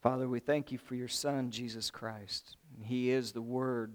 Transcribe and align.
Father, 0.00 0.26
we 0.26 0.40
thank 0.40 0.72
you 0.72 0.78
for 0.78 0.94
your 0.94 1.08
Son, 1.08 1.50
Jesus 1.50 1.90
Christ. 1.90 2.56
He 2.82 3.10
is 3.10 3.32
the 3.32 3.42
Word. 3.42 3.94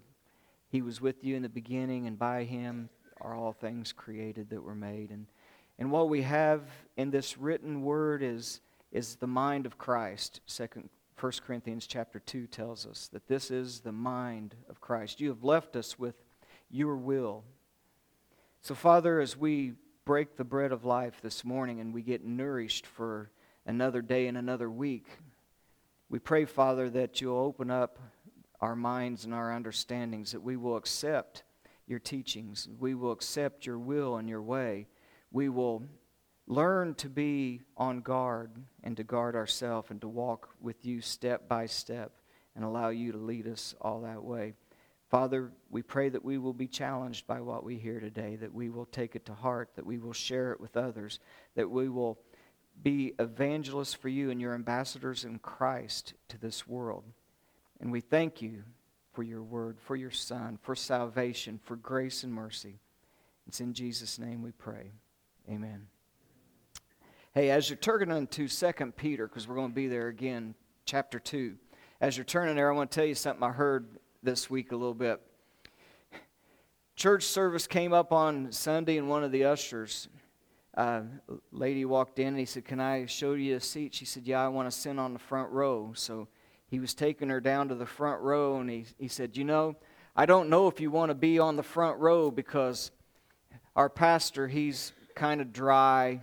He 0.69 0.83
was 0.83 1.01
with 1.01 1.23
you 1.23 1.35
in 1.35 1.41
the 1.41 1.49
beginning, 1.49 2.05
and 2.05 2.19
by 2.19 2.43
him 2.43 2.89
are 3.21 3.33
all 3.33 3.53
things 3.53 3.91
created 3.91 4.51
that 4.51 4.61
were 4.61 4.75
made. 4.75 5.09
And, 5.09 5.25
and 5.79 5.91
what 5.91 6.09
we 6.09 6.21
have 6.21 6.61
in 6.95 7.09
this 7.09 7.39
written 7.39 7.81
word 7.81 8.21
is, 8.21 8.61
is 8.91 9.15
the 9.15 9.25
mind 9.25 9.65
of 9.65 9.79
Christ. 9.79 10.41
Second, 10.45 10.89
1 11.19 11.31
Corinthians 11.47 11.87
chapter 11.87 12.19
2 12.19 12.45
tells 12.47 12.85
us 12.85 13.07
that 13.11 13.27
this 13.27 13.49
is 13.49 13.79
the 13.79 13.91
mind 13.91 14.53
of 14.69 14.81
Christ. 14.81 15.19
You 15.19 15.29
have 15.29 15.43
left 15.43 15.75
us 15.75 15.97
with 15.97 16.15
your 16.69 16.97
will. 16.97 17.43
So, 18.61 18.75
Father, 18.75 19.19
as 19.19 19.35
we 19.35 19.73
break 20.03 20.35
the 20.35 20.43
bread 20.43 20.71
of 20.71 20.85
life 20.85 21.19
this 21.23 21.43
morning 21.43 21.79
and 21.79 21.93
we 21.93 22.03
get 22.03 22.23
nourished 22.23 22.85
for 22.85 23.31
another 23.65 24.03
day 24.03 24.27
and 24.27 24.37
another 24.37 24.69
week, 24.69 25.07
we 26.09 26.19
pray, 26.19 26.45
Father, 26.45 26.89
that 26.91 27.19
you'll 27.19 27.37
open 27.37 27.71
up 27.71 27.99
our 28.61 28.75
minds 28.75 29.25
and 29.25 29.33
our 29.33 29.51
understandings, 29.51 30.31
that 30.31 30.41
we 30.41 30.55
will 30.55 30.77
accept 30.77 31.43
your 31.87 31.99
teachings, 31.99 32.67
we 32.79 32.95
will 32.95 33.11
accept 33.11 33.65
your 33.65 33.77
will 33.77 34.17
and 34.17 34.27
your 34.27 34.41
way. 34.41 34.87
We 35.31 35.49
will 35.49 35.83
learn 36.47 36.95
to 36.95 37.09
be 37.09 37.61
on 37.77 38.01
guard 38.01 38.51
and 38.83 38.95
to 38.97 39.03
guard 39.03 39.35
ourselves 39.35 39.91
and 39.91 40.01
to 40.01 40.07
walk 40.07 40.49
with 40.61 40.85
you 40.85 41.01
step 41.01 41.47
by 41.47 41.65
step 41.65 42.11
and 42.55 42.63
allow 42.63 42.89
you 42.89 43.11
to 43.11 43.17
lead 43.17 43.47
us 43.47 43.75
all 43.81 44.01
that 44.01 44.23
way. 44.23 44.53
Father, 45.09 45.51
we 45.69 45.83
pray 45.83 46.09
that 46.09 46.25
we 46.25 46.37
will 46.37 46.53
be 46.53 46.67
challenged 46.67 47.27
by 47.27 47.39
what 47.39 47.63
we 47.63 47.77
hear 47.77 47.99
today, 47.99 48.35
that 48.37 48.53
we 48.53 48.69
will 48.69 48.85
take 48.87 49.15
it 49.15 49.25
to 49.25 49.33
heart, 49.33 49.69
that 49.75 49.85
we 49.85 49.99
will 49.99 50.13
share 50.13 50.51
it 50.51 50.59
with 50.59 50.75
others, 50.75 51.19
that 51.55 51.69
we 51.69 51.89
will 51.89 52.17
be 52.81 53.13
evangelists 53.19 53.93
for 53.93 54.09
you 54.09 54.29
and 54.29 54.39
your 54.39 54.53
ambassadors 54.53 55.25
in 55.25 55.39
Christ 55.39 56.13
to 56.29 56.37
this 56.37 56.67
world. 56.67 57.03
And 57.79 57.91
we 57.91 58.01
thank 58.01 58.41
you 58.41 58.63
for 59.13 59.23
your 59.23 59.43
word, 59.43 59.79
for 59.79 59.95
your 59.95 60.11
Son, 60.11 60.59
for 60.61 60.75
salvation, 60.75 61.59
for 61.63 61.75
grace 61.75 62.23
and 62.23 62.33
mercy. 62.33 62.79
It's 63.47 63.61
in 63.61 63.73
Jesus' 63.73 64.19
name 64.19 64.41
we 64.41 64.51
pray. 64.51 64.91
Amen. 65.49 65.87
Hey, 67.33 67.49
as 67.49 67.69
you're 67.69 67.77
turning 67.77 68.27
to 68.27 68.47
2 68.47 68.91
Peter, 68.97 69.27
because 69.27 69.47
we're 69.47 69.55
going 69.55 69.71
to 69.71 69.75
be 69.75 69.87
there 69.87 70.07
again, 70.07 70.55
chapter 70.85 71.19
2, 71.19 71.55
as 72.01 72.17
you're 72.17 72.23
turning 72.23 72.55
there, 72.55 72.71
I 72.71 72.75
want 72.75 72.91
to 72.91 72.95
tell 72.95 73.05
you 73.05 73.15
something 73.15 73.43
I 73.43 73.51
heard 73.51 73.97
this 74.23 74.49
week 74.49 74.71
a 74.71 74.75
little 74.75 74.93
bit. 74.93 75.21
Church 76.95 77.23
service 77.23 77.67
came 77.67 77.93
up 77.93 78.13
on 78.13 78.51
Sunday, 78.51 78.97
and 78.97 79.09
one 79.09 79.23
of 79.23 79.31
the 79.31 79.43
ushers 79.43 80.07
uh, 80.75 81.01
lady 81.51 81.85
walked 81.85 82.19
in 82.19 82.27
and 82.27 82.39
he 82.39 82.45
said, 82.45 82.65
Can 82.65 82.79
I 82.79 83.05
show 83.05 83.33
you 83.33 83.55
a 83.55 83.61
seat? 83.61 83.93
She 83.93 84.05
said, 84.05 84.23
Yeah, 84.25 84.43
I 84.43 84.47
want 84.49 84.69
to 84.69 84.77
sit 84.77 84.97
on 84.99 85.13
the 85.13 85.19
front 85.19 85.51
row. 85.51 85.93
So 85.95 86.27
he 86.67 86.79
was 86.79 86.93
taking 86.93 87.29
her 87.29 87.39
down 87.39 87.69
to 87.69 87.75
the 87.75 87.85
front 87.85 88.21
row 88.21 88.59
and 88.59 88.69
he, 88.69 88.85
he 88.97 89.07
said, 89.07 89.37
You 89.37 89.45
know, 89.45 89.75
I 90.15 90.25
don't 90.25 90.49
know 90.49 90.67
if 90.67 90.79
you 90.79 90.91
want 90.91 91.09
to 91.09 91.15
be 91.15 91.39
on 91.39 91.55
the 91.55 91.63
front 91.63 91.99
row 91.99 92.31
because 92.31 92.91
our 93.75 93.89
pastor, 93.89 94.47
he's 94.47 94.91
kind 95.15 95.41
of 95.41 95.53
dry, 95.53 96.21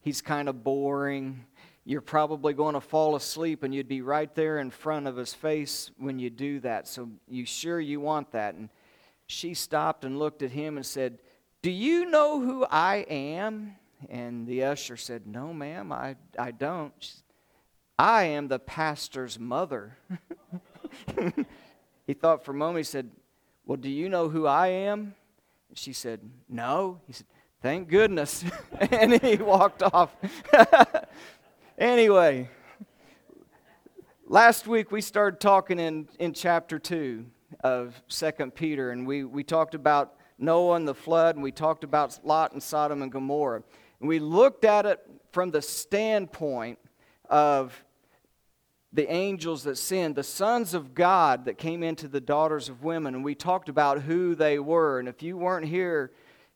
he's 0.00 0.22
kind 0.22 0.48
of 0.48 0.64
boring. 0.64 1.44
You're 1.84 2.00
probably 2.00 2.52
going 2.52 2.74
to 2.74 2.80
fall 2.80 3.16
asleep 3.16 3.62
and 3.62 3.74
you'd 3.74 3.88
be 3.88 4.02
right 4.02 4.32
there 4.34 4.58
in 4.58 4.70
front 4.70 5.06
of 5.06 5.16
his 5.16 5.34
face 5.34 5.90
when 5.98 6.18
you 6.18 6.30
do 6.30 6.60
that. 6.60 6.86
So 6.86 7.08
you 7.28 7.44
sure 7.44 7.80
you 7.80 8.00
want 8.00 8.32
that? 8.32 8.54
And 8.54 8.68
she 9.26 9.54
stopped 9.54 10.04
and 10.04 10.18
looked 10.18 10.42
at 10.42 10.50
him 10.50 10.76
and 10.76 10.84
said, 10.84 11.18
Do 11.62 11.70
you 11.70 12.04
know 12.04 12.40
who 12.40 12.64
I 12.64 13.06
am? 13.08 13.76
And 14.08 14.46
the 14.46 14.64
usher 14.64 14.96
said, 14.96 15.26
No, 15.26 15.52
ma'am, 15.52 15.92
I, 15.92 16.16
I 16.38 16.50
don't. 16.50 16.92
Said, 16.98 17.22
I 17.98 18.24
am 18.24 18.48
the 18.48 18.58
pastor's 18.58 19.38
mother. 19.38 19.98
he 22.06 22.14
thought 22.14 22.44
for 22.44 22.52
a 22.52 22.54
moment, 22.54 22.78
he 22.78 22.84
said, 22.84 23.10
Well, 23.66 23.76
do 23.76 23.90
you 23.90 24.08
know 24.08 24.28
who 24.28 24.46
I 24.46 24.68
am? 24.68 25.14
And 25.68 25.76
she 25.78 25.92
said, 25.92 26.20
No. 26.48 27.00
He 27.06 27.12
said, 27.12 27.26
Thank 27.62 27.88
goodness. 27.88 28.42
and 28.90 29.20
he 29.20 29.36
walked 29.36 29.82
off. 29.82 30.16
anyway, 31.78 32.48
last 34.26 34.66
week 34.66 34.90
we 34.90 35.02
started 35.02 35.40
talking 35.40 35.78
in, 35.78 36.08
in 36.18 36.32
chapter 36.32 36.78
2 36.78 37.26
of 37.62 38.02
Second 38.08 38.54
Peter, 38.54 38.92
and 38.92 39.06
we, 39.06 39.24
we 39.24 39.44
talked 39.44 39.74
about 39.74 40.14
Noah 40.38 40.76
and 40.76 40.88
the 40.88 40.94
flood, 40.94 41.36
and 41.36 41.42
we 41.42 41.52
talked 41.52 41.84
about 41.84 42.18
Lot 42.24 42.52
and 42.52 42.62
Sodom 42.62 43.02
and 43.02 43.12
Gomorrah. 43.12 43.62
And 44.00 44.08
we 44.08 44.18
looked 44.18 44.64
at 44.64 44.86
it 44.86 44.98
from 45.32 45.50
the 45.50 45.62
standpoint 45.62 46.78
of 47.28 47.84
the 48.92 49.10
angels 49.10 49.62
that 49.64 49.76
sinned, 49.76 50.16
the 50.16 50.22
sons 50.24 50.74
of 50.74 50.94
God 50.94 51.44
that 51.44 51.58
came 51.58 51.82
into 51.82 52.08
the 52.08 52.20
daughters 52.20 52.68
of 52.68 52.82
women, 52.82 53.14
and 53.14 53.24
we 53.24 53.36
talked 53.36 53.68
about 53.68 54.02
who 54.02 54.34
they 54.34 54.58
were. 54.58 54.98
And 54.98 55.08
if 55.08 55.22
you 55.22 55.36
weren't 55.36 55.66
here, 55.66 56.10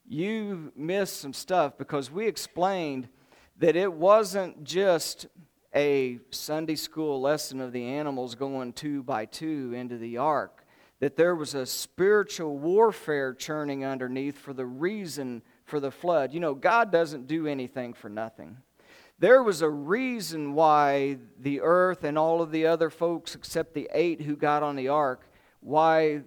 you 0.07 0.73
missed 0.75 1.21
some 1.21 1.33
stuff 1.33 1.79
because 1.79 2.11
we 2.11 2.27
explained 2.27 3.09
that 3.59 3.77
it 3.77 3.93
wasn't 3.93 4.65
just 4.65 5.27
a 5.75 6.19
Sunday 6.31 6.75
school 6.75 7.21
lesson 7.21 7.61
of 7.61 7.73
the 7.73 7.85
animals 7.85 8.35
going 8.35 8.73
two 8.73 9.03
by 9.03 9.27
two 9.27 9.73
into 9.75 9.97
the 9.97 10.17
ark, 10.17 10.64
that 11.01 11.17
there 11.17 11.35
was 11.35 11.55
a 11.55 11.67
spiritual 11.67 12.57
warfare 12.57 13.35
churning 13.35 13.85
underneath 13.85 14.39
for 14.39 14.53
the 14.53 14.67
reason 14.67 15.43
for 15.65 15.81
the 15.81 15.91
flood. 15.91 16.33
You 16.33 16.41
know, 16.41 16.55
God 16.55 16.93
doesn't 16.93 17.27
do 17.27 17.47
anything 17.47 17.95
for 17.95 18.09
nothing. 18.09 18.57
There 19.19 19.43
was 19.43 19.63
a 19.63 19.71
reason 19.71 20.55
why 20.55 21.19
the 21.39 21.61
earth 21.61 22.05
and 22.05 22.19
all 22.19 22.43
of 22.43 22.51
the 22.51 22.67
other 22.67 22.91
folks, 22.91 23.35
except 23.35 23.75
the 23.75 23.89
eight 23.93 24.21
who 24.21 24.37
got 24.37 24.63
on 24.63 24.77
the 24.77 24.89
ark, 24.89 25.29
why 25.61 26.23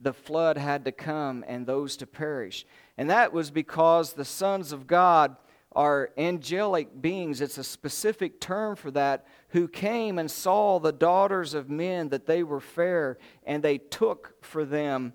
the 0.00 0.12
flood 0.12 0.58
had 0.58 0.84
to 0.84 0.92
come 0.92 1.44
and 1.46 1.66
those 1.66 1.96
to 1.96 2.06
perish. 2.06 2.66
And 2.98 3.08
that 3.10 3.32
was 3.32 3.50
because 3.50 4.12
the 4.12 4.24
sons 4.24 4.72
of 4.72 4.86
God 4.86 5.36
are 5.74 6.10
angelic 6.16 7.00
beings. 7.00 7.40
It's 7.40 7.58
a 7.58 7.64
specific 7.64 8.40
term 8.40 8.76
for 8.76 8.90
that, 8.92 9.26
who 9.48 9.68
came 9.68 10.18
and 10.18 10.30
saw 10.30 10.78
the 10.78 10.92
daughters 10.92 11.54
of 11.54 11.70
men 11.70 12.08
that 12.10 12.26
they 12.26 12.42
were 12.42 12.60
fair, 12.60 13.18
and 13.44 13.62
they 13.62 13.78
took 13.78 14.34
for 14.42 14.64
them 14.64 15.14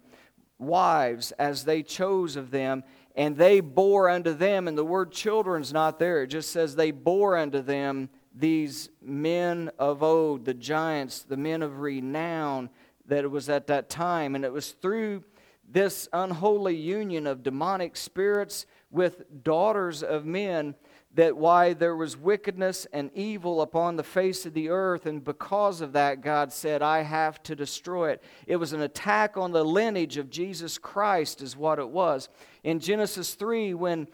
wives 0.57 1.31
as 1.33 1.63
they 1.63 1.81
chose 1.81 2.35
of 2.35 2.51
them, 2.51 2.83
and 3.15 3.37
they 3.37 3.59
bore 3.59 4.09
unto 4.09 4.33
them, 4.33 4.67
and 4.67 4.77
the 4.77 4.83
word 4.83 5.11
children's 5.11 5.73
not 5.73 5.99
there. 5.99 6.23
It 6.23 6.27
just 6.27 6.51
says 6.51 6.75
they 6.75 6.91
bore 6.91 7.37
unto 7.37 7.61
them 7.61 8.09
these 8.35 8.89
men 9.01 9.71
of 9.79 10.03
old, 10.03 10.45
the 10.45 10.53
giants, 10.53 11.23
the 11.23 11.37
men 11.37 11.63
of 11.63 11.79
renown 11.79 12.69
that 13.05 13.23
it 13.23 13.31
was 13.31 13.49
at 13.49 13.67
that 13.67 13.89
time. 13.89 14.35
And 14.35 14.45
it 14.45 14.53
was 14.53 14.71
through 14.71 15.23
this 15.67 16.07
unholy 16.13 16.75
union 16.75 17.27
of 17.27 17.43
demonic 17.43 17.95
spirits 17.97 18.65
with 18.91 19.43
daughters 19.43 20.03
of 20.03 20.25
men 20.25 20.75
that 21.15 21.35
why 21.35 21.73
there 21.73 21.95
was 21.95 22.15
wickedness 22.15 22.85
and 22.93 23.09
evil 23.15 23.61
upon 23.61 23.95
the 23.95 24.03
face 24.03 24.45
of 24.45 24.53
the 24.53 24.69
earth, 24.69 25.05
and 25.05 25.23
because 25.23 25.81
of 25.81 25.93
that, 25.93 26.21
God 26.21 26.53
said, 26.53 26.81
I 26.81 27.01
have 27.01 27.41
to 27.43 27.55
destroy 27.55 28.11
it. 28.11 28.23
It 28.45 28.57
was 28.57 28.73
an 28.73 28.81
attack 28.81 29.35
on 29.35 29.51
the 29.51 29.63
lineage 29.63 30.17
of 30.17 30.29
Jesus 30.29 30.77
Christ, 30.77 31.41
is 31.41 31.57
what 31.57 31.79
it 31.79 31.89
was. 31.89 32.29
In 32.63 32.79
Genesis 32.79 33.33
3, 33.33 33.73
when 33.73 34.07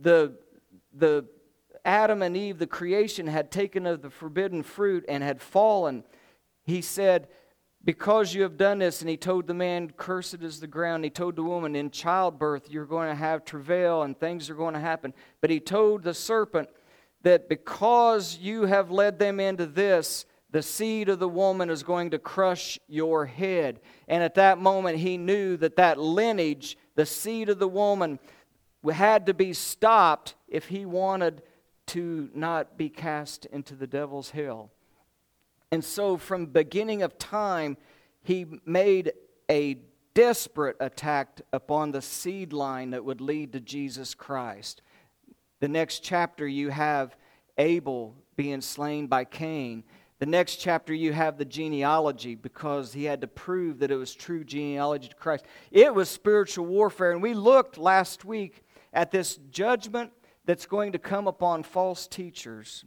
the, 0.00 0.34
the 0.94 1.26
Adam 1.84 2.22
and 2.22 2.36
Eve, 2.36 2.58
the 2.58 2.66
creation, 2.66 3.26
had 3.26 3.50
taken 3.50 3.86
of 3.86 4.00
the 4.00 4.10
forbidden 4.10 4.62
fruit 4.62 5.04
and 5.06 5.22
had 5.22 5.42
fallen, 5.42 6.02
he 6.64 6.80
said, 6.80 7.28
because 7.84 8.34
you 8.34 8.42
have 8.42 8.56
done 8.56 8.80
this, 8.80 9.00
and 9.00 9.08
he 9.08 9.16
told 9.16 9.46
the 9.46 9.54
man, 9.54 9.92
Cursed 9.96 10.42
is 10.42 10.60
the 10.60 10.66
ground. 10.66 11.04
He 11.04 11.10
told 11.10 11.36
the 11.36 11.42
woman, 11.42 11.76
In 11.76 11.90
childbirth, 11.90 12.70
you're 12.70 12.86
going 12.86 13.08
to 13.08 13.14
have 13.14 13.44
travail 13.44 14.02
and 14.02 14.18
things 14.18 14.50
are 14.50 14.54
going 14.54 14.74
to 14.74 14.80
happen. 14.80 15.14
But 15.40 15.50
he 15.50 15.60
told 15.60 16.02
the 16.02 16.14
serpent 16.14 16.68
that 17.22 17.48
because 17.48 18.38
you 18.38 18.66
have 18.66 18.90
led 18.90 19.18
them 19.18 19.40
into 19.40 19.66
this, 19.66 20.26
the 20.50 20.62
seed 20.62 21.08
of 21.08 21.18
the 21.18 21.28
woman 21.28 21.70
is 21.70 21.82
going 21.82 22.10
to 22.10 22.18
crush 22.18 22.78
your 22.88 23.26
head. 23.26 23.80
And 24.08 24.22
at 24.22 24.34
that 24.36 24.58
moment, 24.58 24.98
he 24.98 25.18
knew 25.18 25.56
that 25.58 25.76
that 25.76 25.98
lineage, 25.98 26.76
the 26.94 27.06
seed 27.06 27.48
of 27.48 27.58
the 27.58 27.68
woman, 27.68 28.18
had 28.90 29.26
to 29.26 29.34
be 29.34 29.52
stopped 29.52 30.34
if 30.48 30.66
he 30.66 30.86
wanted 30.86 31.42
to 31.86 32.30
not 32.34 32.76
be 32.76 32.88
cast 32.88 33.46
into 33.46 33.74
the 33.74 33.86
devil's 33.86 34.30
hell. 34.30 34.70
And 35.70 35.84
so, 35.84 36.16
from 36.16 36.46
beginning 36.46 37.02
of 37.02 37.18
time, 37.18 37.76
he 38.22 38.46
made 38.64 39.12
a 39.50 39.78
desperate 40.14 40.76
attack 40.80 41.40
upon 41.52 41.92
the 41.92 42.02
seed 42.02 42.52
line 42.52 42.90
that 42.90 43.04
would 43.04 43.20
lead 43.20 43.52
to 43.52 43.60
Jesus 43.60 44.14
Christ. 44.14 44.82
The 45.60 45.68
next 45.68 46.00
chapter, 46.00 46.46
you 46.46 46.70
have 46.70 47.16
Abel 47.58 48.14
being 48.36 48.60
slain 48.60 49.08
by 49.08 49.24
Cain. 49.24 49.84
The 50.18 50.26
next 50.26 50.56
chapter, 50.56 50.94
you 50.94 51.12
have 51.12 51.38
the 51.38 51.44
genealogy 51.44 52.34
because 52.34 52.92
he 52.92 53.04
had 53.04 53.20
to 53.20 53.28
prove 53.28 53.78
that 53.80 53.90
it 53.90 53.96
was 53.96 54.14
true 54.14 54.44
genealogy 54.44 55.08
to 55.08 55.14
Christ. 55.14 55.44
It 55.70 55.94
was 55.94 56.08
spiritual 56.08 56.66
warfare. 56.66 57.12
And 57.12 57.22
we 57.22 57.34
looked 57.34 57.78
last 57.78 58.24
week 58.24 58.64
at 58.92 59.10
this 59.10 59.36
judgment 59.50 60.12
that's 60.44 60.66
going 60.66 60.92
to 60.92 60.98
come 60.98 61.28
upon 61.28 61.62
false 61.62 62.06
teachers 62.06 62.84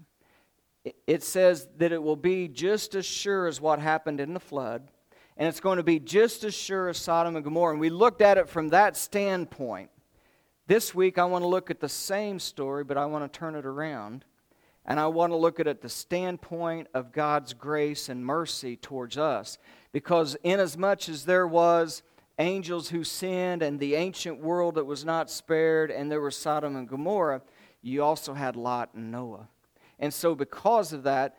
it 0.84 1.24
says 1.24 1.68
that 1.78 1.92
it 1.92 2.02
will 2.02 2.16
be 2.16 2.48
just 2.48 2.96
as 2.96 3.06
sure 3.06 3.48
as 3.48 3.62
what 3.62 3.80
happened 3.80 4.20
in 4.20 4.34
the 4.34 4.40
flood, 4.40 4.90
and 5.38 5.48
it's 5.48 5.60
going 5.60 5.78
to 5.78 5.84
be 5.84 6.00
just 6.00 6.44
as 6.44 6.54
sure 6.54 6.90
as 6.90 6.98
Sodom 6.98 7.36
and 7.36 7.44
Gomorrah. 7.44 7.74
And 7.74 7.80
we 7.82 7.90
looked 7.90 8.22
at 8.22 8.38
it 8.38 8.50
from 8.50 8.70
that 8.70 8.98
standpoint. 8.98 9.90
This 10.68 10.94
week, 10.94 11.18
I 11.18 11.26
want 11.26 11.44
to 11.44 11.48
look 11.48 11.72
at 11.72 11.80
the 11.80 11.90
same 11.90 12.40
story, 12.40 12.84
but 12.84 12.98
I 12.98 13.06
want 13.06 13.32
to 13.32 13.40
turn 13.40 13.56
it 13.56 13.66
around. 13.66 14.26
And 14.86 15.00
I 15.00 15.08
want 15.08 15.32
to 15.32 15.38
look 15.38 15.60
at 15.60 15.68
it 15.68 15.82
the 15.82 15.90
standpoint 15.90 16.88
of 16.94 17.12
God's 17.12 17.54
grace 17.54 18.10
and 18.10 18.26
mercy 18.26 18.76
towards 18.76 19.18
us. 19.18 19.58
Because, 19.92 20.36
inasmuch 20.44 21.10
as 21.10 21.26
there 21.26 21.48
was 21.48 22.04
angels 22.40 22.90
who 22.90 23.04
sinned 23.04 23.62
and 23.62 23.80
the 23.80 23.96
ancient 23.96 24.40
world 24.40 24.76
that 24.76 24.86
was 24.86 25.06
not 25.06 25.30
spared, 25.30 25.92
and 25.92 26.12
there 26.12 26.22
was 26.22 26.36
Sodom 26.36 26.76
and 26.76 26.88
Gomorrah, 26.88 27.42
you 27.82 28.04
also 28.04 28.34
had 28.34 28.56
Lot 28.56 28.94
and 28.94 29.12
Noah. 29.12 29.48
And 30.02 30.14
so, 30.14 30.36
because 30.36 30.92
of 30.92 31.04
that, 31.04 31.38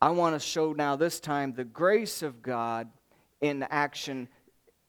I 0.00 0.10
want 0.10 0.34
to 0.34 0.38
show 0.38 0.72
now 0.72 0.96
this 0.96 1.20
time 1.20 1.52
the 1.52 1.64
grace 1.64 2.22
of 2.22 2.40
God 2.42 2.88
in 3.40 3.64
action 3.64 4.28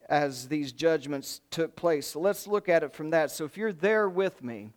as 0.07 0.47
these 0.47 0.71
judgments 0.71 1.41
took 1.49 1.75
place. 1.75 2.07
So, 2.07 2.19
let's 2.19 2.47
look 2.47 2.69
at 2.69 2.83
it 2.83 2.93
from 2.93 3.09
that. 3.09 3.31
So, 3.31 3.43
if 3.43 3.57
you're 3.57 3.73
there 3.73 4.07
with 4.07 4.43
me, 4.43 4.69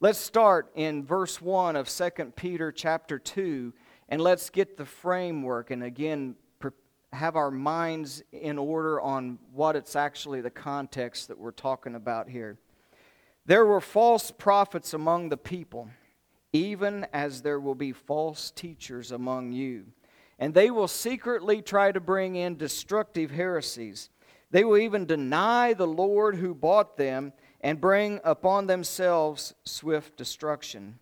let's 0.00 0.18
start 0.18 0.72
in 0.74 1.04
verse 1.04 1.40
1 1.40 1.76
of 1.76 1.88
2 1.88 2.32
Peter 2.34 2.72
chapter 2.72 3.18
2, 3.18 3.72
and 4.08 4.20
let's 4.20 4.48
get 4.48 4.78
the 4.78 4.86
framework. 4.86 5.70
And 5.70 5.84
again, 5.84 6.34
have 7.12 7.36
our 7.36 7.50
minds 7.50 8.22
in 8.32 8.58
order 8.58 9.00
on 9.00 9.38
what 9.52 9.76
it's 9.76 9.96
actually 9.96 10.40
the 10.40 10.50
context 10.50 11.28
that 11.28 11.38
we're 11.38 11.50
talking 11.50 11.94
about 11.94 12.28
here. 12.28 12.56
There 13.44 13.66
were 13.66 13.80
false 13.80 14.30
prophets 14.30 14.94
among 14.94 15.28
the 15.28 15.36
people 15.36 15.90
even 16.52 17.06
as 17.12 17.42
there 17.42 17.60
will 17.60 17.74
be 17.74 17.92
false 17.92 18.50
teachers 18.50 19.12
among 19.12 19.52
you. 19.52 19.86
And 20.38 20.52
they 20.52 20.70
will 20.70 20.88
secretly 20.88 21.62
try 21.62 21.92
to 21.92 22.00
bring 22.00 22.36
in 22.36 22.56
destructive 22.56 23.30
heresies. 23.30 24.10
They 24.50 24.64
will 24.64 24.78
even 24.78 25.06
deny 25.06 25.72
the 25.72 25.86
Lord 25.86 26.36
who 26.36 26.54
bought 26.54 26.96
them 26.96 27.32
and 27.60 27.80
bring 27.80 28.20
upon 28.24 28.66
themselves 28.66 29.54
swift 29.64 30.16
destruction. 30.16 30.98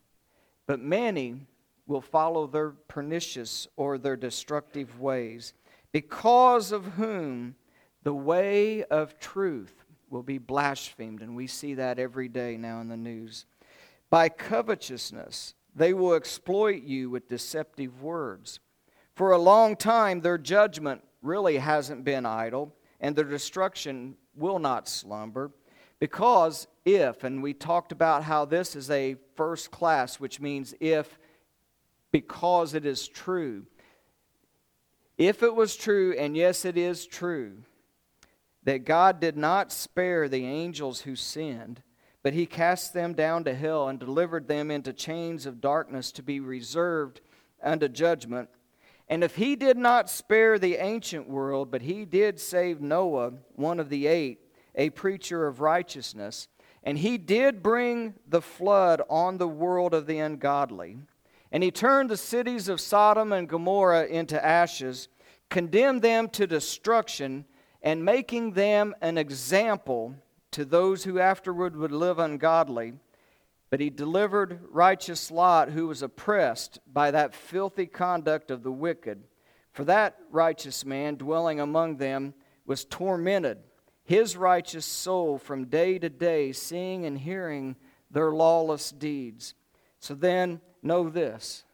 But 0.67 0.81
many 0.81 1.47
will 1.87 2.03
follow 2.03 2.47
their 2.47 2.71
pernicious 2.71 3.67
or 3.77 3.99
their 3.99 4.17
destructive 4.17 5.01
ways, 5.01 5.55
because 5.91 6.71
of 6.71 6.85
whom 6.85 7.57
the 8.05 8.15
way 8.15 8.85
of 8.85 9.19
truth 9.19 9.85
will 10.11 10.23
be 10.23 10.39
blasphemed. 10.39 11.23
And 11.23 11.35
we 11.35 11.49
see 11.49 11.75
that 11.75 11.99
every 11.99 12.29
day 12.29 12.57
now 12.57 12.81
in 12.81 12.89
the 12.89 12.97
news. 12.97 13.47
By 14.11 14.29
covetousness, 14.29 15.55
they 15.75 15.95
will 15.95 16.15
exploit 16.15 16.83
you 16.83 17.09
with 17.11 17.29
deceptive 17.29 18.03
words. 18.03 18.59
For 19.15 19.31
a 19.31 19.39
long 19.39 19.77
time, 19.77 20.21
their 20.21 20.39
judgment 20.39 21.03
really 21.23 21.59
hasn't 21.59 22.05
been 22.05 22.27
idle, 22.27 22.75
and 23.01 23.15
their 23.15 23.25
destruction 23.25 24.17
will 24.35 24.59
not 24.59 24.89
slumber. 24.89 25.53
Because 26.01 26.67
if, 26.85 27.25
and 27.25 27.43
we 27.43 27.55
talked 27.55 27.93
about 27.93 28.25
how 28.25 28.45
this 28.45 28.75
is 28.75 28.91
a 28.91 29.17
first 29.37 29.71
class, 29.71 30.19
which 30.19 30.41
means 30.41 30.75
if, 30.81 31.19
because 32.11 32.75
it 32.75 32.85
is 32.85 33.07
true. 33.07 33.67
If 35.19 35.43
it 35.43 35.55
was 35.55 35.77
true, 35.77 36.15
and 36.19 36.37
yes, 36.37 36.65
it 36.65 36.79
is 36.79 37.07
true, 37.07 37.59
that 38.65 38.85
God 38.85 39.21
did 39.21 39.37
not 39.37 39.71
spare 39.71 40.29
the 40.29 40.47
angels 40.47 41.03
who 41.03 41.15
sinned, 41.15 41.83
but 42.23 42.35
he 42.35 42.47
cast 42.47 42.93
them 42.93 43.15
down 43.15 43.45
to 43.45 43.55
hell 43.55 43.89
and 43.89 43.99
delivered 43.99 44.47
them 44.47 44.71
into 44.71 44.93
chains 44.93 45.47
of 45.47 45.61
darkness 45.61 46.13
to 46.13 46.23
be 46.23 46.41
reserved 46.41 47.21
unto 47.63 47.89
judgment. 47.89 48.49
And 49.09 49.25
if 49.25 49.37
he 49.37 49.57
did 49.57 49.77
not 49.77 50.09
spare 50.09 50.59
the 50.59 50.77
ancient 50.77 51.29
world, 51.29 51.71
but 51.71 51.83
he 51.83 52.05
did 52.05 52.39
save 52.39 52.81
Noah, 52.81 53.33
one 53.57 53.81
of 53.81 53.89
the 53.89 54.07
eight, 54.07 54.39
a 54.75 54.91
preacher 54.91 55.47
of 55.47 55.61
righteousness, 55.61 56.47
and 56.85 56.97
he 56.97 57.19
did 57.19 57.63
bring 57.63 58.15
the 58.29 58.41
flood 58.41 59.03
on 59.11 59.39
the 59.39 59.49
world 59.49 59.95
of 59.95 60.07
the 60.07 60.19
ungodly, 60.19 60.99
and 61.51 61.63
he 61.63 61.71
turned 61.71 62.09
the 62.09 62.17
cities 62.17 62.69
of 62.69 62.81
Sodom 62.81 63.33
and 63.33 63.49
Gomorrah 63.49 64.07
into 64.07 64.43
ashes, 64.45 65.09
condemned 65.49 66.03
them 66.03 66.29
to 66.29 66.47
destruction, 66.47 67.45
and 67.83 68.05
making 68.05 68.53
them 68.53 68.95
an 69.01 69.19
example 69.19 70.15
to 70.53 70.65
those 70.65 71.05
who 71.05 71.19
afterward 71.19 71.77
would 71.77 71.93
live 71.93 72.19
ungodly. 72.19 72.95
But 73.71 73.81
he 73.81 73.91
delivered 73.91 74.61
righteous 74.71 75.31
Lot, 75.31 75.71
who 75.71 75.87
was 75.87 76.03
oppressed 76.03 76.81
by 76.93 77.13
that 77.13 77.35
filthy 77.35 77.87
conduct 77.87 78.51
of 78.51 78.63
the 78.63 78.73
wicked. 78.73 79.23
For 79.73 79.85
that 79.85 80.19
righteous 80.31 80.85
man 80.85 81.15
dwelling 81.15 81.61
among 81.61 81.97
them 81.97 82.35
was 82.67 82.85
tormented, 82.85 83.59
his 84.05 84.37
righteous 84.37 84.85
soul 84.85 85.39
from 85.39 85.67
day 85.67 85.99
to 85.99 86.09
day, 86.09 86.53
seeing 86.53 87.07
and 87.07 87.19
hearing 87.19 87.77
their 88.11 88.33
lawless 88.33 88.91
deeds. 88.91 89.55
So 90.01 90.15
then, 90.15 90.61
know 90.83 91.09
this 91.09 91.65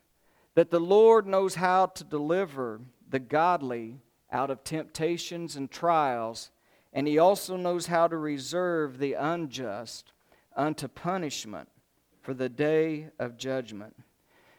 that 0.54 0.70
the 0.70 0.80
Lord 0.80 1.26
knows 1.26 1.54
how 1.54 1.86
to 1.86 2.04
deliver 2.04 2.80
the 3.08 3.18
godly 3.18 4.00
out 4.32 4.50
of 4.50 4.64
temptations 4.64 5.54
and 5.54 5.70
trials 5.70 6.50
and 6.96 7.06
he 7.06 7.18
also 7.18 7.58
knows 7.58 7.88
how 7.88 8.08
to 8.08 8.16
reserve 8.16 8.96
the 8.96 9.12
unjust 9.12 10.12
unto 10.56 10.88
punishment 10.88 11.68
for 12.22 12.32
the 12.32 12.48
day 12.48 13.10
of 13.18 13.36
judgment. 13.36 13.94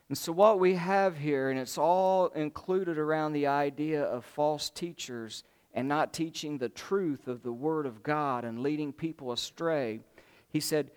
And 0.07 0.15
so, 0.15 0.31
what 0.31 0.59
we 0.59 0.75
have 0.75 1.17
here, 1.17 1.49
and 1.49 1.59
it's 1.59 1.79
all 1.79 2.27
included 2.27 2.99
around 2.99 3.33
the 3.33 3.47
idea 3.47 4.03
of 4.03 4.23
false 4.23 4.69
teachers 4.69 5.43
and 5.73 5.87
not 5.87 6.13
teaching 6.13 6.59
the 6.59 6.69
truth 6.69 7.27
of 7.27 7.41
the 7.41 7.51
Word 7.51 7.87
of 7.87 8.03
God 8.03 8.45
and 8.45 8.61
leading 8.61 8.93
people 8.93 9.31
astray, 9.31 10.01
he 10.47 10.59
said, 10.59 10.91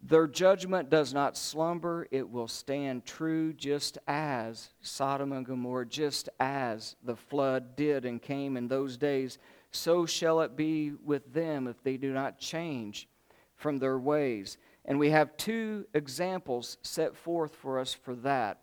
Their 0.00 0.28
judgment 0.28 0.88
does 0.88 1.12
not 1.12 1.36
slumber, 1.36 2.06
it 2.12 2.30
will 2.30 2.48
stand 2.48 3.04
true, 3.04 3.52
just 3.52 3.98
as 4.06 4.70
Sodom 4.82 5.32
and 5.32 5.44
Gomorrah, 5.44 5.86
just 5.86 6.28
as 6.38 6.94
the 7.02 7.16
flood 7.16 7.74
did 7.74 8.04
and 8.04 8.22
came 8.22 8.56
in 8.56 8.68
those 8.68 8.96
days 8.96 9.38
so 9.76 10.06
shall 10.06 10.40
it 10.40 10.56
be 10.56 10.92
with 11.04 11.32
them 11.32 11.66
if 11.66 11.82
they 11.82 11.96
do 11.96 12.12
not 12.12 12.38
change 12.38 13.08
from 13.54 13.78
their 13.78 13.98
ways. 13.98 14.58
And 14.84 14.98
we 14.98 15.10
have 15.10 15.36
two 15.36 15.86
examples 15.94 16.78
set 16.82 17.16
forth 17.16 17.54
for 17.54 17.78
us 17.78 17.92
for 17.92 18.14
that 18.16 18.60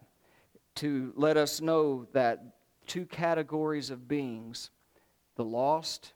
to 0.76 1.14
let 1.16 1.38
us 1.38 1.62
know 1.62 2.08
that 2.14 2.44
two 2.88 3.06
categories 3.06 3.90
of 3.90 4.08
beings 4.08 4.70
the 5.36 5.44
lost 5.44 6.14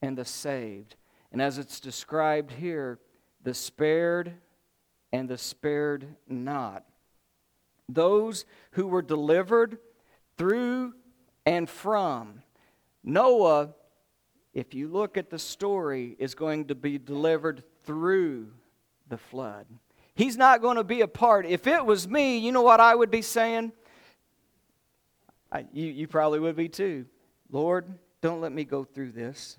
and 0.00 0.16
the 0.16 0.24
saved. 0.24 0.96
And 1.32 1.42
as 1.42 1.58
it's 1.58 1.80
described 1.80 2.52
here, 2.52 2.98
the 3.42 3.54
spared 3.54 4.34
and 5.12 5.28
the 5.28 5.38
spared 5.38 6.06
not. 6.28 6.84
Those 7.88 8.44
who 8.72 8.86
were 8.86 9.02
delivered 9.02 9.78
through 10.36 10.94
and 11.44 11.68
from. 11.68 12.42
Noah 13.02 13.70
if 14.52 14.74
you 14.74 14.88
look 14.88 15.16
at 15.16 15.30
the 15.30 15.38
story, 15.38 16.16
is 16.18 16.34
going 16.34 16.66
to 16.66 16.74
be 16.74 16.98
delivered 16.98 17.62
through 17.84 18.48
the 19.08 19.18
flood. 19.18 19.66
He's 20.14 20.36
not 20.36 20.60
going 20.60 20.76
to 20.76 20.84
be 20.84 21.00
a 21.00 21.08
part. 21.08 21.46
If 21.46 21.66
it 21.66 21.84
was 21.84 22.08
me, 22.08 22.38
you 22.38 22.52
know 22.52 22.62
what 22.62 22.80
I 22.80 22.94
would 22.94 23.10
be 23.10 23.22
saying? 23.22 23.72
I, 25.52 25.64
you, 25.72 25.86
you 25.86 26.06
probably 26.06 26.40
would 26.40 26.56
be 26.56 26.68
too. 26.68 27.06
Lord, 27.50 27.98
don't 28.20 28.40
let 28.40 28.52
me 28.52 28.64
go 28.64 28.84
through 28.84 29.12
this. 29.12 29.56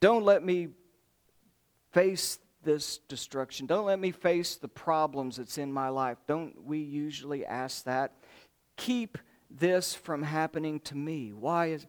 Don't 0.00 0.24
let 0.24 0.42
me 0.42 0.68
face 1.92 2.38
this 2.62 2.98
destruction. 3.08 3.66
Don't 3.66 3.86
let 3.86 3.98
me 3.98 4.10
face 4.10 4.56
the 4.56 4.68
problems 4.68 5.36
that's 5.36 5.56
in 5.56 5.72
my 5.72 5.88
life. 5.88 6.18
Don't 6.26 6.64
we 6.64 6.78
usually 6.78 7.46
ask 7.46 7.84
that? 7.84 8.12
Keep 8.76 9.18
this 9.50 9.94
from 9.94 10.22
happening 10.22 10.80
to 10.80 10.96
me. 10.96 11.32
Why 11.32 11.68
is 11.68 11.86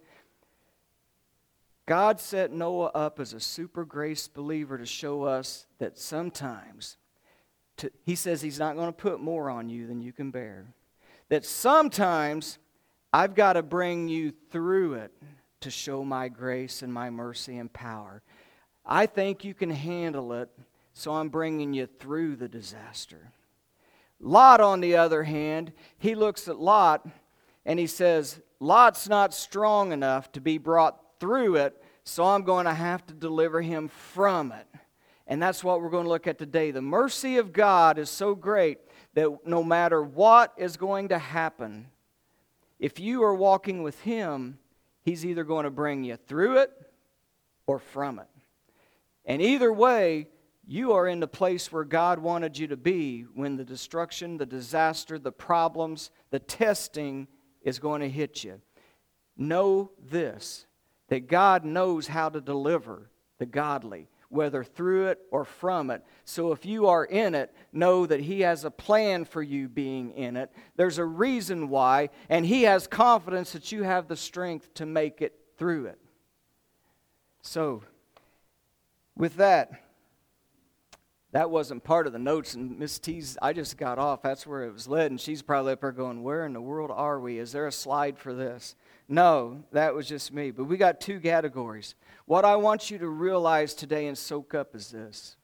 God 1.87 2.19
set 2.19 2.51
Noah 2.51 2.91
up 2.93 3.17
as 3.17 3.33
a 3.33 3.39
super 3.39 3.85
grace 3.85 4.27
believer 4.27 4.77
to 4.77 4.85
show 4.85 5.23
us 5.23 5.65
that 5.79 5.97
sometimes, 5.97 6.97
to, 7.77 7.89
he 8.03 8.13
says 8.13 8.41
he's 8.41 8.59
not 8.59 8.75
going 8.75 8.89
to 8.89 8.93
put 8.93 9.21
more 9.21 9.49
on 9.49 9.69
you 9.69 9.87
than 9.87 10.01
you 10.01 10.11
can 10.11 10.29
bear. 10.29 10.65
That 11.29 11.45
sometimes 11.45 12.59
I've 13.13 13.35
got 13.35 13.53
to 13.53 13.63
bring 13.63 14.09
you 14.09 14.33
through 14.51 14.95
it 14.95 15.13
to 15.61 15.71
show 15.71 16.03
my 16.03 16.27
grace 16.27 16.81
and 16.81 16.93
my 16.93 17.09
mercy 17.09 17.57
and 17.57 17.71
power. 17.71 18.21
I 18.85 19.05
think 19.05 19.45
you 19.45 19.53
can 19.53 19.69
handle 19.69 20.33
it, 20.33 20.49
so 20.93 21.13
I'm 21.13 21.29
bringing 21.29 21.73
you 21.73 21.87
through 21.87 22.35
the 22.35 22.49
disaster. 22.49 23.31
Lot, 24.19 24.59
on 24.59 24.81
the 24.81 24.97
other 24.97 25.23
hand, 25.23 25.71
he 25.97 26.15
looks 26.15 26.49
at 26.49 26.59
Lot 26.59 27.07
and 27.65 27.79
he 27.79 27.87
says, 27.87 28.41
Lot's 28.59 29.07
not 29.07 29.33
strong 29.33 29.93
enough 29.93 30.33
to 30.33 30.41
be 30.41 30.57
brought 30.57 30.99
through 31.19 31.55
it, 31.57 31.81
so 32.03 32.25
I'm 32.25 32.43
going 32.43 32.65
to 32.65 32.73
have 32.73 33.05
to 33.07 33.13
deliver 33.13 33.61
him 33.61 33.87
from 33.87 34.51
it. 34.51 34.67
And 35.27 35.41
that's 35.41 35.63
what 35.63 35.81
we're 35.81 35.89
going 35.89 36.05
to 36.05 36.09
look 36.09 36.27
at 36.27 36.37
today. 36.37 36.71
The 36.71 36.81
mercy 36.81 37.37
of 37.37 37.51
God 37.51 37.99
is 37.99 38.09
so 38.09 38.33
great 38.33 38.79
that 39.13 39.45
no 39.45 39.63
matter 39.63 40.01
what 40.01 40.53
is 40.57 40.77
going 40.77 41.09
to 41.09 41.19
happen, 41.19 41.87
if 42.79 42.99
you 42.99 43.23
are 43.23 43.35
walking 43.35 43.83
with 43.83 43.99
Him, 44.01 44.59
He's 45.03 45.25
either 45.25 45.43
going 45.43 45.63
to 45.63 45.69
bring 45.69 46.03
you 46.03 46.15
through 46.15 46.57
it 46.57 46.71
or 47.65 47.79
from 47.79 48.19
it. 48.19 48.27
And 49.25 49.41
either 49.41 49.71
way, 49.71 50.27
you 50.65 50.93
are 50.93 51.07
in 51.07 51.19
the 51.19 51.27
place 51.27 51.71
where 51.71 51.85
God 51.85 52.19
wanted 52.19 52.57
you 52.57 52.67
to 52.67 52.77
be 52.77 53.21
when 53.21 53.55
the 53.55 53.63
destruction, 53.63 54.37
the 54.37 54.45
disaster, 54.45 55.17
the 55.17 55.31
problems, 55.31 56.11
the 56.29 56.39
testing 56.39 57.27
is 57.61 57.79
going 57.79 58.01
to 58.01 58.09
hit 58.09 58.43
you. 58.43 58.61
Know 59.37 59.91
this 60.09 60.65
that 61.09 61.27
God 61.27 61.63
knows 61.63 62.07
how 62.07 62.29
to 62.29 62.41
deliver 62.41 63.09
the 63.37 63.45
godly, 63.45 64.09
whether 64.29 64.63
through 64.63 65.07
it 65.07 65.19
or 65.31 65.45
from 65.45 65.89
it. 65.89 66.03
So 66.25 66.51
if 66.51 66.65
you 66.65 66.87
are 66.87 67.05
in 67.05 67.35
it, 67.35 67.53
know 67.71 68.05
that 68.05 68.19
He 68.19 68.41
has 68.41 68.65
a 68.65 68.71
plan 68.71 69.25
for 69.25 69.41
you 69.41 69.69
being 69.69 70.11
in 70.11 70.35
it. 70.35 70.51
There's 70.75 70.97
a 70.97 71.05
reason 71.05 71.69
why, 71.69 72.09
and 72.29 72.45
He 72.45 72.63
has 72.63 72.87
confidence 72.87 73.53
that 73.53 73.71
you 73.71 73.83
have 73.83 74.07
the 74.07 74.17
strength 74.17 74.73
to 74.75 74.85
make 74.85 75.21
it 75.21 75.33
through 75.57 75.85
it. 75.87 75.99
So, 77.41 77.83
with 79.15 79.37
that, 79.37 79.71
that 81.31 81.49
wasn't 81.49 81.83
part 81.83 82.07
of 82.07 82.13
the 82.13 82.19
notes, 82.19 82.53
and 82.53 82.79
Miss 82.79 82.99
T's, 82.99 83.37
I 83.41 83.53
just 83.53 83.77
got 83.77 83.99
off. 83.99 84.21
That's 84.21 84.47
where 84.47 84.63
it 84.63 84.73
was 84.73 84.87
led, 84.87 85.11
and 85.11 85.19
she's 85.19 85.41
probably 85.41 85.73
up 85.73 85.81
there 85.81 85.91
going, 85.91 86.23
Where 86.23 86.45
in 86.45 86.53
the 86.53 86.61
world 86.61 86.91
are 86.91 87.19
we? 87.19 87.37
Is 87.37 87.51
there 87.51 87.67
a 87.67 87.71
slide 87.71 88.17
for 88.17 88.33
this? 88.33 88.75
No, 89.09 89.63
that 89.71 89.93
was 89.93 90.07
just 90.07 90.33
me. 90.33 90.51
But 90.51 90.65
we 90.65 90.77
got 90.77 90.99
two 90.99 91.19
categories. 91.19 91.95
What 92.25 92.43
I 92.43 92.57
want 92.57 92.91
you 92.91 92.97
to 92.97 93.07
realize 93.07 93.73
today 93.73 94.07
and 94.07 94.17
soak 94.17 94.53
up 94.53 94.75
is 94.75 94.91
this 94.91 95.37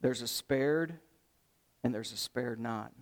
there's 0.00 0.22
a 0.22 0.28
spared, 0.28 0.94
and 1.84 1.94
there's 1.94 2.12
a 2.12 2.16
spared 2.16 2.60
not. 2.60 2.92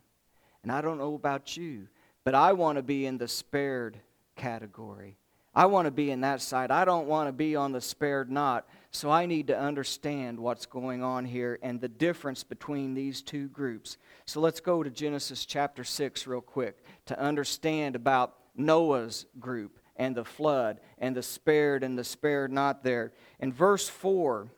And 0.63 0.71
I 0.73 0.81
don't 0.81 0.99
know 0.99 1.15
about 1.15 1.57
you, 1.57 1.89
but 2.25 2.35
I 2.35 2.53
want 2.53 2.77
to 2.77 2.83
be 2.83 3.07
in 3.07 3.19
the 3.19 3.29
spared 3.29 3.99
category. 4.37 5.17
I 5.55 5.67
want 5.67 5.87
to 5.87 5.93
be 5.93 6.11
in 6.11 6.23
that 6.23 6.43
side. 6.43 6.71
I 6.71 6.85
don't 6.85 7.07
want 7.07 7.29
to 7.29 7.33
be 7.33 7.55
on 7.55 7.73
the 7.73 7.81
spared 7.81 8.31
not. 8.31 8.67
So 8.91 9.11
I 9.11 9.27
need 9.27 9.47
to 9.49 9.59
understand 9.59 10.39
what's 10.39 10.67
going 10.67 11.03
on 11.03 11.25
here 11.25 11.59
and 11.63 11.81
the 11.81 11.89
difference 11.89 12.43
between 12.43 12.95
these 12.95 13.23
two 13.23 13.49
groups. 13.49 13.97
So 14.27 14.41
let's 14.41 14.61
go 14.61 14.83
to 14.83 14.91
Genesis 14.91 15.47
chapter 15.47 15.85
6 15.85 16.27
real 16.27 16.41
quick 16.41 16.83
to 17.07 17.19
understand 17.21 17.95
about 17.95 18.35
Noah's 18.57 19.27
group 19.39 19.79
and 19.97 20.17
the 20.17 20.25
flood 20.25 20.81
and 20.99 21.17
the 21.17 21.23
spared 21.23 21.83
and 21.83 21.99
the 21.99 22.05
spared 22.05 22.53
not 22.53 22.83
there. 22.83 23.13
In 23.41 23.53
verse 23.53 23.89
4 23.89 24.49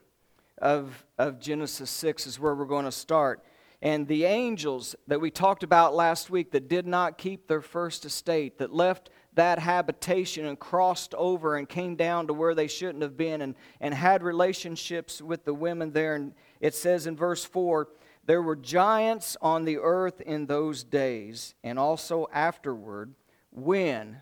of, 0.59 1.05
of 1.17 1.39
Genesis 1.39 1.89
6 1.89 2.27
is 2.27 2.39
where 2.39 2.55
we're 2.55 2.65
going 2.65 2.85
to 2.85 2.91
start. 2.91 3.43
And 3.81 4.07
the 4.07 4.25
angels 4.25 4.95
that 5.07 5.21
we 5.21 5.29
talked 5.29 5.61
about 5.61 5.93
last 5.93 6.31
week 6.31 6.51
that 6.51 6.67
did 6.67 6.87
not 6.87 7.19
keep 7.19 7.47
their 7.47 7.61
first 7.61 8.05
estate, 8.05 8.57
that 8.57 8.73
left 8.73 9.11
that 9.35 9.59
habitation 9.59 10.45
and 10.45 10.57
crossed 10.57 11.13
over 11.13 11.55
and 11.55 11.69
came 11.69 11.95
down 11.95 12.25
to 12.25 12.33
where 12.33 12.55
they 12.55 12.65
shouldn't 12.65 13.03
have 13.03 13.15
been 13.15 13.41
and, 13.41 13.53
and 13.79 13.93
had 13.93 14.23
relationships 14.23 15.21
with 15.21 15.45
the 15.45 15.53
women 15.53 15.91
there. 15.91 16.15
And 16.15 16.33
it 16.59 16.73
says 16.73 17.05
in 17.05 17.15
verse 17.15 17.45
4 17.45 17.87
there 18.25 18.41
were 18.41 18.55
giants 18.55 19.37
on 19.41 19.63
the 19.63 19.77
earth 19.77 20.21
in 20.21 20.47
those 20.47 20.83
days 20.83 21.53
and 21.63 21.77
also 21.77 22.27
afterward 22.33 23.13
when 23.51 24.21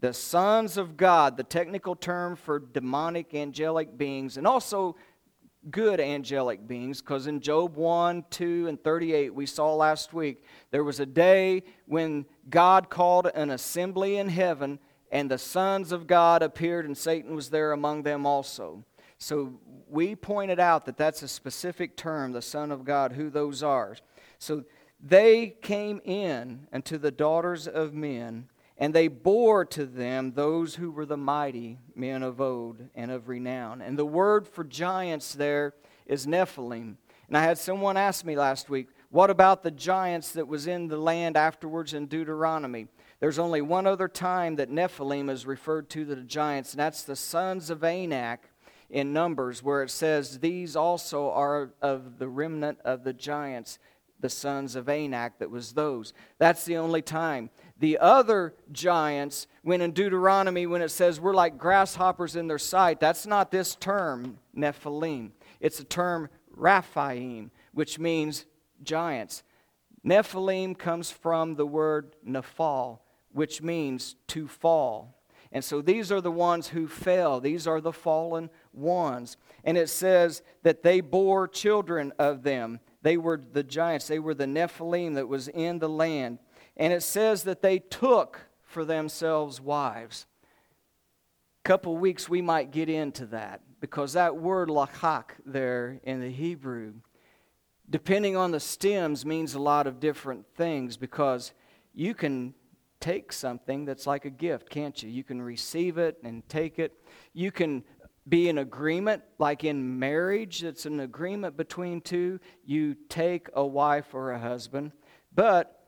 the 0.00 0.12
sons 0.12 0.76
of 0.76 0.96
God, 0.96 1.36
the 1.36 1.44
technical 1.44 1.96
term 1.96 2.36
for 2.36 2.58
demonic 2.58 3.34
angelic 3.34 3.96
beings, 3.96 4.36
and 4.36 4.46
also 4.46 4.96
good 5.70 5.98
angelic 6.00 6.66
beings 6.66 7.00
because 7.00 7.26
in 7.26 7.40
Job 7.40 7.76
1, 7.76 8.24
2, 8.30 8.68
and 8.68 8.82
38, 8.82 9.34
we 9.34 9.46
saw 9.46 9.74
last 9.74 10.12
week, 10.12 10.44
there 10.70 10.84
was 10.84 11.00
a 11.00 11.06
day 11.06 11.62
when 11.86 12.26
God 12.50 12.90
called 12.90 13.30
an 13.34 13.50
assembly 13.50 14.18
in 14.18 14.28
heaven 14.28 14.78
and 15.10 15.30
the 15.30 15.38
sons 15.38 15.92
of 15.92 16.06
God 16.06 16.42
appeared 16.42 16.84
and 16.84 16.96
Satan 16.96 17.34
was 17.34 17.50
there 17.50 17.72
among 17.72 18.02
them 18.02 18.26
also. 18.26 18.84
So 19.18 19.54
we 19.88 20.14
pointed 20.16 20.60
out 20.60 20.84
that 20.86 20.96
that's 20.96 21.22
a 21.22 21.28
specific 21.28 21.96
term, 21.96 22.32
the 22.32 22.42
Son 22.42 22.70
of 22.70 22.84
God, 22.84 23.12
who 23.12 23.30
those 23.30 23.62
are. 23.62 23.96
So 24.38 24.64
they 25.06 25.54
came 25.60 26.00
in 26.04 26.66
unto 26.72 26.96
the 26.96 27.10
daughters 27.10 27.68
of 27.68 27.92
men 27.92 28.48
and 28.78 28.92
they 28.92 29.06
bore 29.06 29.64
to 29.64 29.84
them 29.84 30.32
those 30.32 30.74
who 30.76 30.90
were 30.90 31.06
the 31.06 31.16
mighty 31.16 31.78
men 31.94 32.22
of 32.22 32.40
old 32.40 32.82
and 32.94 33.10
of 33.10 33.28
renown. 33.28 33.80
And 33.80 33.98
the 33.98 34.06
word 34.06 34.48
for 34.48 34.64
giants 34.64 35.34
there 35.34 35.74
is 36.06 36.26
Nephilim. 36.26 36.96
And 37.28 37.36
I 37.36 37.42
had 37.42 37.58
someone 37.58 37.96
ask 37.96 38.24
me 38.24 38.34
last 38.34 38.68
week, 38.68 38.88
what 39.10 39.30
about 39.30 39.62
the 39.62 39.70
giants 39.70 40.32
that 40.32 40.48
was 40.48 40.66
in 40.66 40.88
the 40.88 40.96
land 40.96 41.36
afterwards 41.36 41.94
in 41.94 42.06
Deuteronomy? 42.06 42.88
There's 43.20 43.38
only 43.38 43.62
one 43.62 43.86
other 43.86 44.08
time 44.08 44.56
that 44.56 44.70
Nephilim 44.70 45.30
is 45.30 45.46
referred 45.46 45.88
to 45.90 46.04
the 46.04 46.16
giants, 46.16 46.72
and 46.72 46.80
that's 46.80 47.04
the 47.04 47.16
sons 47.16 47.70
of 47.70 47.84
Anak 47.84 48.50
in 48.90 49.12
Numbers, 49.12 49.62
where 49.62 49.82
it 49.82 49.90
says, 49.90 50.40
These 50.40 50.76
also 50.76 51.30
are 51.30 51.70
of 51.80 52.18
the 52.18 52.28
remnant 52.28 52.80
of 52.84 53.04
the 53.04 53.12
giants, 53.12 53.78
the 54.24 54.30
sons 54.30 54.74
of 54.74 54.88
Anak, 54.88 55.38
that 55.38 55.50
was 55.50 55.74
those. 55.74 56.14
That's 56.38 56.64
the 56.64 56.78
only 56.78 57.02
time. 57.02 57.50
The 57.78 57.98
other 57.98 58.54
giants, 58.72 59.46
when 59.60 59.82
in 59.82 59.92
Deuteronomy, 59.92 60.66
when 60.66 60.80
it 60.80 60.88
says 60.88 61.20
we're 61.20 61.34
like 61.34 61.58
grasshoppers 61.58 62.34
in 62.34 62.48
their 62.48 62.58
sight, 62.58 63.00
that's 63.00 63.26
not 63.26 63.50
this 63.50 63.74
term, 63.74 64.38
Nephilim. 64.56 65.32
It's 65.60 65.76
the 65.76 65.84
term 65.84 66.30
Raphaim, 66.56 67.50
which 67.74 67.98
means 67.98 68.46
giants. 68.82 69.42
Nephilim 70.02 70.78
comes 70.78 71.10
from 71.10 71.56
the 71.56 71.66
word 71.66 72.16
Nephal, 72.26 73.00
which 73.30 73.60
means 73.60 74.16
to 74.28 74.48
fall. 74.48 75.20
And 75.52 75.62
so 75.62 75.82
these 75.82 76.10
are 76.10 76.22
the 76.22 76.30
ones 76.30 76.68
who 76.68 76.88
fell. 76.88 77.40
These 77.40 77.66
are 77.66 77.82
the 77.82 77.92
fallen 77.92 78.48
ones. 78.72 79.36
And 79.64 79.76
it 79.76 79.90
says 79.90 80.40
that 80.62 80.82
they 80.82 81.02
bore 81.02 81.46
children 81.46 82.14
of 82.18 82.42
them. 82.42 82.80
They 83.04 83.18
were 83.18 83.36
the 83.36 83.62
giants, 83.62 84.08
they 84.08 84.18
were 84.18 84.32
the 84.32 84.46
Nephilim 84.46 85.14
that 85.16 85.28
was 85.28 85.48
in 85.48 85.78
the 85.78 85.90
land. 85.90 86.38
And 86.74 86.90
it 86.90 87.02
says 87.02 87.42
that 87.44 87.60
they 87.60 87.78
took 87.78 88.40
for 88.62 88.82
themselves 88.82 89.60
wives. 89.60 90.24
A 91.62 91.68
couple 91.68 91.98
weeks 91.98 92.30
we 92.30 92.40
might 92.40 92.70
get 92.70 92.88
into 92.88 93.26
that 93.26 93.60
because 93.78 94.14
that 94.14 94.36
word 94.36 94.70
lachak 94.70 95.32
there 95.44 96.00
in 96.02 96.22
the 96.22 96.30
Hebrew, 96.30 96.94
depending 97.90 98.36
on 98.36 98.52
the 98.52 98.60
stems, 98.60 99.26
means 99.26 99.54
a 99.54 99.60
lot 99.60 99.86
of 99.86 100.00
different 100.00 100.46
things 100.56 100.96
because 100.96 101.52
you 101.92 102.14
can 102.14 102.54
take 103.00 103.34
something 103.34 103.84
that's 103.84 104.06
like 104.06 104.24
a 104.24 104.30
gift, 104.30 104.70
can't 104.70 105.02
you? 105.02 105.10
You 105.10 105.24
can 105.24 105.42
receive 105.42 105.98
it 105.98 106.16
and 106.24 106.48
take 106.48 106.78
it. 106.78 106.94
You 107.34 107.52
can 107.52 107.84
be 108.28 108.48
an 108.48 108.58
agreement, 108.58 109.22
like 109.38 109.64
in 109.64 109.98
marriage, 109.98 110.64
it's 110.64 110.86
an 110.86 111.00
agreement 111.00 111.56
between 111.56 112.00
two. 112.00 112.40
You 112.64 112.96
take 113.08 113.48
a 113.54 113.64
wife 113.64 114.14
or 114.14 114.32
a 114.32 114.38
husband. 114.38 114.92
But 115.34 115.78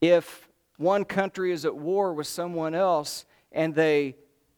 if 0.00 0.48
one 0.76 1.04
country 1.04 1.52
is 1.52 1.64
at 1.64 1.76
war 1.76 2.12
with 2.12 2.26
someone 2.26 2.74
else 2.74 3.24
and 3.52 3.74
they 3.74 4.16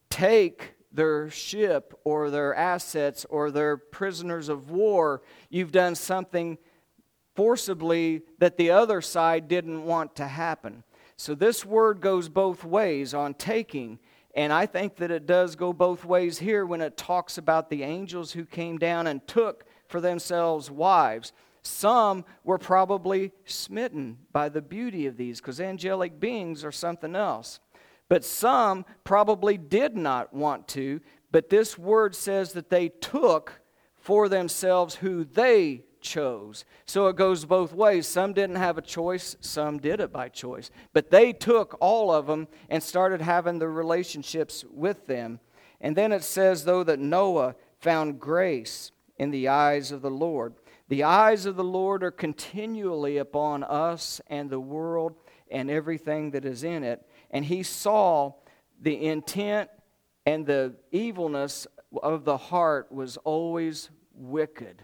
take 0.09 0.73
their 0.91 1.29
ship 1.29 1.97
or 2.03 2.29
their 2.29 2.53
assets 2.53 3.25
or 3.29 3.49
their 3.49 3.77
prisoners 3.77 4.49
of 4.49 4.69
war, 4.69 5.21
you've 5.49 5.71
done 5.71 5.95
something 5.95 6.57
forcibly 7.35 8.21
that 8.39 8.57
the 8.57 8.71
other 8.71 8.99
side 9.01 9.47
didn't 9.47 9.85
want 9.85 10.15
to 10.17 10.27
happen. 10.27 10.83
So 11.15 11.33
this 11.33 11.65
word 11.65 12.01
goes 12.01 12.29
both 12.29 12.65
ways 12.65 13.13
on 13.13 13.35
taking. 13.35 13.99
And 14.33 14.53
I 14.53 14.65
think 14.65 14.95
that 14.97 15.11
it 15.11 15.25
does 15.25 15.55
go 15.55 15.73
both 15.73 16.05
ways 16.05 16.39
here 16.39 16.65
when 16.65 16.81
it 16.81 16.97
talks 16.97 17.37
about 17.37 17.69
the 17.69 17.83
angels 17.83 18.31
who 18.31 18.45
came 18.45 18.77
down 18.77 19.07
and 19.07 19.25
took 19.27 19.65
for 19.87 19.99
themselves 19.99 20.71
wives. 20.71 21.33
Some 21.63 22.25
were 22.43 22.57
probably 22.57 23.33
smitten 23.45 24.19
by 24.31 24.49
the 24.49 24.61
beauty 24.61 25.05
of 25.05 25.17
these 25.17 25.41
because 25.41 25.59
angelic 25.59 26.19
beings 26.19 26.63
are 26.63 26.71
something 26.71 27.15
else. 27.15 27.59
But 28.07 28.25
some 28.25 28.85
probably 29.03 29.57
did 29.57 29.95
not 29.95 30.33
want 30.33 30.67
to, 30.69 31.01
but 31.31 31.49
this 31.49 31.77
word 31.77 32.15
says 32.15 32.53
that 32.53 32.69
they 32.69 32.89
took 32.89 33.61
for 33.95 34.27
themselves 34.27 34.95
who 34.95 35.23
they 35.23 35.83
chose. 36.01 36.65
So 36.85 37.07
it 37.07 37.15
goes 37.15 37.45
both 37.45 37.73
ways. 37.73 38.07
Some 38.07 38.33
didn't 38.33 38.57
have 38.57 38.77
a 38.77 38.81
choice, 38.81 39.35
some 39.39 39.79
did 39.79 39.99
it 39.99 40.11
by 40.11 40.29
choice. 40.29 40.71
But 40.93 41.11
they 41.11 41.33
took 41.33 41.77
all 41.79 42.11
of 42.11 42.27
them 42.27 42.47
and 42.69 42.81
started 42.81 43.21
having 43.21 43.59
the 43.59 43.69
relationships 43.69 44.65
with 44.69 45.07
them. 45.07 45.39
And 45.79 45.95
then 45.95 46.11
it 46.11 46.23
says, 46.23 46.65
though, 46.65 46.83
that 46.83 46.99
Noah 46.99 47.55
found 47.79 48.19
grace 48.19 48.91
in 49.17 49.31
the 49.31 49.47
eyes 49.47 49.91
of 49.91 50.01
the 50.01 50.11
Lord. 50.11 50.53
The 50.89 51.03
eyes 51.03 51.45
of 51.45 51.55
the 51.55 51.63
Lord 51.63 52.03
are 52.03 52.11
continually 52.11 53.17
upon 53.17 53.63
us 53.63 54.19
and 54.27 54.49
the 54.49 54.59
world 54.59 55.15
and 55.49 55.69
everything 55.69 56.31
that 56.31 56.45
is 56.45 56.63
in 56.63 56.83
it. 56.83 57.07
And 57.29 57.45
he 57.45 57.63
saw 57.63 58.33
the 58.81 59.05
intent 59.05 59.69
and 60.25 60.45
the 60.45 60.75
evilness 60.91 61.67
of 62.01 62.25
the 62.25 62.37
heart 62.37 62.91
was 62.91 63.17
always 63.17 63.89
wicked. 64.13 64.83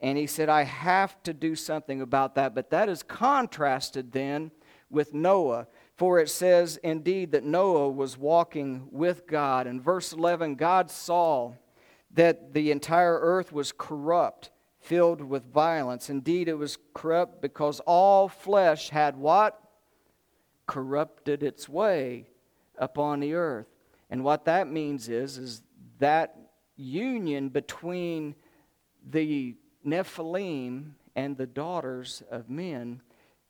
And 0.00 0.18
he 0.18 0.26
said, 0.26 0.48
I 0.48 0.64
have 0.64 1.22
to 1.22 1.32
do 1.32 1.54
something 1.54 2.02
about 2.02 2.34
that. 2.34 2.54
But 2.54 2.70
that 2.70 2.88
is 2.88 3.02
contrasted 3.02 4.12
then 4.12 4.50
with 4.90 5.14
Noah, 5.14 5.66
For 5.96 6.18
it 6.18 6.28
says 6.28 6.76
indeed 6.82 7.32
that 7.32 7.44
Noah 7.44 7.88
was 7.88 8.18
walking 8.18 8.88
with 8.90 9.26
God. 9.26 9.66
In 9.66 9.80
verse 9.80 10.12
11, 10.12 10.56
God 10.56 10.90
saw 10.90 11.52
that 12.12 12.52
the 12.52 12.70
entire 12.70 13.18
earth 13.20 13.52
was 13.52 13.72
corrupt, 13.72 14.50
filled 14.80 15.20
with 15.20 15.52
violence. 15.52 16.10
Indeed, 16.10 16.48
it 16.48 16.58
was 16.58 16.78
corrupt 16.94 17.40
because 17.40 17.80
all 17.80 18.28
flesh 18.28 18.90
had 18.90 19.16
what? 19.16 19.60
Corrupted 20.66 21.42
its 21.42 21.68
way 21.68 22.28
upon 22.76 23.20
the 23.20 23.34
earth. 23.34 23.66
And 24.10 24.24
what 24.24 24.46
that 24.46 24.68
means 24.68 25.08
is, 25.08 25.38
is 25.38 25.62
that 25.98 26.36
union 26.76 27.50
between 27.50 28.34
the 29.08 29.54
Nephilim 29.84 30.92
and 31.16 31.36
the 31.36 31.46
daughters 31.46 32.22
of 32.30 32.50
men 32.50 33.00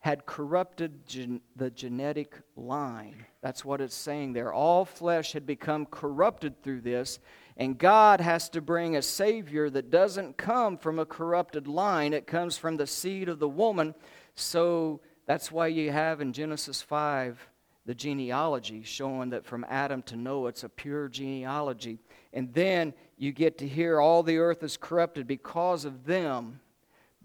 had 0.00 0.26
corrupted 0.26 1.07
gen- 1.07 1.41
the 1.57 1.71
genetic 1.71 2.35
line. 2.57 3.25
That's 3.41 3.64
what 3.64 3.81
it's 3.81 3.95
saying 3.95 4.35
there. 4.35 4.53
All 4.53 4.85
flesh 4.85 5.33
had 5.33 5.47
become 5.47 5.87
corrupted 5.87 6.62
through 6.62 6.83
this, 6.83 7.21
and 7.57 7.79
God 7.79 8.21
has 8.21 8.50
to 8.50 8.61
bring 8.61 8.97
a 8.97 9.03
Savior 9.03 9.71
that 9.71 9.91
doesn't 9.91 10.37
come 10.37 10.76
from 10.76 10.99
a 10.99 11.07
corrupted 11.07 11.67
line, 11.67 12.12
it 12.12 12.26
comes 12.26 12.59
from 12.59 12.76
the 12.76 12.87
seed 12.87 13.31
of 13.31 13.38
the 13.38 13.49
woman. 13.49 13.95
So 14.35 15.00
that's 15.25 15.50
why 15.50 15.69
you 15.69 15.91
have 15.91 16.21
in 16.21 16.35
Genesis 16.35 16.83
5 16.83 17.49
the 17.87 17.95
genealogy 17.95 18.83
showing 18.83 19.31
that 19.31 19.45
from 19.45 19.64
Adam 19.69 20.03
to 20.03 20.17
Noah 20.17 20.49
it's 20.49 20.64
a 20.64 20.69
pure 20.69 21.09
genealogy. 21.09 21.99
And 22.35 22.53
then 22.53 22.93
you 23.17 23.33
get 23.33 23.59
to 23.59 23.69
hear 23.69 24.00
all 24.00 24.23
the 24.23 24.38
earth 24.38 24.62
is 24.62 24.76
corrupted 24.76 25.26
because 25.26 25.85
of 25.85 26.05
them. 26.05 26.61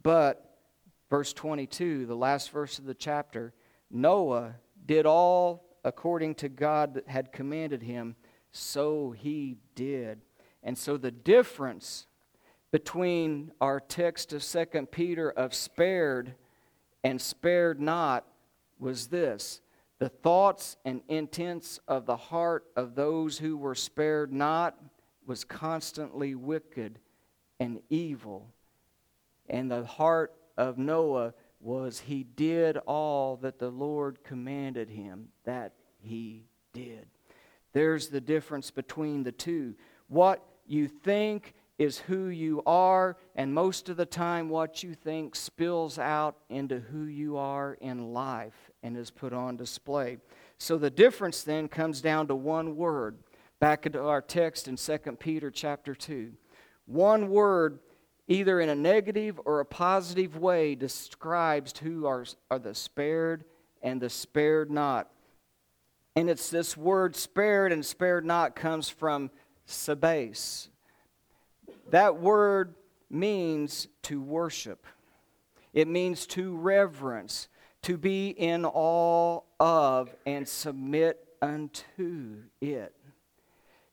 But 0.01 0.57
verse 1.09 1.33
22, 1.33 2.05
the 2.05 2.15
last 2.15 2.51
verse 2.51 2.79
of 2.79 2.85
the 2.85 2.93
chapter, 2.93 3.53
Noah 3.91 4.55
did 4.85 5.05
all 5.05 5.65
according 5.83 6.35
to 6.35 6.49
God 6.49 6.93
that 6.93 7.07
had 7.07 7.31
commanded 7.31 7.81
him, 7.81 8.15
so 8.51 9.11
he 9.11 9.57
did. 9.75 10.21
And 10.63 10.77
so 10.77 10.95
the 10.95 11.11
difference 11.11 12.05
between 12.71 13.51
our 13.59 13.79
text 13.79 14.31
of 14.31 14.43
2 14.43 14.85
Peter 14.91 15.31
of 15.31 15.55
spared 15.55 16.35
and 17.03 17.19
spared 17.19 17.81
not 17.81 18.25
was 18.77 19.07
this 19.07 19.61
the 19.97 20.09
thoughts 20.09 20.77
and 20.85 21.01
intents 21.09 21.79
of 21.87 22.05
the 22.05 22.15
heart 22.15 22.65
of 22.75 22.95
those 22.95 23.37
who 23.39 23.57
were 23.57 23.75
spared 23.75 24.31
not 24.31 24.77
was 25.29 25.43
constantly 25.43 26.33
wicked 26.33 26.97
and 27.59 27.79
evil. 27.89 28.51
And 29.47 29.69
the 29.69 29.85
heart 29.85 30.33
of 30.57 30.79
Noah 30.79 31.35
was 31.61 31.99
he 31.99 32.23
did 32.23 32.77
all 32.77 33.37
that 33.37 33.59
the 33.59 33.69
Lord 33.69 34.23
commanded 34.23 34.89
him 34.89 35.29
that 35.43 35.73
he 36.01 36.45
did. 36.73 37.05
There's 37.73 38.09
the 38.09 38.19
difference 38.19 38.71
between 38.71 39.21
the 39.21 39.31
two. 39.31 39.75
What 40.07 40.43
you 40.65 40.87
think 40.87 41.53
is 41.77 41.99
who 41.99 42.29
you 42.29 42.63
are, 42.65 43.15
and 43.35 43.53
most 43.53 43.87
of 43.87 43.97
the 43.97 44.07
time, 44.07 44.49
what 44.49 44.81
you 44.81 44.95
think 44.95 45.35
spills 45.35 45.99
out 45.99 46.37
into 46.49 46.79
who 46.79 47.03
you 47.05 47.37
are 47.37 47.77
in 47.79 48.13
life 48.13 48.71
and 48.81 48.97
is 48.97 49.11
put 49.11 49.31
on 49.31 49.57
display. 49.57 50.17
So 50.57 50.79
the 50.79 50.89
difference 50.89 51.43
then 51.43 51.67
comes 51.67 52.01
down 52.01 52.27
to 52.27 52.35
one 52.35 52.75
word. 52.75 53.19
Back 53.59 53.85
into 53.85 54.03
our 54.03 54.21
text 54.21 54.67
in 54.67 54.75
2 54.75 54.97
Peter 55.19 55.51
chapter 55.51 55.93
2. 55.93 56.31
One 56.85 57.29
word 57.29 57.79
either 58.29 58.59
in 58.61 58.69
a 58.69 58.75
negative 58.75 59.41
or 59.43 59.59
a 59.59 59.65
positive 59.65 60.37
way, 60.37 60.75
describes 60.75 61.77
who 61.79 62.05
are, 62.05 62.23
are 62.49 62.59
the 62.59 62.75
spared 62.75 63.43
and 63.81 63.99
the 63.99 64.09
spared 64.09 64.69
not. 64.69 65.09
And 66.15 66.29
it's 66.29 66.49
this 66.49 66.77
word 66.77 67.15
spared 67.15 67.71
and 67.71 67.83
spared 67.83 68.25
not 68.25 68.55
comes 68.55 68.87
from 68.87 69.31
sabase. 69.67 70.67
That 71.89 72.17
word 72.17 72.75
means 73.09 73.87
to 74.03 74.21
worship, 74.21 74.85
it 75.73 75.87
means 75.87 76.27
to 76.27 76.55
reverence, 76.55 77.47
to 77.81 77.97
be 77.97 78.29
in 78.29 78.63
awe 78.63 79.41
of, 79.59 80.13
and 80.27 80.47
submit 80.47 81.25
unto 81.41 82.43
it. 82.61 82.93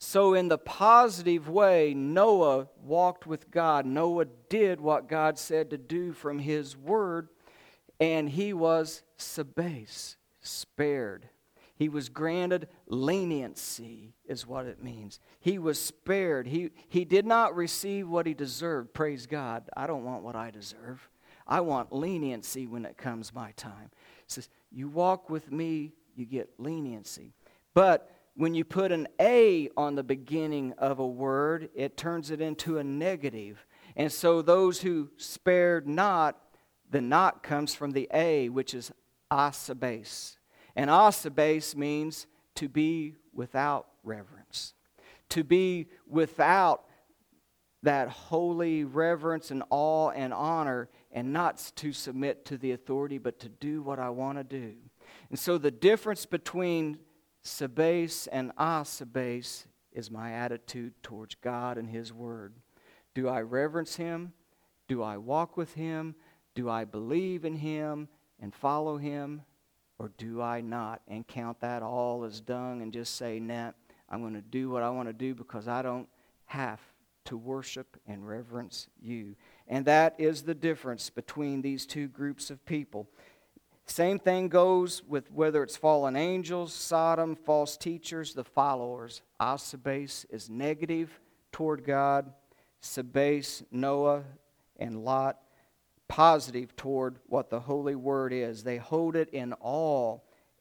So, 0.09 0.35
in 0.35 0.47
the 0.47 0.57
positive 0.57 1.49
way, 1.49 1.93
Noah 1.93 2.69
walked 2.81 3.27
with 3.27 3.51
God. 3.51 3.85
Noah 3.85 4.27
did 4.49 4.81
what 4.81 5.09
God 5.09 5.37
said 5.37 5.71
to 5.71 5.79
do 5.79 6.13
from 6.13 6.39
his 6.39 6.77
word, 6.77 7.29
and 7.99 8.31
he 8.31 8.53
was 8.53 9.03
sabase, 9.19 10.15
spared. 10.41 11.29
He 11.75 11.89
was 11.89 12.09
granted 12.09 12.69
leniency, 12.87 14.15
is 14.27 14.47
what 14.47 14.67
it 14.67 14.81
means. 14.81 15.19
He 15.41 15.59
was 15.59 15.81
spared. 15.81 16.47
He, 16.47 16.71
he 16.89 17.05
did 17.05 17.27
not 17.27 17.57
receive 17.57 18.09
what 18.09 18.29
he 18.29 18.33
deserved. 18.33 18.95
Praise 18.95 19.27
God. 19.27 19.69
I 19.77 19.89
don't 19.89 20.05
want 20.05 20.23
what 20.23 20.37
I 20.37 20.53
deserve. 20.53 21.11
I 21.49 21.63
want 21.63 21.93
leniency 21.93 22.69
when 22.69 22.85
it 22.85 22.97
comes 22.97 23.35
my 23.35 23.51
time. 23.57 23.91
He 24.19 24.29
says, 24.29 24.49
You 24.71 24.89
walk 24.89 25.29
with 25.29 25.51
me, 25.51 25.95
you 26.15 26.27
get 26.27 26.49
leniency. 26.59 27.35
But 27.75 28.16
when 28.37 28.55
you 28.55 28.65
put 28.65 28.93
an 28.93 29.09
A 29.19 29.71
on 29.77 29.95
the 29.95 30.03
beginning 30.03 30.75
of 30.79 30.99
a 30.99 31.07
word, 31.07 31.71
it 31.75 31.97
turns 31.97 32.31
it 32.31 32.41
into 32.41 32.79
a 32.79 32.85
negative. 32.85 33.67
And 33.97 34.13
so 34.13 34.43
those 34.43 34.83
who 34.83 35.11
spared 35.17 35.89
not, 35.89 36.39
the 36.91 37.01
not 37.01 37.43
comes 37.43 37.75
from 37.75 37.93
the 37.93 38.09
A, 38.13 38.51
which 38.51 38.75
is 38.75 38.93
asabase. 39.31 40.37
And 40.77 40.91
asabase 40.91 41.75
means 41.75 42.27
to 42.57 42.69
be 42.69 43.15
without 43.33 43.87
reverence, 44.05 44.75
to 45.31 45.43
be 45.43 45.89
without 46.07 46.85
that 47.83 48.09
holy 48.09 48.85
reverence 48.85 49.51
and 49.51 49.63
awe 49.71 50.11
and 50.11 50.35
honor, 50.35 50.91
and 51.11 51.33
not 51.33 51.73
to 51.77 51.93
submit 51.93 52.45
to 52.45 52.59
the 52.59 52.73
authority, 52.73 53.17
but 53.17 53.39
to 53.41 53.49
do 53.49 53.81
what 53.81 53.99
I 53.99 54.11
want 54.11 54.37
to 54.37 54.45
do. 54.45 54.75
And 55.31 55.39
so 55.39 55.57
the 55.57 55.71
difference 55.71 56.27
between 56.27 56.99
Sabase 57.47 58.27
and 58.31 58.55
asabase 58.57 59.67
is 59.93 60.11
my 60.11 60.33
attitude 60.33 60.93
towards 61.03 61.37
God 61.37 61.79
and 61.79 61.89
His 61.89 62.13
Word. 62.13 62.55
Do 63.15 63.29
I 63.29 63.41
reverence 63.41 63.97
Him? 63.97 64.33
Do 64.89 65.03
I 65.03 65.17
walk 65.17 65.57
with 65.57 65.75
Him? 65.75 66.17
Do 66.55 66.69
I 66.69 66.85
believe 66.85 67.45
in 67.45 67.55
Him 67.55 68.09
and 68.41 68.55
follow 68.55 68.99
Him? 68.99 69.43
Or 69.99 70.11
do 70.19 70.43
I 70.43 70.61
not 70.61 71.01
and 71.09 71.27
count 71.27 71.61
that 71.61 71.83
all 71.83 72.25
as 72.25 72.41
dung 72.41 72.83
and 72.83 72.93
just 72.93 73.17
say, 73.17 73.41
nah, 73.41 73.73
I'm 74.11 74.21
going 74.21 74.35
to 74.35 74.43
do 74.43 74.69
what 74.69 74.83
I 74.83 74.91
want 74.91 75.09
to 75.09 75.15
do 75.15 75.35
because 75.35 75.69
I 75.69 75.81
don't 75.83 76.09
have 76.45 76.81
to 77.27 77.37
worship 77.37 77.97
and 78.07 78.29
reverence 78.29 78.89
you? 79.01 79.37
And 79.69 79.87
that 79.87 80.15
is 80.19 80.43
the 80.43 80.55
difference 80.55 81.09
between 81.11 81.63
these 81.63 81.87
two 81.87 82.09
groups 82.09 82.51
of 82.51 82.65
people. 82.67 83.09
Same 83.87 84.19
thing 84.19 84.49
goes 84.49 85.03
with 85.05 85.31
whether 85.31 85.63
it's 85.63 85.77
fallen 85.77 86.17
angels, 86.17 86.73
Sodom, 86.73 87.37
false 87.37 87.77
teachers, 87.77 88.35
the 88.35 88.45
followers. 88.45 89.23
Asabase 89.41 90.27
is 90.29 90.51
negative 90.51 91.21
toward 91.53 91.85
God, 91.85 92.33
Sabase, 92.83 93.63
Noah, 93.71 94.25
and 94.77 95.05
Lot, 95.05 95.39
positive 96.09 96.75
toward 96.77 97.19
what 97.27 97.49
the 97.49 97.61
holy 97.61 97.95
word 97.95 98.33
is. 98.33 98.65
They 98.65 98.77
hold 98.77 99.15
it 99.15 99.31
in 99.31 99.55
awe 99.61 100.19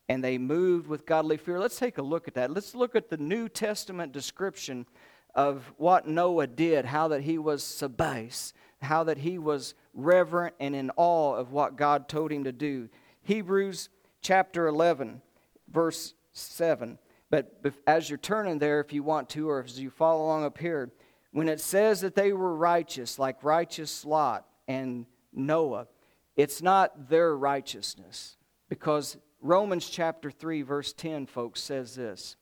and 0.07 0.23
they 0.23 0.37
moved 0.37 0.87
with 0.87 1.05
godly 1.05 1.37
fear. 1.37 1.59
Let's 1.59 1.79
take 1.79 1.97
a 1.97 2.03
look 2.03 2.27
at 2.27 2.35
that. 2.35 2.51
Let's 2.51 2.75
look 2.75 2.95
at 2.95 3.09
the 3.09 3.17
New 3.17 3.49
Testament 3.49 4.11
description 4.11 4.85
of 5.33 5.73
what 5.77 6.07
Noah 6.07 6.47
did, 6.47 6.85
how 6.85 7.07
that 7.09 7.21
he 7.21 7.37
was 7.37 7.63
sabase, 7.63 8.53
how 8.81 9.03
that 9.05 9.17
he 9.17 9.37
was 9.37 9.73
reverent 9.93 10.55
and 10.59 10.75
in 10.75 10.91
awe 10.95 11.35
of 11.35 11.51
what 11.51 11.75
God 11.75 12.07
told 12.07 12.31
him 12.31 12.43
to 12.43 12.51
do. 12.51 12.87
Hebrews 13.25 13.89
chapter 14.21 14.67
11, 14.67 15.21
verse 15.67 16.13
7. 16.31 16.99
But 17.31 17.59
as 17.87 18.07
you're 18.07 18.19
turning 18.19 18.59
there, 18.59 18.79
if 18.79 18.93
you 18.93 19.01
want 19.01 19.29
to, 19.29 19.49
or 19.49 19.63
as 19.63 19.79
you 19.79 19.89
follow 19.89 20.23
along 20.23 20.45
up 20.45 20.59
here, 20.59 20.91
when 21.31 21.49
it 21.49 21.59
says 21.59 22.01
that 22.01 22.13
they 22.13 22.33
were 22.33 22.55
righteous, 22.55 23.17
like 23.17 23.43
righteous 23.43 24.05
Lot 24.05 24.45
and 24.67 25.07
Noah, 25.33 25.87
it's 26.35 26.61
not 26.61 27.09
their 27.09 27.35
righteousness. 27.35 28.37
Because 28.69 29.17
Romans 29.41 29.89
chapter 29.89 30.29
3, 30.29 30.61
verse 30.61 30.93
10, 30.93 31.25
folks, 31.25 31.61
says 31.61 31.95
this 31.95 32.35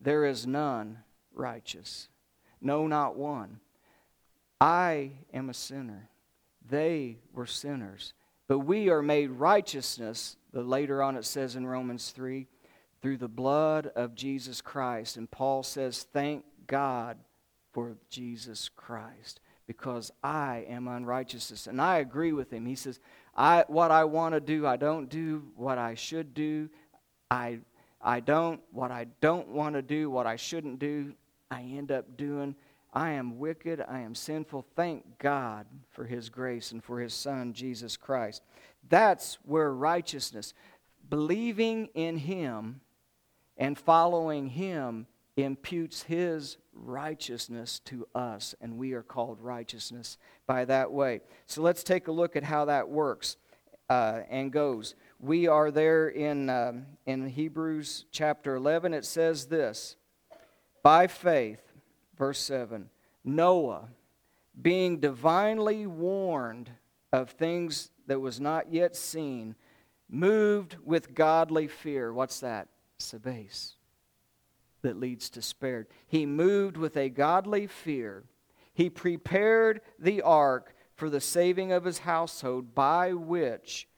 There 0.00 0.24
is 0.24 0.46
none 0.46 0.98
righteous, 1.34 2.08
no, 2.60 2.86
not 2.86 3.16
one. 3.16 3.58
I 4.60 5.12
am 5.32 5.50
a 5.50 5.54
sinner. 5.54 6.10
They 6.68 7.18
were 7.32 7.46
sinners. 7.46 8.12
But 8.48 8.60
we 8.60 8.88
are 8.88 9.02
made 9.02 9.30
righteousness, 9.30 10.36
the 10.52 10.62
later 10.62 11.02
on 11.02 11.16
it 11.16 11.24
says 11.24 11.54
in 11.54 11.66
Romans 11.66 12.10
3, 12.10 12.46
through 13.00 13.18
the 13.18 13.28
blood 13.28 13.92
of 13.94 14.14
Jesus 14.14 14.60
Christ. 14.60 15.16
And 15.16 15.30
Paul 15.30 15.62
says, 15.62 16.06
Thank 16.12 16.44
God 16.66 17.18
for 17.72 17.96
Jesus 18.10 18.68
Christ, 18.74 19.40
because 19.66 20.10
I 20.24 20.66
am 20.68 20.88
unrighteousness. 20.88 21.66
And 21.66 21.80
I 21.80 21.98
agree 21.98 22.32
with 22.32 22.52
him. 22.52 22.66
He 22.66 22.74
says, 22.74 22.98
I, 23.36 23.64
What 23.68 23.90
I 23.90 24.04
want 24.04 24.34
to 24.34 24.40
do, 24.40 24.66
I 24.66 24.76
don't 24.76 25.08
do. 25.08 25.44
What 25.54 25.78
I 25.78 25.94
should 25.94 26.34
do, 26.34 26.70
I 27.30 27.60
I 28.00 28.20
don't, 28.20 28.60
what 28.70 28.90
I 28.90 29.06
don't 29.20 29.48
want 29.48 29.74
to 29.74 29.82
do, 29.82 30.10
what 30.10 30.26
I 30.26 30.36
shouldn't 30.36 30.78
do, 30.78 31.14
I 31.50 31.62
end 31.62 31.90
up 31.90 32.16
doing. 32.16 32.54
I 32.98 33.10
am 33.10 33.38
wicked, 33.38 33.80
I 33.88 34.00
am 34.00 34.16
sinful. 34.16 34.66
Thank 34.74 35.18
God 35.18 35.68
for 35.88 36.04
His 36.04 36.30
grace 36.30 36.72
and 36.72 36.82
for 36.82 36.98
His 36.98 37.14
Son, 37.14 37.52
Jesus 37.52 37.96
Christ. 37.96 38.42
That's 38.88 39.38
where 39.44 39.72
righteousness, 39.72 40.52
believing 41.08 41.90
in 41.94 42.16
Him 42.16 42.80
and 43.56 43.78
following 43.78 44.48
Him, 44.48 45.06
imputes 45.36 46.02
His 46.02 46.56
righteousness 46.74 47.78
to 47.84 48.08
us, 48.16 48.56
and 48.60 48.76
we 48.76 48.94
are 48.94 49.04
called 49.04 49.38
righteousness 49.40 50.18
by 50.48 50.64
that 50.64 50.90
way. 50.90 51.20
So 51.46 51.62
let's 51.62 51.84
take 51.84 52.08
a 52.08 52.12
look 52.12 52.34
at 52.34 52.42
how 52.42 52.64
that 52.64 52.88
works 52.88 53.36
uh, 53.88 54.22
and 54.28 54.50
goes. 54.50 54.96
We 55.20 55.46
are 55.46 55.70
there 55.70 56.08
in, 56.08 56.50
um, 56.50 56.86
in 57.06 57.28
Hebrews 57.28 58.06
chapter 58.10 58.56
11. 58.56 58.92
It 58.92 59.04
says 59.04 59.46
this 59.46 59.94
By 60.82 61.06
faith, 61.06 61.67
verse 62.18 62.40
7, 62.40 62.90
Noah, 63.24 63.88
being 64.60 64.98
divinely 64.98 65.86
warned 65.86 66.70
of 67.12 67.30
things 67.30 67.90
that 68.06 68.20
was 68.20 68.40
not 68.40 68.72
yet 68.72 68.96
seen, 68.96 69.54
moved 70.08 70.76
with 70.84 71.14
godly 71.14 71.68
fear. 71.68 72.12
What's 72.12 72.40
that? 72.40 72.68
Sabase. 72.98 73.74
That 74.82 74.98
leads 74.98 75.30
to 75.30 75.42
spared. 75.42 75.86
He 76.06 76.26
moved 76.26 76.76
with 76.76 76.96
a 76.96 77.08
godly 77.08 77.66
fear. 77.66 78.24
He 78.74 78.90
prepared 78.90 79.80
the 79.98 80.22
ark 80.22 80.74
for 80.94 81.10
the 81.10 81.20
saving 81.20 81.72
of 81.72 81.84
his 81.84 81.98
household, 81.98 82.74
by 82.74 83.12
which 83.12 83.88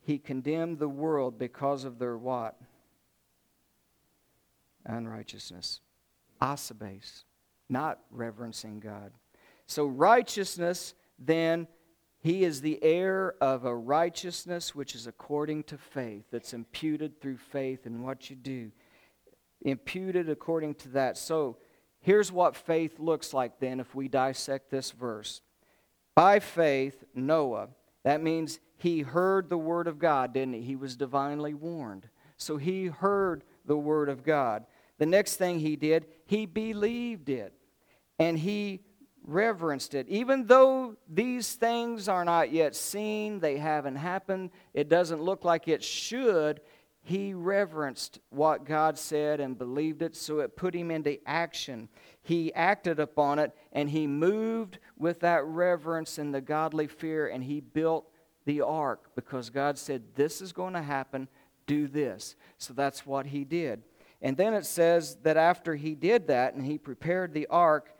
he 0.00 0.18
condemned 0.18 0.78
the 0.78 0.88
world 0.88 1.38
because 1.38 1.84
of 1.84 1.98
their 1.98 2.16
what? 2.16 2.58
Unrighteousness. 4.86 5.80
Asabase. 6.40 7.24
Not 7.68 8.00
reverencing 8.10 8.80
God. 8.80 9.12
So 9.66 9.86
righteousness 9.86 10.94
then 11.18 11.66
he 12.20 12.44
is 12.44 12.60
the 12.60 12.82
heir 12.82 13.34
of 13.40 13.64
a 13.64 13.74
righteousness 13.74 14.74
which 14.74 14.94
is 14.94 15.06
according 15.06 15.64
to 15.64 15.78
faith, 15.78 16.24
that's 16.30 16.52
imputed 16.52 17.20
through 17.20 17.36
faith 17.36 17.86
in 17.86 18.02
what 18.02 18.28
you 18.28 18.36
do. 18.36 18.72
Imputed 19.62 20.28
according 20.28 20.74
to 20.76 20.88
that. 20.90 21.16
So 21.16 21.58
here's 22.00 22.32
what 22.32 22.56
faith 22.56 22.98
looks 22.98 23.32
like 23.32 23.60
then 23.60 23.80
if 23.80 23.94
we 23.94 24.08
dissect 24.08 24.70
this 24.70 24.90
verse. 24.90 25.42
By 26.14 26.40
faith, 26.40 27.04
Noah, 27.14 27.68
that 28.04 28.22
means 28.22 28.58
he 28.76 29.02
heard 29.02 29.48
the 29.48 29.58
word 29.58 29.86
of 29.86 29.98
God, 29.98 30.32
didn't 30.32 30.54
he? 30.54 30.62
He 30.62 30.76
was 30.76 30.96
divinely 30.96 31.54
warned. 31.54 32.08
So 32.36 32.56
he 32.56 32.86
heard 32.86 33.44
the 33.64 33.76
word 33.76 34.08
of 34.08 34.24
God. 34.24 34.66
The 34.98 35.06
next 35.06 35.36
thing 35.36 35.60
he 35.60 35.76
did, 35.76 36.06
he 36.26 36.46
believed 36.46 37.28
it. 37.28 37.52
And 38.18 38.38
he 38.38 38.80
reverenced 39.24 39.94
it. 39.94 40.08
Even 40.08 40.46
though 40.46 40.96
these 41.08 41.54
things 41.54 42.08
are 42.08 42.24
not 42.24 42.50
yet 42.50 42.74
seen, 42.74 43.40
they 43.40 43.58
haven't 43.58 43.96
happened, 43.96 44.50
it 44.74 44.88
doesn't 44.88 45.22
look 45.22 45.44
like 45.44 45.68
it 45.68 45.84
should, 45.84 46.60
he 47.02 47.32
reverenced 47.32 48.20
what 48.28 48.66
God 48.66 48.98
said 48.98 49.40
and 49.40 49.56
believed 49.56 50.02
it, 50.02 50.14
so 50.14 50.40
it 50.40 50.56
put 50.56 50.74
him 50.74 50.90
into 50.90 51.18
action. 51.26 51.88
He 52.22 52.52
acted 52.52 53.00
upon 53.00 53.38
it, 53.38 53.56
and 53.72 53.88
he 53.88 54.06
moved 54.06 54.78
with 54.98 55.20
that 55.20 55.44
reverence 55.44 56.18
and 56.18 56.34
the 56.34 56.42
godly 56.42 56.86
fear, 56.86 57.28
and 57.28 57.42
he 57.42 57.60
built 57.60 58.10
the 58.44 58.60
ark 58.60 59.10
because 59.14 59.48
God 59.48 59.78
said, 59.78 60.02
This 60.16 60.42
is 60.42 60.52
going 60.52 60.74
to 60.74 60.82
happen, 60.82 61.28
do 61.66 61.86
this. 61.86 62.36
So 62.58 62.74
that's 62.74 63.06
what 63.06 63.26
he 63.26 63.44
did. 63.44 63.82
And 64.20 64.36
then 64.36 64.52
it 64.52 64.66
says 64.66 65.16
that 65.22 65.36
after 65.36 65.76
he 65.76 65.94
did 65.94 66.26
that 66.26 66.54
and 66.54 66.66
he 66.66 66.76
prepared 66.76 67.32
the 67.32 67.46
ark, 67.46 67.94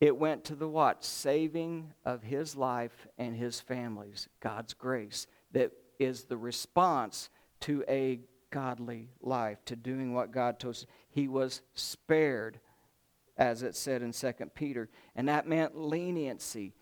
it 0.00 0.16
went 0.16 0.44
to 0.44 0.54
the 0.54 0.68
what? 0.68 1.04
Saving 1.04 1.92
of 2.04 2.22
his 2.22 2.54
life 2.54 3.06
and 3.18 3.34
his 3.34 3.60
family's. 3.60 4.28
God's 4.40 4.74
grace 4.74 5.26
that 5.52 5.72
is 5.98 6.24
the 6.24 6.36
response 6.36 7.30
to 7.60 7.84
a 7.88 8.20
godly 8.50 9.08
life, 9.20 9.58
to 9.66 9.76
doing 9.76 10.14
what 10.14 10.30
God 10.30 10.58
told 10.58 10.76
us. 10.76 10.86
He 11.10 11.26
was 11.26 11.62
spared, 11.74 12.60
as 13.36 13.62
it 13.62 13.74
said 13.74 14.02
in 14.02 14.12
2 14.12 14.32
Peter. 14.54 14.88
And 15.16 15.28
that 15.28 15.48
meant 15.48 15.76
leniency. 15.76 16.74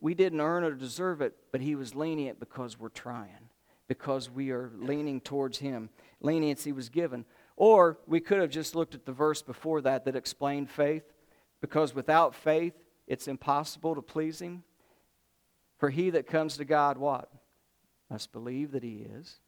We 0.00 0.14
didn't 0.14 0.40
earn 0.40 0.62
or 0.62 0.72
deserve 0.72 1.22
it, 1.22 1.34
but 1.52 1.62
he 1.62 1.74
was 1.74 1.94
lenient 1.94 2.38
because 2.38 2.78
we're 2.78 2.90
trying, 2.90 3.48
because 3.88 4.30
we 4.30 4.50
are 4.50 4.70
leaning 4.76 5.22
towards 5.22 5.58
him. 5.58 5.88
Leniency 6.20 6.72
was 6.72 6.90
given. 6.90 7.24
Or 7.56 7.98
we 8.06 8.20
could 8.20 8.40
have 8.40 8.50
just 8.50 8.74
looked 8.74 8.94
at 8.94 9.06
the 9.06 9.12
verse 9.12 9.40
before 9.40 9.80
that 9.80 10.04
that 10.04 10.16
explained 10.16 10.70
faith 10.70 11.04
because 11.60 11.94
without 11.94 12.34
faith, 12.34 12.74
it's 13.06 13.28
impossible 13.28 13.94
to 13.94 14.02
please 14.02 14.40
Him. 14.40 14.62
For 15.78 15.90
he 15.90 16.10
that 16.10 16.26
comes 16.26 16.56
to 16.56 16.64
God, 16.64 16.98
what? 16.98 17.30
Must 18.10 18.32
believe 18.32 18.72
that 18.72 18.82
He 18.82 19.06
is, 19.18 19.40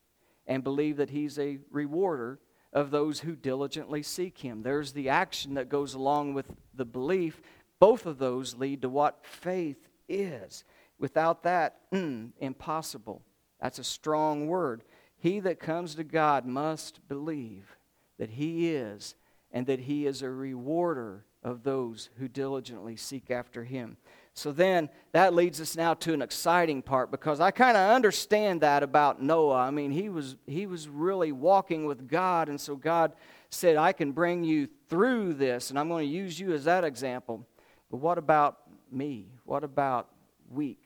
and 0.47 0.65
believe 0.65 0.97
that 0.97 1.11
He's 1.11 1.39
a 1.39 1.59
rewarder 1.71 2.41
of 2.73 2.91
those 2.91 3.21
who 3.21 3.37
diligently 3.37 4.03
seek 4.03 4.39
Him. 4.39 4.63
There's 4.63 4.93
the 4.93 5.09
action 5.09 5.55
that 5.55 5.69
goes 5.69 5.95
along 5.95 6.35
with 6.35 6.47
the 6.75 6.85
belief. 6.85 7.43
Both 7.79 8.07
of 8.07 8.19
those 8.19 8.55
lead 8.55 8.83
to 8.83 8.89
what 8.89 9.25
faith 9.27 9.89
is. 10.09 10.65
Without 10.99 11.43
that, 11.43 11.91
mm, 11.93 12.31
impossible. 12.39 13.23
That's 13.61 13.79
a 13.79 13.85
strong 13.85 14.47
word. 14.47 14.85
He 15.19 15.41
that 15.41 15.61
comes 15.61 15.95
to 15.97 16.05
God 16.05 16.47
must 16.47 17.07
believe 17.09 17.77
that 18.19 18.31
He 18.31 18.71
is, 18.71 19.15
and 19.51 19.67
that 19.67 19.81
He 19.81 20.07
is 20.07 20.23
a 20.23 20.31
rewarder 20.31 21.27
of 21.43 21.63
those 21.63 22.11
who 22.19 22.29
diligently 22.29 22.97
seek 22.97 23.31
after 23.31 23.65
him. 23.65 23.97
So 24.35 24.53
then 24.53 24.89
that 25.13 25.35
leads 25.35 25.61
us 25.61 25.77
now 25.77 25.95
to 25.95 26.15
an 26.15 26.23
exciting 26.23 26.83
part 26.83 27.11
because 27.11 27.41
I 27.41 27.51
kind 27.51 27.77
of 27.77 27.91
understand 27.91 28.63
that 28.63 28.83
about 28.83 29.21
Noah. 29.21 29.59
I 29.59 29.71
mean, 29.71 29.91
he 29.91 30.09
was 30.09 30.37
he 30.47 30.67
was 30.67 30.89
really 30.89 31.33
walking 31.33 31.85
with 31.85 32.09
God 32.09 32.49
and 32.49 32.61
so 32.61 32.77
God 32.77 33.13
said, 33.51 33.77
"I 33.77 33.93
can 33.93 34.13
bring 34.13 34.45
you 34.45 34.69
through 34.89 35.35
this 35.35 35.71
and 35.71 35.79
I'm 35.79 35.89
going 35.89 36.09
to 36.09 36.15
use 36.15 36.41
you 36.41 36.53
as 36.55 36.65
that 36.65 36.85
example." 36.85 37.47
But 37.91 37.99
what 37.99 38.17
about 38.17 38.59
me? 38.91 39.27
What 39.45 39.65
about 39.65 40.09
weak? 40.49 40.83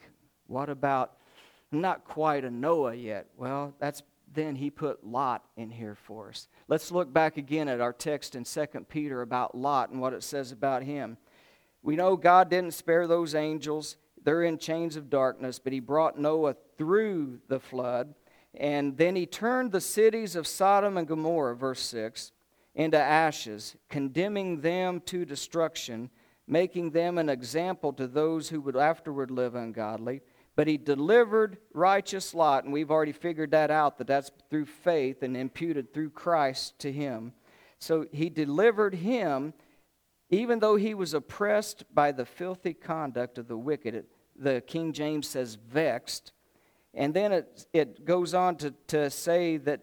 What 0.48 0.68
about 0.68 1.16
not 1.70 2.04
quite 2.04 2.44
a 2.44 2.50
Noah 2.50 2.94
yet. 2.94 3.26
Well, 3.36 3.74
that's 3.78 4.02
then 4.32 4.56
he 4.56 4.70
put 4.70 5.04
Lot 5.06 5.44
in 5.56 5.70
here 5.70 5.94
for 5.94 6.30
us. 6.30 6.48
Let's 6.68 6.90
look 6.90 7.12
back 7.12 7.36
again 7.36 7.68
at 7.68 7.80
our 7.80 7.92
text 7.92 8.34
in 8.34 8.44
2 8.44 8.66
Peter 8.88 9.22
about 9.22 9.56
Lot 9.56 9.90
and 9.90 10.00
what 10.00 10.12
it 10.12 10.22
says 10.22 10.52
about 10.52 10.82
him. 10.82 11.16
We 11.82 11.96
know 11.96 12.16
God 12.16 12.50
didn't 12.50 12.74
spare 12.74 13.06
those 13.06 13.34
angels. 13.34 13.96
They're 14.22 14.42
in 14.42 14.58
chains 14.58 14.96
of 14.96 15.08
darkness, 15.08 15.58
but 15.58 15.72
he 15.72 15.80
brought 15.80 16.18
Noah 16.18 16.56
through 16.76 17.38
the 17.48 17.60
flood. 17.60 18.14
And 18.54 18.96
then 18.96 19.14
he 19.14 19.26
turned 19.26 19.70
the 19.70 19.80
cities 19.80 20.34
of 20.34 20.46
Sodom 20.46 20.96
and 20.96 21.06
Gomorrah, 21.06 21.54
verse 21.54 21.80
6, 21.82 22.32
into 22.74 22.98
ashes, 22.98 23.76
condemning 23.88 24.62
them 24.62 25.00
to 25.06 25.24
destruction, 25.24 26.10
making 26.48 26.90
them 26.90 27.18
an 27.18 27.28
example 27.28 27.92
to 27.92 28.06
those 28.06 28.48
who 28.48 28.60
would 28.62 28.76
afterward 28.76 29.30
live 29.30 29.54
ungodly. 29.54 30.22
But 30.56 30.66
he 30.66 30.78
delivered 30.78 31.58
righteous 31.74 32.34
Lot, 32.34 32.64
and 32.64 32.72
we've 32.72 32.90
already 32.90 33.12
figured 33.12 33.50
that 33.50 33.70
out, 33.70 33.98
that 33.98 34.06
that's 34.06 34.30
through 34.48 34.64
faith 34.64 35.22
and 35.22 35.36
imputed 35.36 35.92
through 35.92 36.10
Christ 36.10 36.78
to 36.80 36.90
him. 36.90 37.34
So 37.78 38.06
he 38.10 38.30
delivered 38.30 38.94
him, 38.94 39.52
even 40.30 40.58
though 40.58 40.76
he 40.76 40.94
was 40.94 41.12
oppressed 41.12 41.84
by 41.94 42.10
the 42.10 42.24
filthy 42.24 42.72
conduct 42.72 43.36
of 43.36 43.48
the 43.48 43.56
wicked. 43.56 44.06
The 44.34 44.62
King 44.62 44.94
James 44.94 45.28
says 45.28 45.56
vexed. 45.56 46.32
And 46.94 47.12
then 47.12 47.32
it, 47.32 47.66
it 47.74 48.04
goes 48.06 48.32
on 48.32 48.56
to, 48.56 48.74
to 48.88 49.10
say 49.10 49.58
that 49.58 49.80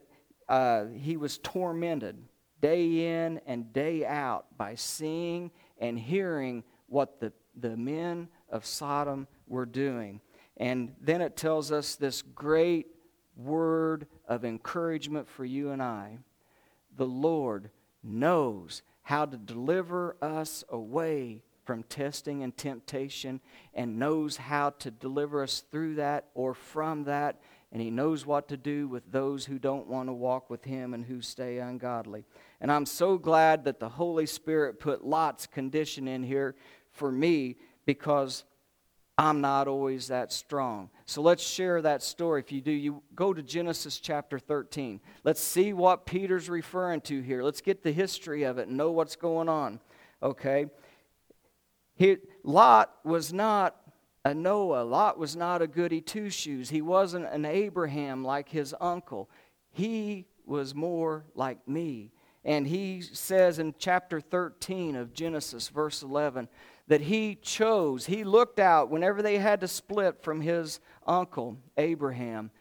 uh, 0.49 0.85
he 0.85 1.17
was 1.17 1.37
tormented 1.37 2.17
day 2.61 3.21
in 3.21 3.39
and 3.45 3.71
day 3.73 4.05
out 4.05 4.45
by 4.57 4.73
seeing 4.73 5.51
and 5.77 5.99
hearing 5.99 6.63
what 6.87 7.19
the, 7.19 7.31
the 7.59 7.77
men 7.77 8.27
of 8.49 8.65
Sodom 8.65 9.27
were 9.47 9.65
doing. 9.65 10.19
And 10.57 10.95
then 11.01 11.21
it 11.21 11.35
tells 11.35 11.71
us 11.71 11.95
this 11.95 12.21
great 12.21 12.87
word 13.35 14.07
of 14.27 14.45
encouragement 14.45 15.27
for 15.27 15.45
you 15.45 15.71
and 15.71 15.81
I. 15.81 16.19
The 16.95 17.05
Lord 17.05 17.69
knows 18.03 18.81
how 19.03 19.25
to 19.25 19.37
deliver 19.37 20.15
us 20.21 20.63
away 20.69 21.41
from 21.65 21.83
testing 21.83 22.43
and 22.43 22.55
temptation 22.55 23.39
and 23.73 23.97
knows 23.97 24.37
how 24.37 24.71
to 24.71 24.91
deliver 24.91 25.43
us 25.43 25.63
through 25.71 25.95
that 25.95 26.25
or 26.33 26.53
from 26.53 27.05
that. 27.05 27.39
And 27.71 27.81
He 27.81 27.89
knows 27.89 28.25
what 28.25 28.47
to 28.49 28.57
do 28.57 28.87
with 28.87 29.11
those 29.11 29.45
who 29.45 29.57
don't 29.57 29.87
want 29.87 30.09
to 30.09 30.13
walk 30.13 30.49
with 30.49 30.63
Him 30.63 30.93
and 30.93 31.05
who 31.05 31.21
stay 31.21 31.57
ungodly. 31.57 32.25
And 32.61 32.71
I'm 32.71 32.85
so 32.85 33.17
glad 33.17 33.63
that 33.63 33.79
the 33.79 33.89
Holy 33.89 34.25
Spirit 34.25 34.79
put 34.79 35.05
Lot's 35.05 35.47
condition 35.47 36.07
in 36.07 36.23
here 36.23 36.55
for 36.91 37.11
me 37.11 37.55
because 37.85 38.43
I'm 39.17 39.41
not 39.41 39.67
always 39.67 40.07
that 40.07 40.33
strong. 40.33 40.89
So 41.05 41.21
let's 41.21 41.43
share 41.43 41.81
that 41.83 42.01
story. 42.01 42.39
If 42.39 42.51
you 42.51 42.61
do, 42.61 42.71
you 42.71 43.03
go 43.13 43.33
to 43.33 43.43
Genesis 43.43 43.99
chapter 43.99 44.39
13. 44.39 44.99
Let's 45.23 45.41
see 45.41 45.71
what 45.71 46.07
Peter's 46.07 46.49
referring 46.49 47.01
to 47.01 47.21
here. 47.21 47.43
Let's 47.43 47.61
get 47.61 47.83
the 47.83 47.91
history 47.91 48.43
of 48.43 48.57
it 48.57 48.67
and 48.67 48.77
know 48.77 48.91
what's 48.91 49.15
going 49.15 49.49
on. 49.49 49.79
Okay? 50.23 50.65
He, 51.95 52.17
Lot 52.43 52.91
was 53.03 53.31
not 53.31 53.75
a 54.25 54.33
Noah. 54.33 54.83
Lot 54.83 55.19
was 55.19 55.35
not 55.35 55.61
a 55.61 55.67
goody 55.67 56.01
two 56.01 56.31
shoes. 56.31 56.71
He 56.71 56.81
wasn't 56.81 57.25
an 57.25 57.45
Abraham 57.45 58.23
like 58.23 58.49
his 58.49 58.73
uncle. 58.81 59.29
He 59.71 60.25
was 60.45 60.73
more 60.73 61.25
like 61.35 61.67
me. 61.67 62.11
And 62.45 62.67
he 62.67 63.01
says 63.01 63.59
in 63.59 63.75
chapter 63.77 64.19
13 64.19 64.95
of 64.95 65.13
Genesis, 65.13 65.69
verse 65.69 66.03
11, 66.03 66.49
that 66.87 67.01
he 67.01 67.35
chose, 67.35 68.05
he 68.05 68.23
looked 68.23 68.59
out 68.59 68.89
whenever 68.89 69.21
they 69.21 69.37
had 69.37 69.61
to 69.61 69.67
split 69.67 70.21
from 70.21 70.41
his 70.41 70.79
uncle, 71.07 71.57
Abraham. 71.77 72.51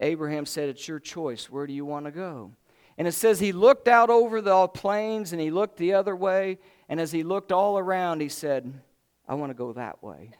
Abraham 0.00 0.46
said, 0.46 0.68
It's 0.68 0.86
your 0.86 0.98
choice. 0.98 1.50
Where 1.50 1.66
do 1.66 1.72
you 1.72 1.84
want 1.84 2.06
to 2.06 2.10
go? 2.10 2.52
And 2.98 3.08
it 3.08 3.12
says 3.12 3.40
he 3.40 3.52
looked 3.52 3.88
out 3.88 4.10
over 4.10 4.42
the 4.42 4.68
plains 4.68 5.32
and 5.32 5.40
he 5.40 5.50
looked 5.50 5.78
the 5.78 5.94
other 5.94 6.14
way. 6.14 6.58
And 6.88 7.00
as 7.00 7.12
he 7.12 7.22
looked 7.22 7.52
all 7.52 7.78
around, 7.78 8.20
he 8.20 8.28
said, 8.28 8.72
I 9.26 9.34
want 9.34 9.50
to 9.50 9.54
go 9.54 9.72
that 9.72 10.02
way. 10.02 10.32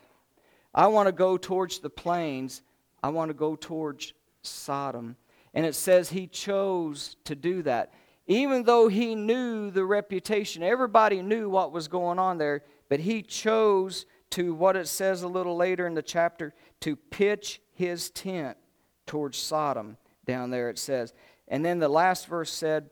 I 0.74 0.88
want 0.88 1.06
to 1.06 1.12
go 1.12 1.36
towards 1.36 1.78
the 1.78 1.90
plains. 1.90 2.62
I 3.02 3.08
want 3.08 3.30
to 3.30 3.34
go 3.34 3.56
towards 3.56 4.12
Sodom. 4.42 5.16
And 5.54 5.64
it 5.64 5.74
says 5.74 6.10
he 6.10 6.26
chose 6.26 7.16
to 7.24 7.34
do 7.34 7.62
that. 7.62 7.94
Even 8.26 8.62
though 8.62 8.88
he 8.88 9.14
knew 9.14 9.70
the 9.70 9.84
reputation, 9.84 10.62
everybody 10.62 11.22
knew 11.22 11.48
what 11.48 11.72
was 11.72 11.88
going 11.88 12.18
on 12.18 12.38
there, 12.38 12.62
but 12.90 13.00
he 13.00 13.22
chose 13.22 14.04
to, 14.30 14.52
what 14.52 14.76
it 14.76 14.88
says 14.88 15.22
a 15.22 15.28
little 15.28 15.56
later 15.56 15.86
in 15.86 15.94
the 15.94 16.02
chapter, 16.02 16.52
to 16.80 16.96
pitch 16.96 17.62
his 17.72 18.10
tent 18.10 18.58
towards 19.06 19.38
Sodom. 19.38 19.96
Down 20.26 20.50
there 20.50 20.68
it 20.68 20.78
says. 20.78 21.14
And 21.48 21.64
then 21.64 21.78
the 21.78 21.88
last 21.88 22.26
verse 22.26 22.52
said, 22.52 22.90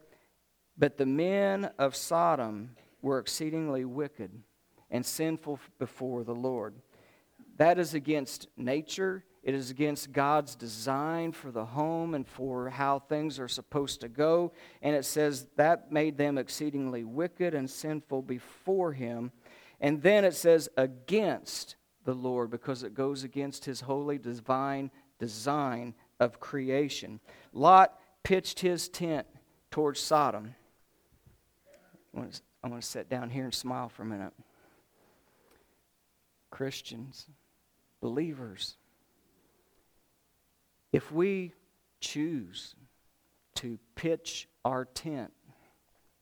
But 0.78 0.96
the 0.96 1.06
men 1.06 1.70
of 1.78 1.94
Sodom 1.94 2.70
were 3.02 3.18
exceedingly 3.18 3.84
wicked 3.84 4.30
and 4.90 5.04
sinful 5.04 5.60
before 5.78 6.24
the 6.24 6.34
Lord. 6.34 6.74
That 7.56 7.78
is 7.78 7.92
against 7.92 8.48
nature. 8.56 9.24
It 9.42 9.54
is 9.54 9.70
against 9.70 10.12
God's 10.12 10.54
design 10.54 11.32
for 11.32 11.50
the 11.50 11.64
home 11.64 12.14
and 12.14 12.26
for 12.26 12.70
how 12.70 12.98
things 12.98 13.38
are 13.38 13.48
supposed 13.48 14.00
to 14.02 14.08
go. 14.08 14.52
And 14.82 14.94
it 14.94 15.04
says 15.04 15.46
that 15.56 15.90
made 15.90 16.18
them 16.18 16.38
exceedingly 16.38 17.04
wicked 17.04 17.54
and 17.54 17.68
sinful 17.68 18.22
before 18.22 18.92
Him. 18.92 19.32
And 19.80 20.02
then 20.02 20.24
it 20.24 20.34
says 20.34 20.68
against 20.76 21.76
the 22.04 22.14
Lord 22.14 22.50
because 22.50 22.82
it 22.82 22.94
goes 22.94 23.22
against 23.22 23.64
His 23.64 23.82
holy, 23.82 24.18
divine 24.18 24.90
design 25.18 25.94
of 26.20 26.40
creation. 26.40 27.20
Lot 27.52 27.98
pitched 28.22 28.60
his 28.60 28.88
tent 28.88 29.26
towards 29.70 30.00
Sodom. 30.00 30.54
I 32.14 32.18
want 32.18 32.32
to, 32.64 32.68
to 32.70 32.82
sit 32.82 33.08
down 33.08 33.30
here 33.30 33.44
and 33.44 33.54
smile 33.54 33.88
for 33.88 34.02
a 34.02 34.06
minute. 34.06 34.32
Christians, 36.50 37.26
believers, 38.00 38.76
if 40.92 41.12
we 41.12 41.52
choose 42.00 42.74
to 43.56 43.78
pitch 43.94 44.48
our 44.64 44.86
tent, 44.86 45.32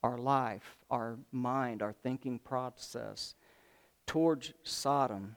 our 0.02 0.18
life, 0.18 0.78
our 0.90 1.18
mind, 1.32 1.82
our 1.82 1.92
thinking 1.92 2.38
process 2.38 3.34
towards 4.06 4.52
Sodom, 4.62 5.36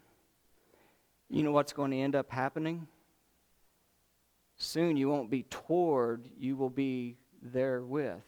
you 1.29 1.43
know 1.43 1.51
what's 1.51 1.73
going 1.73 1.91
to 1.91 1.97
end 1.97 2.15
up 2.15 2.31
happening? 2.31 2.87
Soon 4.57 4.97
you 4.97 5.09
won't 5.09 5.29
be 5.29 5.43
toward, 5.43 6.29
you 6.37 6.55
will 6.55 6.69
be 6.69 7.17
there 7.41 7.81
with. 7.81 8.23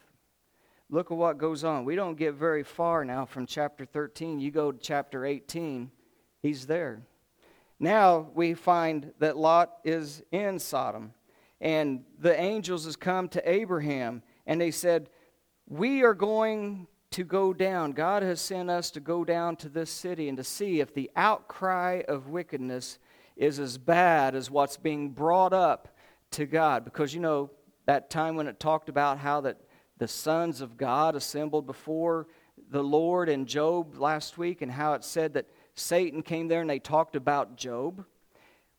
Look 0.88 1.10
at 1.10 1.16
what 1.16 1.38
goes 1.38 1.64
on. 1.64 1.84
We 1.84 1.96
don't 1.96 2.16
get 2.16 2.34
very 2.34 2.62
far 2.62 3.04
now 3.04 3.24
from 3.24 3.46
chapter 3.46 3.84
13. 3.84 4.40
You 4.40 4.50
go 4.50 4.72
to 4.72 4.78
chapter 4.78 5.24
18, 5.24 5.90
he's 6.40 6.66
there. 6.66 7.02
Now 7.80 8.30
we 8.34 8.54
find 8.54 9.12
that 9.18 9.36
Lot 9.36 9.72
is 9.84 10.22
in 10.30 10.58
Sodom. 10.58 11.14
And 11.60 12.04
the 12.18 12.38
angels 12.38 12.84
has 12.84 12.96
come 12.96 13.28
to 13.30 13.50
Abraham 13.50 14.22
and 14.46 14.60
they 14.60 14.70
said, 14.70 15.08
"We 15.66 16.02
are 16.02 16.14
going 16.14 16.88
to 17.12 17.24
go 17.24 17.52
down. 17.52 17.92
God 17.92 18.22
has 18.22 18.40
sent 18.40 18.70
us 18.70 18.90
to 18.92 19.00
go 19.00 19.24
down 19.24 19.56
to 19.56 19.68
this 19.68 19.90
city 19.90 20.28
and 20.28 20.36
to 20.36 20.44
see 20.44 20.80
if 20.80 20.92
the 20.92 21.10
outcry 21.16 22.02
of 22.08 22.28
wickedness 22.28 22.98
is 23.36 23.58
as 23.58 23.78
bad 23.78 24.34
as 24.34 24.50
what's 24.50 24.76
being 24.76 25.10
brought 25.10 25.52
up 25.52 25.96
to 26.32 26.46
God. 26.46 26.84
Because, 26.84 27.14
you 27.14 27.20
know, 27.20 27.50
that 27.86 28.10
time 28.10 28.36
when 28.36 28.46
it 28.46 28.60
talked 28.60 28.88
about 28.88 29.18
how 29.18 29.40
that 29.42 29.58
the 29.98 30.08
sons 30.08 30.60
of 30.60 30.76
God 30.76 31.14
assembled 31.14 31.66
before 31.66 32.26
the 32.70 32.82
Lord 32.82 33.28
and 33.28 33.46
Job 33.46 33.96
last 33.98 34.38
week, 34.38 34.62
and 34.62 34.70
how 34.70 34.94
it 34.94 35.04
said 35.04 35.34
that 35.34 35.46
Satan 35.74 36.22
came 36.22 36.48
there 36.48 36.60
and 36.60 36.70
they 36.70 36.78
talked 36.78 37.16
about 37.16 37.56
Job. 37.56 38.04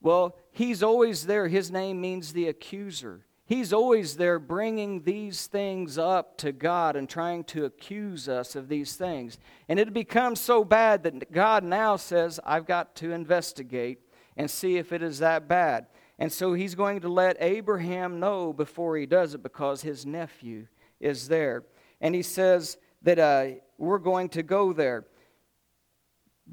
Well, 0.01 0.35
he's 0.51 0.83
always 0.83 1.25
there. 1.25 1.47
His 1.47 1.71
name 1.71 2.01
means 2.01 2.33
the 2.33 2.47
accuser. 2.47 3.25
He's 3.45 3.73
always 3.73 4.15
there 4.15 4.39
bringing 4.39 5.03
these 5.03 5.47
things 5.47 5.97
up 5.97 6.37
to 6.37 6.53
God 6.53 6.95
and 6.95 7.09
trying 7.09 7.43
to 7.45 7.65
accuse 7.65 8.29
us 8.29 8.55
of 8.55 8.69
these 8.69 8.95
things. 8.95 9.37
And 9.67 9.79
it 9.79 9.93
becomes 9.93 10.39
so 10.39 10.63
bad 10.63 11.03
that 11.03 11.31
God 11.31 11.63
now 11.63 11.97
says, 11.97 12.39
I've 12.45 12.65
got 12.65 12.95
to 12.97 13.11
investigate 13.11 13.99
and 14.37 14.49
see 14.49 14.77
if 14.77 14.93
it 14.93 15.03
is 15.03 15.19
that 15.19 15.47
bad. 15.47 15.87
And 16.17 16.31
so 16.31 16.53
he's 16.53 16.75
going 16.75 17.01
to 17.01 17.09
let 17.09 17.35
Abraham 17.39 18.19
know 18.19 18.53
before 18.53 18.95
he 18.95 19.05
does 19.05 19.33
it 19.33 19.43
because 19.43 19.81
his 19.81 20.05
nephew 20.05 20.67
is 21.01 21.27
there. 21.27 21.63
And 21.99 22.15
he 22.15 22.21
says 22.21 22.77
that 23.01 23.19
uh, 23.19 23.47
we're 23.77 23.97
going 23.97 24.29
to 24.29 24.43
go 24.43 24.71
there. 24.71 25.05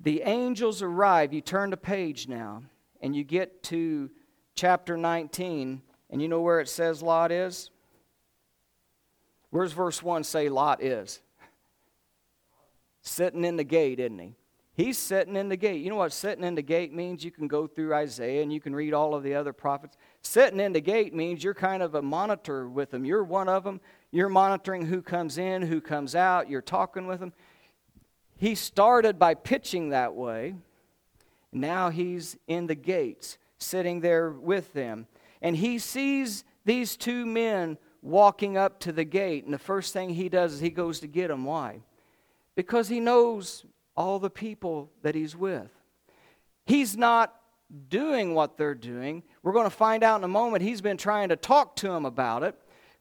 The 0.02 0.22
angels 0.22 0.82
arrive. 0.82 1.32
You 1.32 1.40
turn 1.40 1.70
the 1.70 1.76
page 1.76 2.26
now, 2.26 2.62
and 3.00 3.14
you 3.14 3.24
get 3.24 3.62
to 3.64 4.10
chapter 4.54 4.96
19, 4.96 5.82
and 6.10 6.20
you 6.20 6.28
know 6.28 6.40
where 6.40 6.60
it 6.60 6.68
says 6.68 7.02
Lot 7.02 7.32
is? 7.32 7.70
Where's 9.50 9.72
verse 9.72 10.02
1 10.02 10.24
say 10.24 10.48
Lot 10.48 10.82
is? 10.82 11.20
Sitting 13.02 13.44
in 13.44 13.56
the 13.56 13.64
gate, 13.64 13.98
isn't 13.98 14.18
he? 14.18 14.34
He's 14.74 14.96
sitting 14.96 15.36
in 15.36 15.48
the 15.48 15.56
gate. 15.56 15.82
You 15.82 15.90
know 15.90 15.96
what 15.96 16.12
sitting 16.12 16.44
in 16.44 16.54
the 16.54 16.62
gate 16.62 16.92
means? 16.92 17.24
You 17.24 17.30
can 17.30 17.48
go 17.48 17.66
through 17.66 17.92
Isaiah 17.92 18.42
and 18.42 18.52
you 18.52 18.60
can 18.60 18.74
read 18.74 18.94
all 18.94 19.14
of 19.14 19.22
the 19.22 19.34
other 19.34 19.52
prophets. 19.52 19.96
Sitting 20.22 20.60
in 20.60 20.72
the 20.72 20.80
gate 20.80 21.12
means 21.12 21.44
you're 21.44 21.54
kind 21.54 21.82
of 21.82 21.94
a 21.94 22.02
monitor 22.02 22.68
with 22.68 22.90
them. 22.90 23.04
You're 23.04 23.24
one 23.24 23.48
of 23.48 23.64
them. 23.64 23.80
You're 24.10 24.28
monitoring 24.28 24.86
who 24.86 25.02
comes 25.02 25.38
in, 25.38 25.62
who 25.62 25.80
comes 25.80 26.14
out. 26.14 26.48
You're 26.48 26.62
talking 26.62 27.06
with 27.06 27.20
them. 27.20 27.32
He 28.36 28.54
started 28.54 29.18
by 29.18 29.34
pitching 29.34 29.90
that 29.90 30.14
way. 30.14 30.54
Now 31.52 31.90
he's 31.90 32.38
in 32.46 32.66
the 32.66 32.74
gates, 32.74 33.38
sitting 33.58 34.00
there 34.00 34.30
with 34.30 34.72
them. 34.72 35.08
And 35.42 35.56
he 35.56 35.78
sees 35.78 36.44
these 36.64 36.96
two 36.96 37.26
men 37.26 37.78
walking 38.02 38.56
up 38.56 38.80
to 38.80 38.92
the 38.92 39.04
gate. 39.04 39.44
And 39.44 39.54
the 39.54 39.58
first 39.58 39.92
thing 39.92 40.10
he 40.10 40.28
does 40.28 40.54
is 40.54 40.60
he 40.60 40.70
goes 40.70 41.00
to 41.00 41.06
get 41.06 41.28
them. 41.28 41.44
Why? 41.44 41.80
Because 42.54 42.88
he 42.88 43.00
knows 43.00 43.64
all 43.96 44.18
the 44.18 44.30
people 44.30 44.90
that 45.02 45.14
he's 45.14 45.36
with. 45.36 45.70
He's 46.66 46.96
not 46.96 47.34
doing 47.88 48.34
what 48.34 48.56
they're 48.56 48.74
doing. 48.74 49.22
We're 49.42 49.52
going 49.52 49.66
to 49.66 49.70
find 49.70 50.02
out 50.02 50.20
in 50.20 50.24
a 50.24 50.28
moment. 50.28 50.62
He's 50.62 50.80
been 50.80 50.96
trying 50.96 51.28
to 51.28 51.36
talk 51.36 51.76
to 51.76 51.88
them 51.88 52.04
about 52.04 52.42
it, 52.42 52.56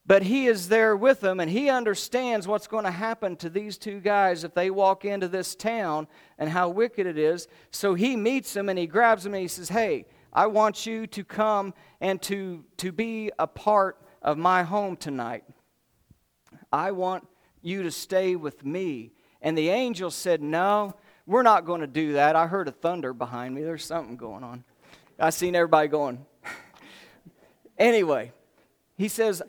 but 0.05 0.23
he 0.23 0.47
is 0.47 0.69
there 0.69 0.95
with 0.95 1.21
them 1.21 1.39
and 1.39 1.49
he 1.49 1.69
understands 1.69 2.47
what's 2.47 2.67
going 2.67 2.85
to 2.85 2.91
happen 2.91 3.35
to 3.37 3.49
these 3.49 3.77
two 3.77 3.99
guys 3.99 4.43
if 4.43 4.53
they 4.53 4.69
walk 4.69 5.05
into 5.05 5.27
this 5.27 5.55
town 5.55 6.07
and 6.37 6.49
how 6.49 6.69
wicked 6.69 7.07
it 7.07 7.17
is. 7.17 7.47
So 7.71 7.95
he 7.95 8.15
meets 8.15 8.53
them 8.53 8.69
and 8.69 8.77
he 8.77 8.87
grabs 8.87 9.23
them 9.23 9.33
and 9.33 9.41
he 9.41 9.47
says, 9.47 9.69
Hey, 9.69 10.05
I 10.31 10.47
want 10.47 10.85
you 10.85 11.07
to 11.07 11.23
come 11.23 11.73
and 11.99 12.21
to, 12.23 12.63
to 12.77 12.91
be 12.91 13.31
a 13.39 13.47
part 13.47 13.97
of 14.21 14.37
my 14.37 14.63
home 14.63 14.95
tonight. 14.95 15.43
I 16.71 16.91
want 16.91 17.27
you 17.61 17.83
to 17.83 17.91
stay 17.91 18.35
with 18.35 18.65
me. 18.65 19.11
And 19.41 19.57
the 19.57 19.69
angel 19.69 20.11
said, 20.11 20.41
No, 20.41 20.95
we're 21.25 21.43
not 21.43 21.65
going 21.65 21.81
to 21.81 21.87
do 21.87 22.13
that. 22.13 22.35
I 22.35 22.47
heard 22.47 22.67
a 22.67 22.71
thunder 22.71 23.13
behind 23.13 23.55
me. 23.55 23.63
There's 23.63 23.85
something 23.85 24.17
going 24.17 24.43
on. 24.43 24.63
I 25.19 25.31
seen 25.31 25.55
everybody 25.55 25.87
going. 25.87 26.25
anyway, 27.77 28.31
he 28.97 29.07
says, 29.07 29.41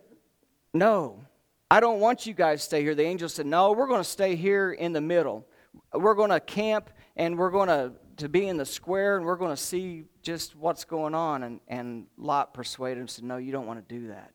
No, 0.72 1.24
I 1.70 1.80
don't 1.80 2.00
want 2.00 2.26
you 2.26 2.34
guys 2.34 2.60
to 2.60 2.64
stay 2.64 2.82
here. 2.82 2.94
The 2.94 3.04
angel 3.04 3.28
said, 3.28 3.46
No, 3.46 3.72
we're 3.72 3.86
going 3.86 4.00
to 4.00 4.04
stay 4.04 4.34
here 4.36 4.72
in 4.72 4.92
the 4.92 5.00
middle. 5.00 5.46
We're 5.92 6.14
going 6.14 6.30
to 6.30 6.40
camp 6.40 6.90
and 7.16 7.38
we're 7.38 7.50
going 7.50 7.68
to, 7.68 7.92
to 8.18 8.28
be 8.28 8.48
in 8.48 8.56
the 8.56 8.66
square 8.66 9.16
and 9.16 9.26
we're 9.26 9.36
going 9.36 9.54
to 9.54 9.62
see 9.62 10.04
just 10.22 10.56
what's 10.56 10.84
going 10.84 11.14
on. 11.14 11.42
And, 11.42 11.60
and 11.68 12.06
Lot 12.16 12.54
persuaded 12.54 13.00
him, 13.00 13.08
said, 13.08 13.24
No, 13.24 13.36
you 13.36 13.52
don't 13.52 13.66
want 13.66 13.86
to 13.86 13.94
do 13.94 14.08
that. 14.08 14.32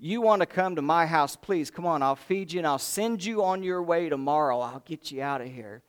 You 0.00 0.20
want 0.20 0.40
to 0.40 0.46
come 0.46 0.76
to 0.76 0.82
my 0.82 1.06
house, 1.06 1.34
please 1.34 1.70
come 1.70 1.84
on. 1.84 2.02
I'll 2.02 2.14
feed 2.14 2.52
you 2.52 2.60
and 2.60 2.66
I'll 2.66 2.78
send 2.78 3.24
you 3.24 3.42
on 3.42 3.64
your 3.64 3.82
way 3.82 4.08
tomorrow. 4.08 4.60
I'll 4.60 4.82
get 4.84 5.10
you 5.10 5.22
out 5.22 5.40
of 5.40 5.48
here. 5.48 5.82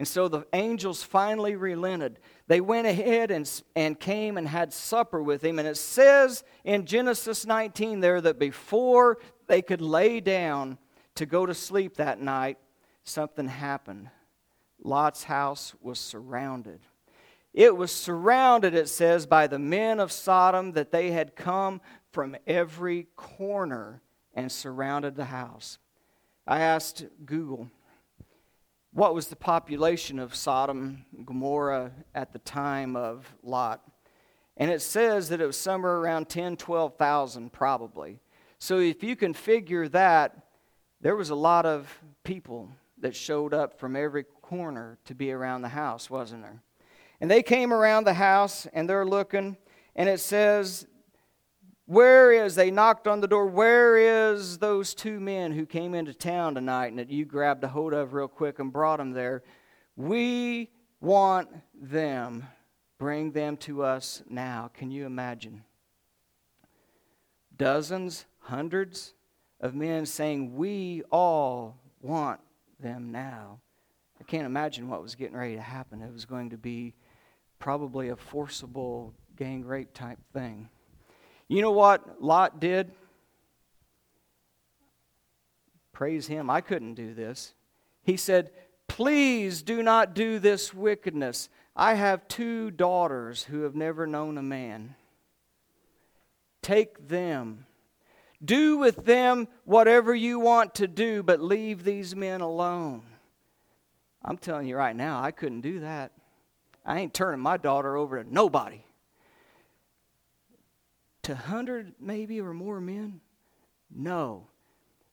And 0.00 0.08
so 0.08 0.26
the 0.26 0.44
angels 0.52 1.04
finally 1.04 1.54
relented. 1.54 2.18
They 2.48 2.60
went 2.60 2.88
ahead 2.88 3.30
and, 3.30 3.48
and 3.76 4.00
came 4.00 4.36
and 4.36 4.48
had 4.48 4.72
supper 4.72 5.22
with 5.22 5.44
him. 5.44 5.60
And 5.60 5.68
it 5.68 5.76
says 5.76 6.42
in 6.64 6.86
Genesis 6.86 7.46
19 7.46 8.00
there 8.00 8.20
that 8.20 8.40
before 8.40 9.18
they 9.46 9.62
could 9.62 9.80
lay 9.80 10.18
down 10.18 10.78
to 11.14 11.24
go 11.24 11.46
to 11.46 11.54
sleep 11.54 11.98
that 11.98 12.20
night, 12.20 12.58
something 13.04 13.46
happened. 13.46 14.10
Lot's 14.82 15.22
house 15.22 15.72
was 15.80 16.00
surrounded. 16.00 16.80
It 17.54 17.76
was 17.76 17.92
surrounded, 17.92 18.74
it 18.74 18.88
says, 18.88 19.26
by 19.26 19.46
the 19.46 19.58
men 19.58 20.00
of 20.00 20.10
Sodom 20.10 20.72
that 20.72 20.90
they 20.90 21.10
had 21.10 21.36
come 21.36 21.80
from 22.10 22.36
every 22.46 23.08
corner 23.16 24.00
and 24.34 24.50
surrounded 24.50 25.16
the 25.16 25.26
house. 25.26 25.78
I 26.46 26.60
asked 26.60 27.04
Google, 27.24 27.70
what 28.92 29.14
was 29.14 29.28
the 29.28 29.36
population 29.36 30.18
of 30.18 30.34
Sodom 30.34 31.04
Gomorrah 31.24 31.92
at 32.14 32.32
the 32.32 32.38
time 32.38 32.96
of 32.96 33.34
Lot? 33.42 33.82
And 34.56 34.70
it 34.70 34.82
says 34.82 35.28
that 35.28 35.40
it 35.40 35.46
was 35.46 35.56
somewhere 35.56 35.96
around 35.96 36.28
10, 36.28 36.56
12,000 36.56 37.52
probably. 37.52 38.20
So 38.58 38.78
if 38.78 39.02
you 39.02 39.16
can 39.16 39.34
figure 39.34 39.88
that, 39.88 40.36
there 41.00 41.16
was 41.16 41.30
a 41.30 41.34
lot 41.34 41.66
of 41.66 41.98
people 42.22 42.70
that 42.98 43.16
showed 43.16 43.54
up 43.54 43.78
from 43.78 43.96
every 43.96 44.24
corner 44.24 44.98
to 45.06 45.14
be 45.14 45.32
around 45.32 45.62
the 45.62 45.68
house, 45.68 46.08
wasn't 46.08 46.42
there? 46.42 46.62
And 47.22 47.30
they 47.30 47.44
came 47.44 47.72
around 47.72 48.02
the 48.02 48.14
house 48.14 48.66
and 48.72 48.90
they're 48.90 49.06
looking, 49.06 49.56
and 49.94 50.08
it 50.08 50.18
says, 50.18 50.88
Where 51.86 52.32
is, 52.32 52.56
they 52.56 52.72
knocked 52.72 53.06
on 53.06 53.20
the 53.20 53.28
door, 53.28 53.46
where 53.46 53.96
is 53.96 54.58
those 54.58 54.92
two 54.92 55.20
men 55.20 55.52
who 55.52 55.64
came 55.64 55.94
into 55.94 56.12
town 56.14 56.56
tonight 56.56 56.88
and 56.88 56.98
that 56.98 57.10
you 57.10 57.24
grabbed 57.24 57.62
a 57.62 57.68
hold 57.68 57.92
of 57.92 58.12
real 58.12 58.26
quick 58.26 58.58
and 58.58 58.72
brought 58.72 58.96
them 58.96 59.12
there? 59.12 59.44
We 59.94 60.70
want 61.00 61.48
them. 61.80 62.44
Bring 62.98 63.30
them 63.30 63.56
to 63.58 63.84
us 63.84 64.24
now. 64.28 64.72
Can 64.74 64.90
you 64.90 65.06
imagine? 65.06 65.62
Dozens, 67.56 68.26
hundreds 68.40 69.14
of 69.60 69.76
men 69.76 70.06
saying, 70.06 70.56
We 70.56 71.04
all 71.12 71.78
want 72.00 72.40
them 72.80 73.12
now. 73.12 73.60
I 74.20 74.24
can't 74.24 74.46
imagine 74.46 74.88
what 74.88 75.04
was 75.04 75.14
getting 75.14 75.36
ready 75.36 75.54
to 75.54 75.62
happen. 75.62 76.02
It 76.02 76.12
was 76.12 76.24
going 76.24 76.50
to 76.50 76.58
be 76.58 76.94
probably 77.62 78.08
a 78.08 78.16
forcible 78.16 79.14
gang 79.36 79.64
rape 79.64 79.94
type 79.94 80.18
thing. 80.32 80.68
You 81.46 81.62
know 81.62 81.70
what 81.70 82.20
Lot 82.20 82.58
did? 82.58 82.90
Praise 85.92 86.26
him. 86.26 86.50
I 86.50 86.60
couldn't 86.60 86.94
do 86.94 87.14
this. 87.14 87.54
He 88.02 88.16
said, 88.16 88.50
Please 88.88 89.62
do 89.62 89.80
not 89.80 90.12
do 90.12 90.40
this 90.40 90.74
wickedness. 90.74 91.48
I 91.76 91.94
have 91.94 92.26
two 92.26 92.72
daughters 92.72 93.44
who 93.44 93.60
have 93.62 93.76
never 93.76 94.08
known 94.08 94.38
a 94.38 94.42
man. 94.42 94.96
Take 96.62 97.06
them. 97.06 97.66
Do 98.44 98.76
with 98.76 99.04
them 99.04 99.46
whatever 99.64 100.12
you 100.12 100.40
want 100.40 100.74
to 100.74 100.88
do, 100.88 101.22
but 101.22 101.40
leave 101.40 101.84
these 101.84 102.16
men 102.16 102.40
alone. 102.40 103.04
I'm 104.24 104.36
telling 104.36 104.66
you 104.66 104.76
right 104.76 104.96
now, 104.96 105.22
I 105.22 105.30
couldn't 105.30 105.60
do 105.60 105.78
that. 105.78 106.10
I 106.84 106.98
ain't 106.98 107.14
turning 107.14 107.40
my 107.40 107.56
daughter 107.56 107.96
over 107.96 108.22
to 108.22 108.32
nobody. 108.32 108.84
To 111.24 111.32
100 111.32 111.94
maybe 112.00 112.40
or 112.40 112.52
more 112.52 112.80
men? 112.80 113.20
No. 113.94 114.48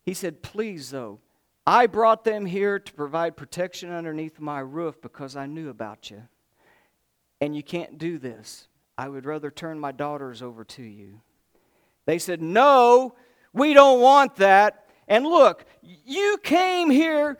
He 0.04 0.14
said, 0.14 0.42
Please, 0.42 0.90
though, 0.90 1.20
I 1.68 1.86
brought 1.86 2.24
them 2.24 2.46
here 2.46 2.80
to 2.80 2.94
provide 2.94 3.38
protection 3.38 3.92
underneath 3.92 4.40
my 4.40 4.60
roof 4.60 5.00
because 5.02 5.36
I 5.36 5.46
knew 5.46 5.70
about 5.70 6.10
you. 6.10 6.24
And 7.42 7.56
you 7.56 7.62
can't 7.62 7.98
do 7.98 8.18
this. 8.18 8.68
I 8.98 9.08
would 9.08 9.26
rather 9.26 9.52
turn 9.52 9.80
my 9.80 9.92
daughters 9.92 10.42
over 10.42 10.64
to 10.64 10.84
you. 10.84 11.22
They 12.06 12.18
said, 12.18 12.42
No, 12.42 13.14
we 13.54 13.74
don't 13.74 14.02
want 14.02 14.38
that. 14.38 14.89
And 15.10 15.26
look, 15.26 15.66
you 15.82 16.38
came 16.44 16.92
here, 16.92 17.40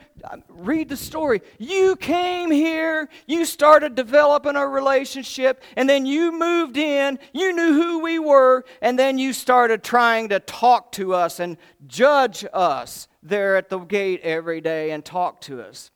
read 0.50 0.90
the 0.90 0.98
story. 0.98 1.42
You 1.60 1.96
came 1.96 2.50
here, 2.50 3.08
you 3.28 3.46
started 3.46 3.94
developing 3.94 4.56
a 4.56 4.68
relationship, 4.68 5.62
and 5.78 5.88
then 5.88 6.08
you 6.08 6.32
moved 6.32 6.76
in, 6.78 7.20
you 7.32 7.54
knew 7.54 7.74
who 7.74 8.00
we 8.00 8.18
were, 8.18 8.66
and 8.82 8.98
then 8.98 9.20
you 9.20 9.34
started 9.34 9.84
trying 9.84 10.30
to 10.30 10.40
talk 10.40 10.92
to 10.94 11.14
us 11.14 11.40
and 11.40 11.58
judge 11.86 12.44
us 12.54 13.08
there 13.22 13.56
at 13.56 13.70
the 13.70 13.78
gate 13.78 14.22
every 14.22 14.62
day 14.62 14.90
and 14.90 15.06
talk 15.06 15.40
to 15.42 15.62
us. 15.62 15.92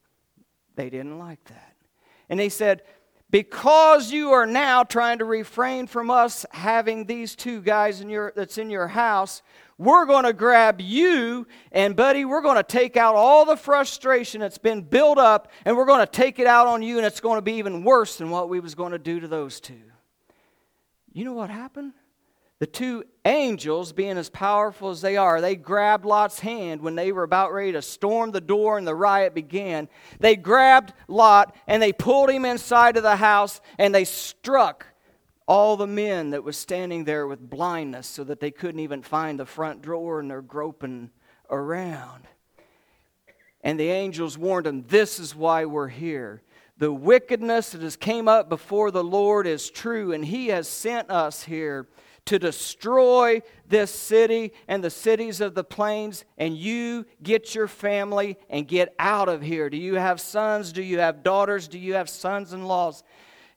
They 0.76 0.92
didn't 0.92 1.18
like 1.18 1.44
that. 1.46 1.76
And 2.30 2.40
they 2.40 2.50
said, 2.50 2.84
because 3.32 4.12
you 4.12 4.32
are 4.32 4.46
now 4.46 4.84
trying 4.84 5.18
to 5.18 5.26
refrain 5.26 5.88
from 5.88 6.12
us 6.12 6.46
having 6.52 7.06
these 7.06 7.36
two 7.36 7.62
guys 7.62 8.00
in 8.00 8.08
your, 8.08 8.32
that's 8.36 8.60
in 8.60 8.70
your 8.70 8.90
house, 8.90 9.42
we're 9.84 10.06
going 10.06 10.26
to 10.26 10.34
grab 10.34 10.82
you, 10.82 11.48
and 11.72 11.96
buddy, 11.96 12.26
we're 12.26 12.42
going 12.42 12.58
to 12.58 12.64
take 12.64 12.98
out 12.98 13.16
all 13.16 13.46
the 13.46 13.58
frustration 13.58 14.42
that's 14.42 14.58
been 14.58 14.82
built 14.82 15.18
up, 15.18 15.52
and 15.66 15.76
we're 15.76 15.86
going 15.86 16.06
to 16.06 16.12
take 16.12 16.40
it 16.40 16.48
out 16.48 16.68
on 16.68 16.82
you, 16.82 16.98
and 16.98 17.06
it's 17.06 17.20
going 17.20 17.38
to 17.38 17.42
be 17.42 17.54
even 17.54 17.84
worse 17.84 18.18
than 18.18 18.30
what 18.30 18.50
we 18.50 18.60
was 18.60 18.76
going 18.76 18.92
to 18.92 19.00
do 19.00 19.20
to 19.20 19.28
those 19.28 19.60
two. 19.60 19.82
You 21.12 21.26
know 21.26 21.34
what 21.34 21.50
happened? 21.50 21.94
The 22.60 22.68
two 22.68 23.04
angels, 23.26 23.92
being 23.92 24.18
as 24.18 24.30
powerful 24.30 24.90
as 24.90 25.02
they 25.02 25.18
are, 25.18 25.42
they 25.42 25.56
grabbed 25.56 26.06
Lot's 26.06 26.40
hand 26.40 26.82
when 26.82 26.96
they 26.96 27.12
were 27.12 27.24
about 27.24 27.52
ready 27.52 27.74
to 27.74 27.82
storm 27.82 28.32
the 28.32 28.40
door 28.40 28.78
and 28.78 28.88
the 28.88 28.96
riot 28.96 29.34
began. 29.36 29.90
They 30.20 30.38
grabbed 30.38 30.94
Lot 31.10 31.54
and 31.68 31.84
they 31.84 31.92
pulled 31.92 32.30
him 32.30 32.46
inside 32.46 32.96
of 32.96 33.04
the 33.04 33.18
house 33.18 33.60
and 33.78 33.94
they 33.94 34.06
struck 34.06 34.88
all 35.48 35.76
the 35.76 35.88
men 35.88 36.32
that 36.32 36.44
was 36.44 36.58
standing 36.58 37.04
there 37.04 37.28
with 37.28 37.50
blindness 37.50 38.08
so 38.08 38.24
that 38.24 38.40
they 38.40 38.52
couldn't 38.52 38.80
even 38.80 39.02
find 39.02 39.40
the 39.40 39.46
front 39.46 39.82
door 39.82 40.20
and 40.20 40.30
they're 40.30 40.42
groping 40.42 41.10
around. 41.50 42.24
And 43.62 43.80
the 43.80 43.90
angels 43.90 44.38
warned 44.38 44.66
them, 44.66 44.84
This 44.88 45.20
is 45.20 45.36
why 45.36 45.66
we're 45.66 45.88
here. 45.88 46.42
The 46.78 46.92
wickedness 46.92 47.72
that 47.72 47.82
has 47.82 47.96
came 47.96 48.28
up 48.28 48.50
before 48.50 48.92
the 48.92 49.04
Lord 49.04 49.48
is 49.48 49.70
true, 49.70 50.12
and 50.12 50.26
He 50.26 50.48
has 50.48 50.68
sent 50.68 51.10
us 51.10 51.44
here 51.44 51.88
to 52.26 52.40
destroy 52.40 53.42
this 53.68 53.92
city 53.92 54.54
and 54.68 54.84
the 54.84 54.90
cities 54.90 55.42
of 55.42 55.56
the 55.56 55.64
plains, 55.64 56.24
and 56.38 56.58
you 56.58 57.06
get 57.22 57.54
your 57.54 57.68
family 57.68 58.38
and 58.50 58.68
get 58.68 58.96
out 58.98 59.30
of 59.30 59.42
here. 59.42 59.70
Do 59.70 59.78
you 59.78 59.96
have 59.96 60.20
sons? 60.22 60.72
Do 60.72 60.82
you 60.82 61.00
have 61.00 61.24
daughters? 61.24 61.68
Do 61.68 61.78
you 61.78 61.96
have 61.96 62.10
sons 62.10 62.54
in 62.54 62.66
laws? 62.66 63.04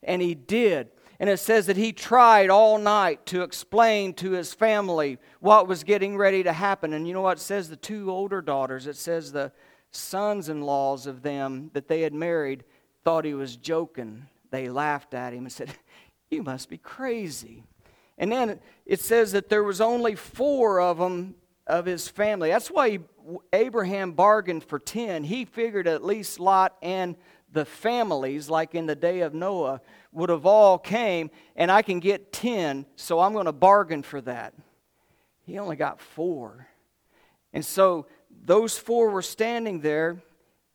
And 0.03 0.21
he 0.21 0.35
did. 0.35 0.89
And 1.19 1.31
it 1.31 1.39
says 1.39 1.67
that 1.67 1.77
he 1.77 1.93
tried 1.93 2.51
all 2.51 2.79
night 2.79 3.25
to 3.27 3.43
explain 3.43 4.13
to 4.15 4.33
his 4.33 4.53
family 4.53 5.19
what 5.41 5.67
was 5.67 5.85
getting 5.85 6.17
ready 6.17 6.43
to 6.43 6.53
happen. 6.53 6.93
And 6.93 7.07
you 7.07 7.15
know 7.15 7.23
what 7.23 7.39
it 7.39 7.41
says? 7.41 7.69
The 7.69 7.77
two 7.77 8.11
older 8.11 8.43
daughters, 8.43 8.87
it 8.87 8.97
says 8.97 9.33
the 9.33 9.53
sons 9.91 10.49
in 10.49 10.63
laws 10.63 11.07
of 11.07 11.23
them 11.23 11.71
that 11.73 11.89
they 11.89 12.03
had 12.03 12.13
married 12.13 12.65
thought 13.05 13.25
he 13.25 13.35
was 13.35 13.57
joking. 13.57 14.27
They 14.51 14.69
laughed 14.69 15.15
at 15.15 15.33
him 15.33 15.45
and 15.45 15.53
said, 15.53 15.71
You 16.31 16.43
must 16.43 16.69
be 16.69 16.79
crazy. 16.79 17.63
And 18.19 18.33
then 18.33 18.59
it 18.85 19.01
says 19.01 19.33
that 19.33 19.49
there 19.49 19.63
was 19.63 19.81
only 19.81 20.15
four 20.17 20.81
of 20.81 20.99
them 20.99 21.37
of 21.67 21.87
his 21.87 22.09
family. 22.09 22.51
That's 22.51 22.71
why 22.71 23.01
Abraham 23.53 24.13
bargained 24.13 24.65
for 24.65 24.79
10. 24.79 25.25
He 25.25 25.45
figured 25.45 25.87
at 25.87 26.05
least 26.05 26.41
Lot 26.41 26.77
and 26.83 27.17
the 27.57 27.65
families, 27.65 28.51
like 28.51 28.75
in 28.75 28.85
the 28.85 28.95
day 28.95 29.21
of 29.21 29.33
Noah, 29.33 29.81
would 30.13 30.29
have 30.29 30.45
all 30.45 30.79
came, 30.79 31.31
and 31.57 31.73
I 31.73 31.81
can 31.81 32.01
get 32.01 32.31
10, 32.31 32.85
so 32.97 33.19
I'm 33.19 33.33
going 33.33 33.47
to 33.47 33.53
bargain 33.53 34.03
for 34.03 34.21
that. 34.21 34.53
He 35.47 35.59
only 35.59 35.77
got 35.77 35.99
four. 35.99 36.69
And 37.55 37.65
so 37.65 38.07
those 38.45 38.77
four 38.77 39.09
were 39.09 39.23
standing 39.23 39.81
there. 39.81 40.21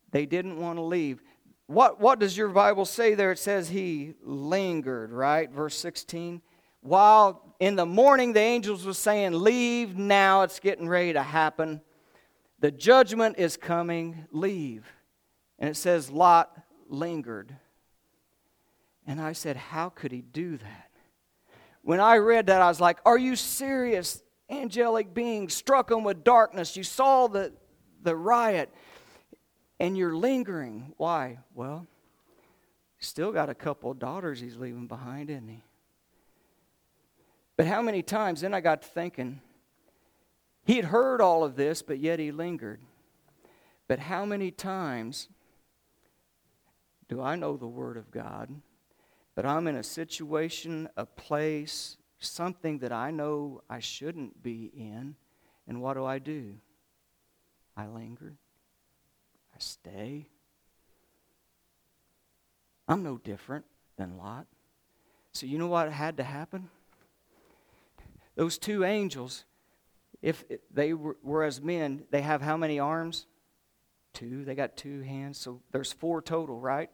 They 0.09 0.25
didn't 0.25 0.59
want 0.59 0.79
to 0.79 0.81
leave. 0.81 1.21
What, 1.67 2.01
what 2.01 2.17
does 2.17 2.35
your 2.35 2.49
Bible 2.49 2.85
say 2.85 3.13
there? 3.13 3.31
It 3.31 3.39
says 3.39 3.69
he 3.69 4.15
lingered, 4.23 5.11
right? 5.11 5.51
Verse 5.51 5.77
16. 5.77 6.41
While 6.81 7.55
in 7.59 7.75
the 7.75 7.85
morning 7.85 8.33
the 8.33 8.39
angels 8.39 8.87
were 8.87 8.93
saying, 8.93 9.33
Leave 9.33 9.97
now, 9.97 10.41
it's 10.41 10.59
getting 10.59 10.89
ready 10.89 11.13
to 11.13 11.21
happen. 11.21 11.81
The 12.59 12.71
judgment 12.71 13.37
is 13.37 13.55
coming, 13.55 14.25
leave. 14.31 14.91
And 15.59 15.69
it 15.69 15.77
says, 15.77 16.09
Lot 16.09 16.57
lingered. 16.91 17.55
And 19.07 19.19
I 19.19 19.33
said, 19.33 19.55
How 19.55 19.89
could 19.89 20.11
he 20.11 20.21
do 20.21 20.57
that? 20.57 20.89
When 21.81 21.99
I 21.99 22.17
read 22.17 22.47
that, 22.47 22.61
I 22.61 22.67
was 22.67 22.79
like, 22.79 22.99
Are 23.05 23.17
you 23.17 23.35
serious? 23.35 24.21
Angelic 24.49 25.13
being 25.13 25.47
struck 25.47 25.89
him 25.89 26.03
with 26.03 26.25
darkness. 26.25 26.75
You 26.75 26.83
saw 26.83 27.27
the, 27.27 27.53
the 28.03 28.15
riot 28.15 28.69
and 29.79 29.97
you're 29.97 30.15
lingering. 30.15 30.93
Why? 30.97 31.39
Well, 31.55 31.87
still 32.99 33.31
got 33.31 33.49
a 33.49 33.55
couple 33.55 33.91
of 33.91 33.97
daughters 33.97 34.39
he's 34.39 34.57
leaving 34.57 34.87
behind, 34.87 35.29
isn't 35.29 35.47
he? 35.47 35.63
But 37.55 37.65
how 37.65 37.81
many 37.81 38.03
times, 38.03 38.41
then 38.41 38.53
I 38.53 38.59
got 38.59 38.81
to 38.81 38.87
thinking, 38.87 39.41
he 40.65 40.75
had 40.75 40.85
heard 40.85 41.21
all 41.21 41.43
of 41.43 41.55
this, 41.55 41.81
but 41.81 41.99
yet 41.99 42.19
he 42.19 42.31
lingered. 42.31 42.81
But 43.87 43.99
how 43.99 44.25
many 44.25 44.51
times 44.51 45.29
do 47.11 47.21
I 47.21 47.35
know 47.35 47.57
the 47.57 47.67
Word 47.67 47.97
of 47.97 48.09
God? 48.09 48.49
But 49.35 49.45
I'm 49.45 49.67
in 49.67 49.75
a 49.75 49.83
situation, 49.83 50.87
a 50.95 51.05
place, 51.05 51.97
something 52.19 52.79
that 52.79 52.93
I 52.93 53.11
know 53.11 53.63
I 53.69 53.79
shouldn't 53.79 54.41
be 54.41 54.71
in. 54.73 55.15
And 55.67 55.81
what 55.81 55.95
do 55.95 56.05
I 56.05 56.19
do? 56.19 56.53
I 57.75 57.87
linger. 57.87 58.37
I 59.53 59.57
stay. 59.59 60.29
I'm 62.87 63.03
no 63.03 63.17
different 63.17 63.65
than 63.97 64.17
Lot. 64.17 64.47
So, 65.33 65.45
you 65.45 65.57
know 65.57 65.67
what 65.67 65.91
had 65.91 66.15
to 66.15 66.23
happen? 66.23 66.69
Those 68.35 68.57
two 68.57 68.85
angels, 68.85 69.43
if 70.21 70.45
they 70.73 70.93
were 70.93 71.43
as 71.43 71.61
men, 71.61 72.03
they 72.09 72.21
have 72.21 72.41
how 72.41 72.55
many 72.55 72.79
arms? 72.79 73.25
Two. 74.13 74.45
They 74.45 74.55
got 74.55 74.77
two 74.77 75.01
hands. 75.01 75.37
So 75.37 75.59
there's 75.73 75.91
four 75.91 76.21
total, 76.21 76.57
right? 76.57 76.89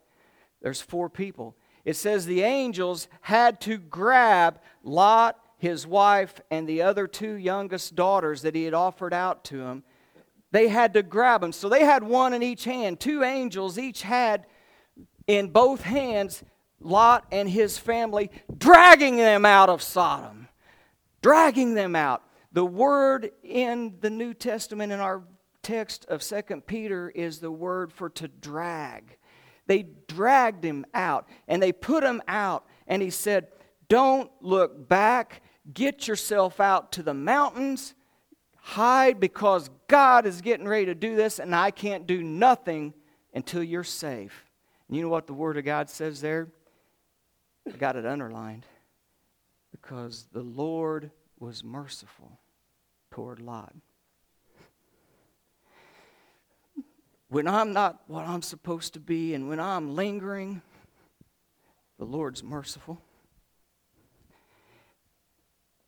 There's 0.62 0.82
four 0.82 1.10
people. 1.10 1.55
It 1.86 1.95
says 1.95 2.26
the 2.26 2.41
angels 2.41 3.08
had 3.22 3.62
to 3.62 3.78
grab 3.78 4.60
Lot, 4.84 5.39
his 5.58 5.88
wife, 5.88 6.41
and 6.51 6.68
the 6.68 6.82
other 6.82 7.08
two 7.08 7.34
youngest 7.34 7.95
daughters 7.95 8.41
that 8.41 8.55
he 8.55 8.66
had 8.66 8.74
offered 8.74 9.14
out 9.14 9.43
to 9.45 9.62
him. 9.62 9.84
They 10.51 10.68
had 10.68 10.93
to 10.93 11.03
grab 11.03 11.41
them. 11.41 11.51
So 11.51 11.70
they 11.70 11.84
had 11.84 12.03
one 12.03 12.34
in 12.34 12.43
each 12.43 12.64
hand. 12.64 12.99
Two 12.99 13.24
angels 13.24 13.78
each 13.78 14.01
had 14.01 14.45
in 15.28 15.49
both 15.49 15.82
hands 15.82 16.43
Lot 16.80 17.26
and 17.32 17.49
his 17.49 17.78
family, 17.78 18.30
dragging 18.55 19.18
them 19.18 19.45
out 19.45 19.70
of 19.70 19.82
Sodom. 19.82 20.47
Dragging 21.22 21.74
them 21.74 21.95
out. 21.95 22.24
The 22.51 22.66
word 22.66 23.32
in 23.43 23.95
the 23.99 24.10
New 24.10 24.34
Testament 24.34 24.91
in 24.91 24.99
our 24.99 25.24
text 25.64 26.05
of 26.05 26.22
Second 26.22 26.68
Peter 26.68 27.10
is 27.10 27.39
the 27.39 27.51
word 27.51 27.91
for 27.91 28.10
to 28.12 28.28
drag. 28.28 29.18
They 29.68 29.86
dragged 30.07 30.63
him 30.63 30.86
out 30.93 31.28
and 31.47 31.61
they 31.61 31.72
put 31.72 32.03
him 32.03 32.22
out, 32.28 32.65
and 32.88 33.01
he 33.01 33.09
said, 33.09 33.47
Don't 33.88 34.32
look 34.41 34.88
back. 34.88 35.43
Get 35.74 36.07
yourself 36.07 36.59
out 36.59 36.93
to 36.93 37.03
the 37.03 37.13
mountains. 37.13 37.93
Hide 38.55 39.20
because 39.20 39.70
God 39.88 40.26
is 40.26 40.41
getting 40.41 40.68
ready 40.68 40.86
to 40.88 40.95
do 40.95 41.15
this, 41.15 41.39
and 41.39 41.55
I 41.55 41.72
can't 41.72 42.07
do 42.07 42.24
nothing 42.24 42.93
until 43.34 43.63
you're 43.63 43.84
safe. 43.84 44.45
And 44.88 44.97
you 44.97 45.03
know 45.03 45.09
what 45.09 45.28
the 45.28 45.34
Word 45.34 45.57
of 45.57 45.65
God 45.65 45.89
says 45.89 46.22
there? 46.22 46.47
I 47.68 47.78
got 47.78 47.95
it 47.95 48.05
underlined. 48.05 48.65
Because 49.72 50.28
the 50.32 50.41
Lord 50.41 51.11
was 51.39 51.63
merciful 51.63 52.39
toward 53.11 53.39
Lot. 53.39 53.74
When 57.30 57.47
I'm 57.47 57.73
not 57.73 58.01
what 58.07 58.28
I'm 58.28 58.41
supposed 58.41 58.93
to 58.93 58.99
be 58.99 59.34
and 59.34 59.49
when 59.49 59.59
I'm 59.59 59.95
lingering, 59.95 60.61
the 61.97 62.05
Lord's 62.05 62.43
merciful. 62.43 63.01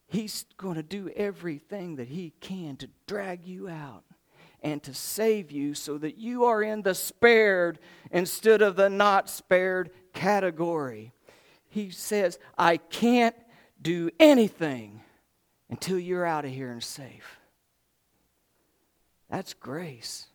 He's 0.07 0.45
going 0.57 0.75
to 0.75 0.83
do 0.83 1.09
everything 1.15 1.97
that 1.97 2.07
He 2.07 2.33
can 2.41 2.75
to 2.77 2.89
drag 3.05 3.45
you 3.45 3.69
out 3.69 4.03
and 4.61 4.81
to 4.83 4.93
save 4.93 5.51
you 5.51 5.73
so 5.73 5.97
that 5.99 6.17
you 6.17 6.45
are 6.45 6.61
in 6.63 6.81
the 6.81 6.95
spared 6.95 7.79
instead 8.11 8.61
of 8.61 8.75
the 8.75 8.89
not 8.89 9.29
spared 9.29 9.91
category. 10.13 11.13
He 11.69 11.91
says, 11.91 12.39
I 12.57 12.77
can't 12.77 13.35
do 13.81 14.09
anything 14.19 15.01
until 15.69 15.99
you're 15.99 16.25
out 16.25 16.43
of 16.43 16.51
here 16.51 16.71
and 16.71 16.83
safe. 16.83 17.39
That's 19.29 19.53
grace. 19.53 20.28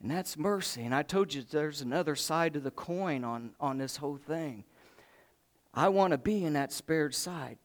And 0.00 0.10
that's 0.10 0.36
mercy. 0.36 0.82
And 0.84 0.94
I 0.94 1.02
told 1.02 1.34
you 1.34 1.42
there's 1.42 1.80
another 1.80 2.14
side 2.14 2.54
to 2.54 2.60
the 2.60 2.70
coin 2.70 3.24
on, 3.24 3.50
on 3.60 3.78
this 3.78 3.96
whole 3.96 4.16
thing. 4.16 4.64
I 5.74 5.88
want 5.88 6.12
to 6.12 6.18
be 6.18 6.44
in 6.44 6.52
that 6.54 6.72
spared 6.72 7.14
side. 7.14 7.58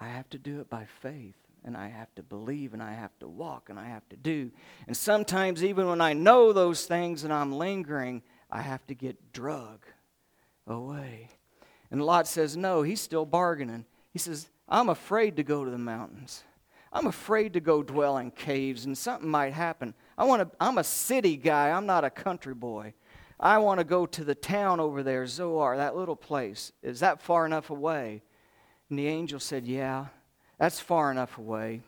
I 0.00 0.06
have 0.06 0.28
to 0.30 0.38
do 0.38 0.60
it 0.60 0.70
by 0.70 0.86
faith. 1.00 1.36
And 1.64 1.76
I 1.76 1.88
have 1.88 2.14
to 2.14 2.22
believe 2.22 2.72
and 2.72 2.82
I 2.82 2.94
have 2.94 3.16
to 3.18 3.28
walk 3.28 3.68
and 3.68 3.78
I 3.78 3.86
have 3.86 4.08
to 4.08 4.16
do. 4.16 4.50
And 4.86 4.96
sometimes, 4.96 5.62
even 5.62 5.86
when 5.88 6.00
I 6.00 6.14
know 6.14 6.54
those 6.54 6.86
things 6.86 7.22
and 7.22 7.32
I'm 7.32 7.52
lingering, 7.52 8.22
I 8.50 8.62
have 8.62 8.86
to 8.86 8.94
get 8.94 9.32
drug 9.34 9.84
away. 10.66 11.28
And 11.90 12.02
Lot 12.02 12.26
says, 12.26 12.56
No, 12.56 12.80
he's 12.80 13.02
still 13.02 13.26
bargaining. 13.26 13.84
He 14.10 14.18
says, 14.18 14.48
I'm 14.68 14.88
afraid 14.88 15.36
to 15.36 15.42
go 15.42 15.64
to 15.64 15.70
the 15.70 15.76
mountains. 15.76 16.44
I'm 16.92 17.06
afraid 17.06 17.52
to 17.52 17.60
go 17.60 17.82
dwell 17.82 18.18
in 18.18 18.30
caves 18.30 18.84
and 18.84 18.96
something 18.96 19.28
might 19.28 19.52
happen. 19.52 19.94
I 20.20 20.24
want 20.24 20.42
to, 20.42 20.56
I'm 20.60 20.76
a 20.76 20.84
city 20.84 21.38
guy, 21.38 21.70
I'm 21.70 21.86
not 21.86 22.04
a 22.04 22.10
country 22.10 22.52
boy. 22.52 22.92
I 23.40 23.56
want 23.56 23.78
to 23.78 23.84
go 23.84 24.04
to 24.04 24.22
the 24.22 24.34
town 24.34 24.78
over 24.78 25.02
there, 25.02 25.26
Zoar, 25.26 25.78
that 25.78 25.96
little 25.96 26.14
place. 26.14 26.72
Is 26.82 27.00
that 27.00 27.22
far 27.22 27.46
enough 27.46 27.70
away? 27.70 28.20
And 28.90 28.98
the 28.98 29.06
angel 29.06 29.40
said, 29.40 29.66
Yeah, 29.66 30.08
that's 30.58 30.78
far 30.78 31.10
enough 31.10 31.38
away. 31.38 31.80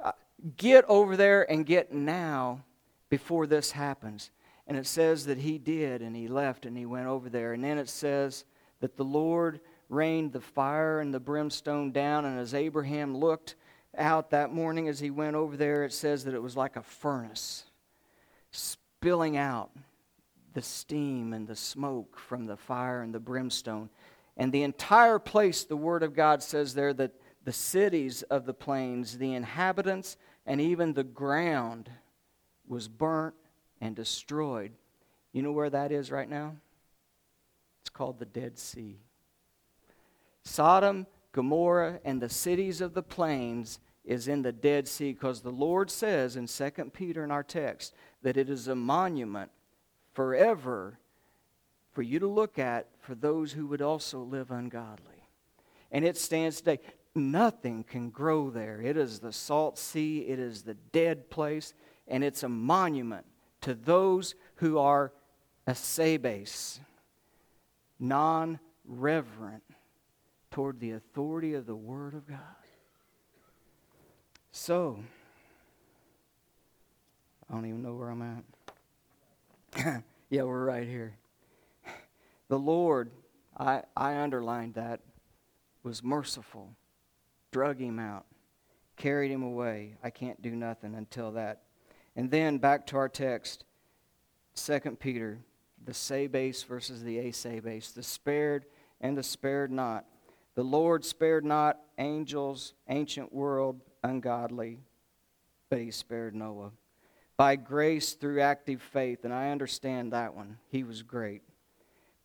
Uh, 0.00 0.12
get 0.56 0.84
over 0.84 1.16
there 1.16 1.50
and 1.50 1.66
get 1.66 1.92
now 1.92 2.62
before 3.10 3.48
this 3.48 3.72
happens. 3.72 4.30
And 4.68 4.76
it 4.76 4.86
says 4.86 5.26
that 5.26 5.38
he 5.38 5.58
did, 5.58 6.02
and 6.02 6.14
he 6.14 6.28
left 6.28 6.66
and 6.66 6.76
he 6.76 6.86
went 6.86 7.08
over 7.08 7.28
there. 7.28 7.52
And 7.52 7.64
then 7.64 7.78
it 7.78 7.88
says 7.88 8.44
that 8.78 8.96
the 8.96 9.04
Lord 9.04 9.58
rained 9.88 10.32
the 10.32 10.40
fire 10.40 11.00
and 11.00 11.12
the 11.12 11.18
brimstone 11.18 11.90
down, 11.90 12.26
and 12.26 12.38
as 12.38 12.54
Abraham 12.54 13.16
looked 13.16 13.56
out 13.98 14.30
that 14.30 14.52
morning 14.52 14.86
as 14.86 15.00
he 15.00 15.10
went 15.10 15.34
over 15.34 15.56
there, 15.56 15.82
it 15.82 15.92
says 15.92 16.22
that 16.26 16.34
it 16.34 16.42
was 16.42 16.56
like 16.56 16.76
a 16.76 16.82
furnace 16.82 17.64
spilling 18.52 19.36
out 19.36 19.70
the 20.54 20.62
steam 20.62 21.32
and 21.32 21.46
the 21.46 21.56
smoke 21.56 22.18
from 22.18 22.46
the 22.46 22.56
fire 22.56 23.02
and 23.02 23.14
the 23.14 23.20
brimstone. 23.20 23.90
And 24.36 24.52
the 24.52 24.62
entire 24.62 25.18
place, 25.18 25.64
the 25.64 25.76
Word 25.76 26.02
of 26.02 26.14
God 26.14 26.42
says 26.42 26.74
there 26.74 26.92
that 26.94 27.12
the 27.44 27.52
cities 27.52 28.22
of 28.22 28.46
the 28.46 28.54
plains, 28.54 29.18
the 29.18 29.34
inhabitants, 29.34 30.16
and 30.46 30.60
even 30.60 30.92
the 30.92 31.04
ground 31.04 31.90
was 32.66 32.88
burnt 32.88 33.34
and 33.80 33.96
destroyed. 33.96 34.72
You 35.32 35.42
know 35.42 35.52
where 35.52 35.70
that 35.70 35.92
is 35.92 36.10
right 36.10 36.28
now? 36.28 36.56
It's 37.82 37.90
called 37.90 38.18
the 38.18 38.26
Dead 38.26 38.58
Sea. 38.58 39.00
Sodom, 40.44 41.06
Gomorrah, 41.32 42.00
and 42.04 42.20
the 42.20 42.28
cities 42.28 42.80
of 42.80 42.94
the 42.94 43.02
plains 43.02 43.80
is 44.04 44.28
in 44.28 44.42
the 44.42 44.52
Dead 44.52 44.88
Sea 44.88 45.12
because 45.12 45.40
the 45.40 45.50
Lord 45.50 45.90
says 45.90 46.36
in 46.36 46.46
2 46.46 46.70
Peter 46.92 47.24
in 47.24 47.30
our 47.30 47.44
text 47.44 47.94
that 48.22 48.36
it 48.36 48.48
is 48.48 48.68
a 48.68 48.74
monument 48.74 49.50
forever 50.14 50.98
for 51.92 52.02
you 52.02 52.18
to 52.18 52.26
look 52.26 52.58
at 52.58 52.86
for 53.00 53.14
those 53.14 53.52
who 53.52 53.66
would 53.66 53.82
also 53.82 54.20
live 54.20 54.50
ungodly. 54.50 55.26
And 55.90 56.04
it 56.04 56.16
stands 56.16 56.58
today. 56.58 56.80
Nothing 57.14 57.84
can 57.84 58.08
grow 58.08 58.48
there. 58.48 58.80
It 58.80 58.96
is 58.96 59.18
the 59.18 59.32
salt 59.32 59.78
sea, 59.78 60.20
it 60.20 60.38
is 60.38 60.62
the 60.62 60.74
dead 60.74 61.28
place, 61.28 61.74
and 62.08 62.24
it's 62.24 62.42
a 62.42 62.48
monument 62.48 63.26
to 63.60 63.74
those 63.74 64.34
who 64.56 64.78
are 64.78 65.12
asebes, 65.66 66.80
non 68.00 68.58
reverent 68.86 69.62
toward 70.50 70.80
the 70.80 70.92
authority 70.92 71.54
of 71.54 71.66
the 71.66 71.76
Word 71.76 72.14
of 72.14 72.26
God. 72.26 72.38
So, 74.50 74.98
I 77.52 77.54
don't 77.54 77.66
even 77.66 77.82
know 77.82 77.92
where 77.92 78.08
I'm 78.08 78.42
at. 79.76 80.02
yeah, 80.30 80.42
we're 80.42 80.64
right 80.64 80.88
here. 80.88 81.16
The 82.48 82.58
Lord, 82.58 83.10
I, 83.56 83.82
I 83.96 84.16
underlined 84.16 84.74
that, 84.74 85.00
was 85.82 86.02
merciful, 86.02 86.68
drug 87.50 87.78
him 87.80 87.98
out, 87.98 88.26
carried 88.96 89.30
him 89.30 89.42
away. 89.42 89.94
I 90.02 90.10
can't 90.10 90.42
do 90.42 90.50
nothing 90.50 90.94
until 90.94 91.32
that. 91.32 91.62
And 92.14 92.30
then 92.30 92.58
back 92.58 92.86
to 92.88 92.96
our 92.98 93.08
text, 93.08 93.64
2 94.54 94.80
Peter, 95.00 95.38
the 95.82 95.92
sabes 95.92 96.62
versus 96.62 97.02
the 97.02 97.18
asebes, 97.18 97.92
the 97.92 98.02
spared 98.02 98.66
and 99.00 99.16
the 99.16 99.22
spared 99.22 99.70
not. 99.70 100.04
The 100.56 100.62
Lord 100.62 101.06
spared 101.06 101.44
not 101.44 101.80
angels, 101.96 102.74
ancient 102.88 103.32
world, 103.32 103.80
ungodly, 104.04 104.80
but 105.70 105.78
he 105.78 105.90
spared 105.90 106.34
Noah. 106.34 106.72
By 107.36 107.56
grace 107.56 108.12
through 108.12 108.40
active 108.40 108.82
faith, 108.82 109.24
and 109.24 109.32
I 109.32 109.50
understand 109.50 110.12
that 110.12 110.34
one. 110.34 110.58
He 110.68 110.84
was 110.84 111.02
great. 111.02 111.42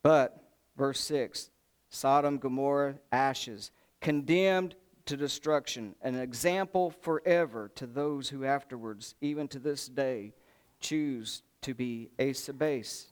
But, 0.02 0.42
verse 0.76 1.00
6 1.00 1.50
Sodom, 1.88 2.38
Gomorrah, 2.38 2.96
ashes, 3.10 3.70
condemned 4.00 4.74
to 5.06 5.16
destruction, 5.16 5.94
an 6.02 6.16
example 6.16 6.90
forever 6.90 7.70
to 7.76 7.86
those 7.86 8.28
who 8.28 8.44
afterwards, 8.44 9.14
even 9.22 9.48
to 9.48 9.58
this 9.58 9.88
day, 9.88 10.34
choose 10.80 11.42
to 11.62 11.74
be 11.74 12.10
asebes, 12.18 13.06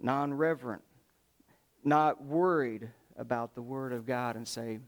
non 0.00 0.32
reverent, 0.32 0.82
not 1.84 2.24
worried 2.24 2.88
about 3.16 3.54
the 3.54 3.62
Word 3.62 3.92
of 3.92 4.06
God 4.06 4.36
and 4.36 4.48
say, 4.48 4.78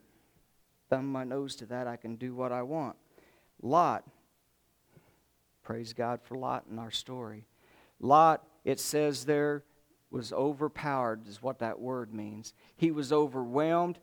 thumb 0.89 1.07
my 1.07 1.25
nose 1.25 1.55
to 1.57 1.67
that, 1.67 1.87
I 1.87 1.97
can 1.97 2.17
do 2.17 2.35
what 2.35 2.53
I 2.53 2.63
want. 2.63 2.97
Lot, 3.63 4.05
praise 5.71 5.93
God 5.93 6.21
for 6.21 6.35
Lot 6.35 6.65
in 6.69 6.81
our 6.81 6.91
story. 6.91 7.47
Lot, 8.01 8.45
it 8.65 8.81
says 8.81 9.25
there 9.25 9.63
was 10.11 10.33
overpowered, 10.33 11.29
is 11.29 11.41
what 11.45 11.61
that 11.61 11.79
word 11.79 12.13
means. 12.13 12.55
He 12.75 12.91
was 12.91 13.13
overwhelmed. 13.13 14.01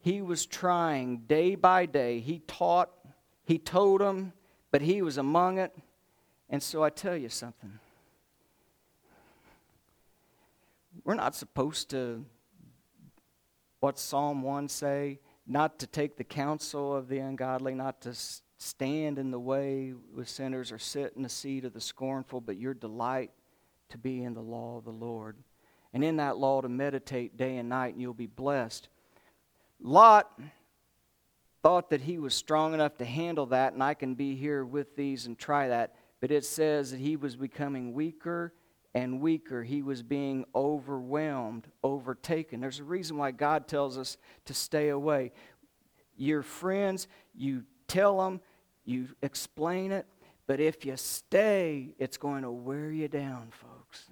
He 0.00 0.20
was 0.20 0.44
trying 0.44 1.20
day 1.20 1.54
by 1.54 1.86
day. 1.86 2.20
He 2.20 2.40
taught, 2.40 2.90
he 3.46 3.56
told 3.56 4.02
them, 4.02 4.34
but 4.70 4.82
he 4.82 5.00
was 5.00 5.16
among 5.16 5.56
it. 5.56 5.74
And 6.50 6.62
so 6.62 6.84
I 6.84 6.90
tell 6.90 7.16
you 7.16 7.30
something. 7.30 7.78
We're 11.04 11.14
not 11.14 11.34
supposed 11.34 11.88
to, 11.88 12.22
what 13.80 13.98
Psalm 13.98 14.42
1 14.42 14.68
say, 14.68 15.20
not 15.46 15.78
to 15.78 15.86
take 15.86 16.18
the 16.18 16.24
counsel 16.24 16.94
of 16.94 17.08
the 17.08 17.20
ungodly, 17.20 17.72
not 17.72 18.02
to 18.02 18.12
stand 18.58 19.18
in 19.18 19.30
the 19.30 19.38
way 19.38 19.92
with 20.14 20.28
sinners 20.28 20.72
or 20.72 20.78
sit 20.78 21.12
in 21.16 21.22
the 21.22 21.28
seat 21.28 21.64
of 21.64 21.72
the 21.72 21.80
scornful, 21.80 22.40
but 22.40 22.56
your 22.56 22.74
delight 22.74 23.30
to 23.90 23.98
be 23.98 24.22
in 24.22 24.34
the 24.34 24.40
law 24.40 24.78
of 24.78 24.84
the 24.84 24.90
Lord. 24.90 25.36
And 25.92 26.02
in 26.04 26.16
that 26.16 26.36
law 26.36 26.60
to 26.60 26.68
meditate 26.68 27.36
day 27.36 27.56
and 27.56 27.68
night, 27.68 27.94
and 27.94 28.02
you'll 28.02 28.14
be 28.14 28.26
blessed. 28.26 28.88
Lot 29.80 30.30
thought 31.62 31.90
that 31.90 32.02
he 32.02 32.18
was 32.18 32.34
strong 32.34 32.74
enough 32.74 32.96
to 32.98 33.04
handle 33.04 33.46
that, 33.46 33.72
and 33.72 33.82
I 33.82 33.94
can 33.94 34.14
be 34.14 34.34
here 34.34 34.64
with 34.64 34.96
these 34.96 35.26
and 35.26 35.38
try 35.38 35.68
that. 35.68 35.94
But 36.20 36.30
it 36.30 36.44
says 36.44 36.90
that 36.90 37.00
he 37.00 37.16
was 37.16 37.36
becoming 37.36 37.92
weaker 37.92 38.52
and 38.94 39.20
weaker. 39.20 39.62
He 39.62 39.82
was 39.82 40.02
being 40.02 40.44
overwhelmed, 40.54 41.66
overtaken. 41.84 42.60
There's 42.60 42.80
a 42.80 42.84
reason 42.84 43.16
why 43.18 43.30
God 43.32 43.68
tells 43.68 43.98
us 43.98 44.16
to 44.46 44.54
stay 44.54 44.88
away. 44.88 45.32
Your 46.16 46.42
friends, 46.42 47.06
you 47.34 47.64
tell 47.88 48.18
them, 48.18 48.40
you 48.84 49.08
explain 49.22 49.92
it, 49.92 50.06
but 50.46 50.60
if 50.60 50.84
you 50.84 50.96
stay, 50.96 51.94
it's 51.98 52.16
going 52.16 52.42
to 52.42 52.50
wear 52.50 52.90
you 52.90 53.08
down, 53.08 53.48
folks. 53.50 54.06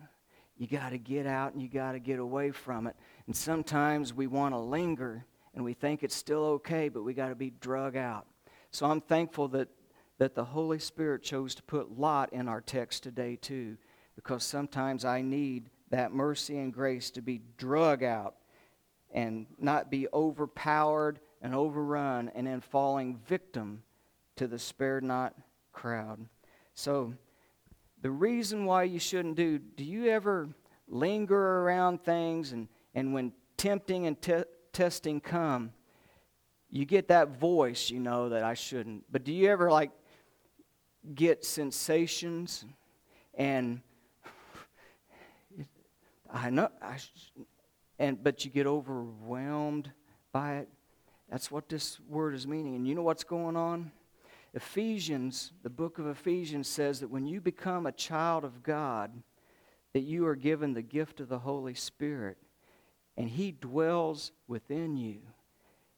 You 0.56 0.66
got 0.66 0.90
to 0.90 0.98
get 0.98 1.26
out 1.26 1.52
and 1.52 1.62
you 1.62 1.68
got 1.68 1.92
to 1.92 1.98
get 1.98 2.18
away 2.18 2.50
from 2.50 2.86
it. 2.86 2.96
And 3.26 3.34
sometimes 3.34 4.12
we 4.12 4.26
want 4.26 4.54
to 4.54 4.58
linger 4.58 5.24
and 5.54 5.64
we 5.64 5.74
think 5.74 6.02
it's 6.02 6.14
still 6.14 6.44
okay, 6.44 6.88
but 6.88 7.02
we 7.02 7.14
got 7.14 7.28
to 7.28 7.34
be 7.34 7.50
drug 7.50 7.96
out. 7.96 8.26
So 8.70 8.86
I'm 8.86 9.00
thankful 9.00 9.48
that, 9.48 9.68
that 10.18 10.34
the 10.34 10.44
Holy 10.44 10.78
Spirit 10.78 11.22
chose 11.22 11.54
to 11.56 11.62
put 11.62 11.98
Lot 11.98 12.32
in 12.32 12.48
our 12.48 12.60
text 12.60 13.04
today, 13.04 13.36
too, 13.36 13.76
because 14.16 14.42
sometimes 14.42 15.04
I 15.04 15.22
need 15.22 15.70
that 15.90 16.12
mercy 16.12 16.58
and 16.58 16.72
grace 16.72 17.10
to 17.12 17.22
be 17.22 17.40
drug 17.56 18.02
out 18.02 18.34
and 19.12 19.46
not 19.60 19.90
be 19.90 20.08
overpowered 20.12 21.20
and 21.44 21.54
overrun 21.54 22.32
and 22.34 22.46
then 22.46 22.62
falling 22.62 23.20
victim 23.28 23.82
to 24.34 24.48
the 24.48 24.58
spared 24.58 25.04
not 25.04 25.34
crowd. 25.72 26.26
So, 26.74 27.12
the 28.00 28.10
reason 28.10 28.64
why 28.64 28.84
you 28.84 28.98
shouldn't 28.98 29.36
do, 29.36 29.58
do 29.58 29.84
you 29.84 30.06
ever 30.06 30.48
linger 30.88 31.60
around 31.60 32.02
things 32.02 32.52
and, 32.52 32.68
and 32.94 33.12
when 33.12 33.32
tempting 33.58 34.06
and 34.06 34.20
te- 34.20 34.44
testing 34.72 35.20
come, 35.20 35.72
you 36.70 36.86
get 36.86 37.08
that 37.08 37.38
voice, 37.38 37.90
you 37.90 38.00
know, 38.00 38.30
that 38.30 38.42
I 38.42 38.54
shouldn't. 38.54 39.04
But 39.12 39.24
do 39.24 39.32
you 39.32 39.48
ever 39.50 39.70
like 39.70 39.90
get 41.14 41.44
sensations 41.44 42.64
and 43.34 43.82
I 46.32 46.48
know 46.50 46.70
I 46.82 46.96
and 47.98 48.22
but 48.22 48.44
you 48.44 48.50
get 48.50 48.66
overwhelmed 48.66 49.92
by 50.32 50.56
it? 50.56 50.68
That's 51.34 51.50
what 51.50 51.68
this 51.68 51.98
word 52.08 52.32
is 52.36 52.46
meaning. 52.46 52.76
And 52.76 52.86
you 52.86 52.94
know 52.94 53.02
what's 53.02 53.24
going 53.24 53.56
on? 53.56 53.90
Ephesians, 54.54 55.50
the 55.64 55.68
book 55.68 55.98
of 55.98 56.06
Ephesians 56.06 56.68
says 56.68 57.00
that 57.00 57.10
when 57.10 57.26
you 57.26 57.40
become 57.40 57.86
a 57.86 57.92
child 57.92 58.44
of 58.44 58.62
God, 58.62 59.10
that 59.94 60.02
you 60.02 60.28
are 60.28 60.36
given 60.36 60.74
the 60.74 60.80
gift 60.80 61.18
of 61.18 61.28
the 61.28 61.40
Holy 61.40 61.74
Spirit 61.74 62.38
and 63.16 63.28
He 63.28 63.50
dwells 63.50 64.30
within 64.46 64.96
you. 64.96 65.22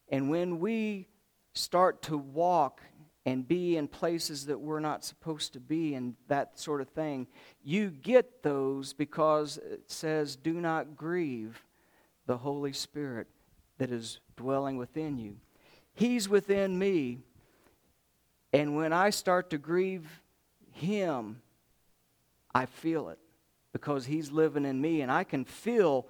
And 0.09 0.31
when 0.31 0.57
we 0.57 1.07
start 1.53 2.01
to 2.01 2.17
walk 2.17 2.81
and 3.23 3.47
be 3.47 3.77
in 3.77 3.87
places 3.87 4.47
that 4.47 4.59
we're 4.59 4.79
not 4.79 5.05
supposed 5.05 5.53
to 5.53 5.59
be 5.59 5.93
and 5.93 6.15
that 6.29 6.57
sort 6.57 6.81
of 6.81 6.89
thing, 6.89 7.27
you 7.63 7.91
get 7.91 8.41
those 8.41 8.91
because 8.91 9.57
it 9.57 9.83
says, 9.85 10.35
Do 10.35 10.53
not 10.53 10.95
grieve 10.95 11.63
the 12.25 12.37
Holy 12.37 12.73
Spirit 12.73 13.27
that 13.77 13.91
is 13.91 14.19
dwelling 14.35 14.77
within 14.77 15.17
you. 15.17 15.37
He's 15.93 16.27
within 16.29 16.77
me. 16.77 17.19
And 18.53 18.75
when 18.75 18.93
I 18.93 19.09
start 19.09 19.49
to 19.51 19.57
grieve 19.57 20.21
Him, 20.71 21.41
I 22.53 22.65
feel 22.65 23.09
it 23.09 23.19
because 23.73 24.05
He's 24.05 24.31
living 24.31 24.65
in 24.65 24.79
me. 24.79 25.01
And 25.01 25.11
I 25.11 25.23
can 25.23 25.45
feel 25.45 26.07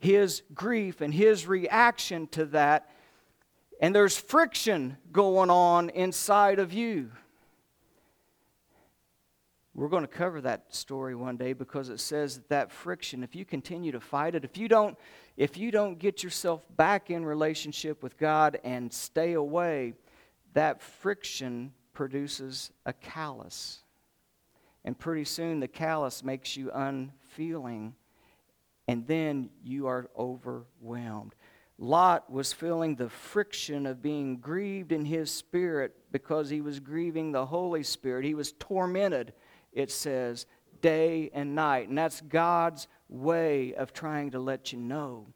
his 0.00 0.42
grief 0.54 1.02
and 1.02 1.12
his 1.14 1.46
reaction 1.46 2.26
to 2.28 2.46
that. 2.46 2.90
And 3.80 3.94
there's 3.94 4.16
friction 4.16 4.96
going 5.12 5.50
on 5.50 5.90
inside 5.90 6.58
of 6.58 6.72
you. 6.72 7.10
We're 9.74 9.88
going 9.88 10.02
to 10.02 10.08
cover 10.08 10.40
that 10.40 10.74
story 10.74 11.14
one 11.14 11.36
day 11.36 11.52
because 11.52 11.90
it 11.90 12.00
says 12.00 12.36
that, 12.36 12.48
that 12.48 12.72
friction, 12.72 13.22
if 13.22 13.36
you 13.36 13.44
continue 13.44 13.92
to 13.92 14.00
fight 14.00 14.34
it, 14.34 14.44
if 14.44 14.58
you 14.58 14.68
don't 14.68 14.98
if 15.36 15.56
you 15.56 15.70
don't 15.70 15.98
get 15.98 16.22
yourself 16.22 16.66
back 16.76 17.08
in 17.08 17.24
relationship 17.24 18.02
with 18.02 18.18
God 18.18 18.58
and 18.62 18.92
stay 18.92 19.32
away, 19.32 19.94
that 20.52 20.82
friction 20.82 21.72
produces 21.94 22.70
a 22.84 22.92
callus. 22.92 23.78
And 24.84 24.98
pretty 24.98 25.24
soon 25.24 25.60
the 25.60 25.68
callus 25.68 26.22
makes 26.22 26.56
you 26.56 26.70
unfeeling 26.72 27.94
and 28.90 29.06
then 29.06 29.50
you 29.62 29.86
are 29.86 30.10
overwhelmed. 30.18 31.36
Lot 31.78 32.30
was 32.30 32.52
feeling 32.52 32.96
the 32.96 33.08
friction 33.08 33.86
of 33.86 34.02
being 34.02 34.38
grieved 34.38 34.90
in 34.90 35.04
his 35.04 35.30
spirit 35.30 35.94
because 36.10 36.50
he 36.50 36.60
was 36.60 36.80
grieving 36.80 37.30
the 37.30 37.46
Holy 37.46 37.84
Spirit. 37.84 38.24
He 38.24 38.34
was 38.34 38.52
tormented, 38.58 39.32
it 39.72 39.90
says, 39.90 40.46
day 40.80 41.30
and 41.32 41.54
night. 41.54 41.88
And 41.88 41.98
that's 41.98 42.20
God's 42.20 42.88
way 43.08 43.74
of 43.74 43.92
trying 43.92 44.30
to 44.32 44.38
let 44.38 44.72
you 44.72 44.78
know 44.78 45.26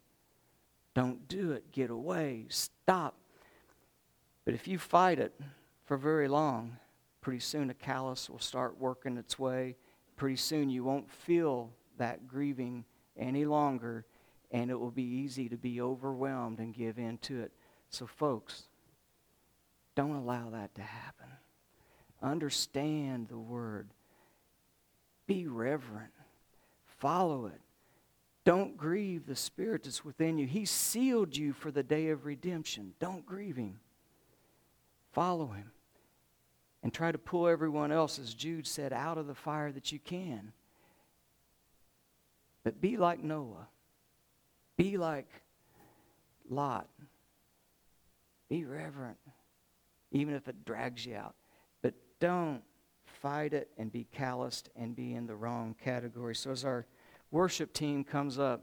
don't 0.95 1.27
do 1.27 1.51
it, 1.51 1.73
get 1.73 1.89
away, 1.89 2.45
stop. 2.47 3.15
But 4.45 4.53
if 4.53 4.65
you 4.65 4.79
fight 4.79 5.19
it 5.19 5.37
for 5.83 5.97
very 5.97 6.29
long, 6.29 6.77
pretty 7.19 7.41
soon 7.41 7.69
a 7.69 7.73
callus 7.73 8.29
will 8.29 8.39
start 8.39 8.79
working 8.79 9.17
its 9.17 9.37
way. 9.37 9.75
Pretty 10.15 10.37
soon 10.37 10.69
you 10.69 10.85
won't 10.85 11.11
feel 11.11 11.73
that 11.97 12.27
grieving 12.27 12.85
any 13.17 13.43
longer, 13.43 14.05
and 14.51 14.71
it 14.71 14.79
will 14.79 14.91
be 14.91 15.03
easy 15.03 15.49
to 15.49 15.57
be 15.57 15.81
overwhelmed 15.81 16.59
and 16.59 16.73
give 16.73 16.97
in 16.97 17.17
to 17.19 17.41
it. 17.41 17.51
So, 17.89 18.07
folks, 18.07 18.63
don't 19.95 20.15
allow 20.15 20.49
that 20.51 20.73
to 20.75 20.81
happen. 20.81 21.27
Understand 22.21 23.27
the 23.27 23.37
word, 23.37 23.89
be 25.27 25.47
reverent, 25.47 26.11
follow 26.99 27.47
it. 27.47 27.61
Don't 28.43 28.77
grieve 28.77 29.25
the 29.25 29.35
Spirit 29.35 29.83
that's 29.83 30.05
within 30.05 30.37
you. 30.37 30.45
He 30.45 30.65
sealed 30.65 31.35
you 31.35 31.51
for 31.51 31.71
the 31.71 31.81
day 31.81 32.09
of 32.09 32.25
redemption. 32.25 32.93
Don't 32.99 33.25
grieve 33.25 33.55
Him. 33.55 33.79
Follow 35.11 35.47
Him. 35.47 35.71
And 36.83 36.93
try 36.93 37.11
to 37.11 37.17
pull 37.17 37.47
everyone 37.47 37.91
else, 37.91 38.19
as 38.19 38.35
Jude 38.35 38.67
said, 38.67 38.93
out 38.93 39.17
of 39.17 39.25
the 39.25 39.33
fire 39.33 39.71
that 39.71 39.91
you 39.91 39.97
can. 39.97 40.53
But 42.63 42.79
be 42.79 42.97
like 42.97 43.23
Noah. 43.23 43.67
Be 44.77 44.97
like 44.97 45.27
Lot. 46.47 46.87
Be 48.47 48.63
reverent, 48.63 49.17
even 50.11 50.35
if 50.35 50.47
it 50.47 50.65
drags 50.65 51.03
you 51.03 51.15
out. 51.15 51.33
But 51.81 51.95
don't 52.19 52.61
fight 53.25 53.53
it 53.53 53.71
and 53.79 53.91
be 53.91 54.05
calloused 54.13 54.69
and 54.75 54.95
be 54.95 55.15
in 55.15 55.25
the 55.25 55.35
wrong 55.35 55.75
category. 55.83 56.35
So 56.35 56.51
as 56.51 56.63
our 56.63 56.85
worship 57.31 57.73
team 57.73 58.03
comes 58.03 58.37
up, 58.37 58.61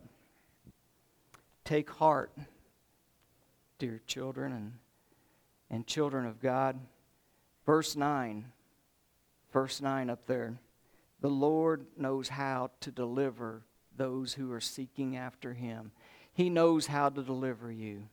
take 1.64 1.90
heart, 1.90 2.30
dear 3.80 4.00
children 4.06 4.52
and, 4.52 4.72
and 5.68 5.84
children 5.84 6.26
of 6.26 6.40
God. 6.40 6.78
Verse 7.66 7.96
9. 7.96 8.52
Verse 9.52 9.80
9 9.80 10.08
up 10.08 10.26
there. 10.28 10.54
The 11.20 11.28
Lord 11.28 11.84
knows 11.96 12.28
how 12.28 12.70
to 12.82 12.92
deliver 12.92 13.62
those 13.96 14.34
who 14.34 14.52
are 14.52 14.60
seeking 14.60 15.16
after 15.16 15.54
Him. 15.54 15.90
He 16.34 16.50
knows 16.50 16.86
how 16.86 17.08
to 17.08 17.22
deliver 17.24 17.72
you. 17.72 18.04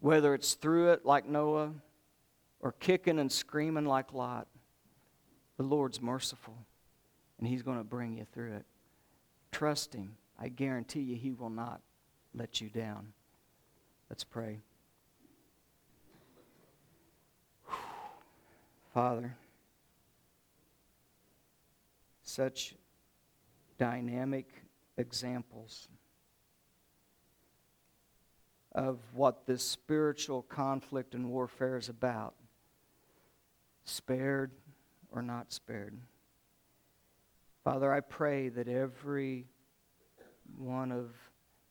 Whether 0.00 0.34
it's 0.34 0.54
through 0.54 0.90
it 0.90 1.06
like 1.06 1.28
Noah 1.28 1.70
or 2.58 2.72
kicking 2.72 3.20
and 3.20 3.30
screaming 3.30 3.86
like 3.86 4.12
Lot, 4.12 4.48
the 5.60 5.66
Lord's 5.66 6.00
merciful 6.00 6.56
and 7.38 7.46
He's 7.46 7.60
going 7.60 7.76
to 7.76 7.84
bring 7.84 8.16
you 8.16 8.24
through 8.32 8.54
it. 8.54 8.64
Trust 9.52 9.92
Him. 9.92 10.16
I 10.38 10.48
guarantee 10.48 11.00
you, 11.00 11.16
He 11.16 11.32
will 11.32 11.50
not 11.50 11.82
let 12.34 12.62
you 12.62 12.70
down. 12.70 13.12
Let's 14.08 14.24
pray. 14.24 14.60
Father, 18.94 19.36
such 22.22 22.74
dynamic 23.76 24.62
examples 24.96 25.88
of 28.72 28.98
what 29.12 29.46
this 29.46 29.62
spiritual 29.62 30.40
conflict 30.40 31.14
and 31.14 31.28
warfare 31.28 31.76
is 31.76 31.90
about 31.90 32.32
spared 33.84 34.52
or 35.10 35.22
not 35.22 35.52
spared. 35.52 35.98
Father, 37.64 37.92
I 37.92 38.00
pray 38.00 38.48
that 38.48 38.68
every 38.68 39.46
one 40.56 40.90
of 40.92 41.10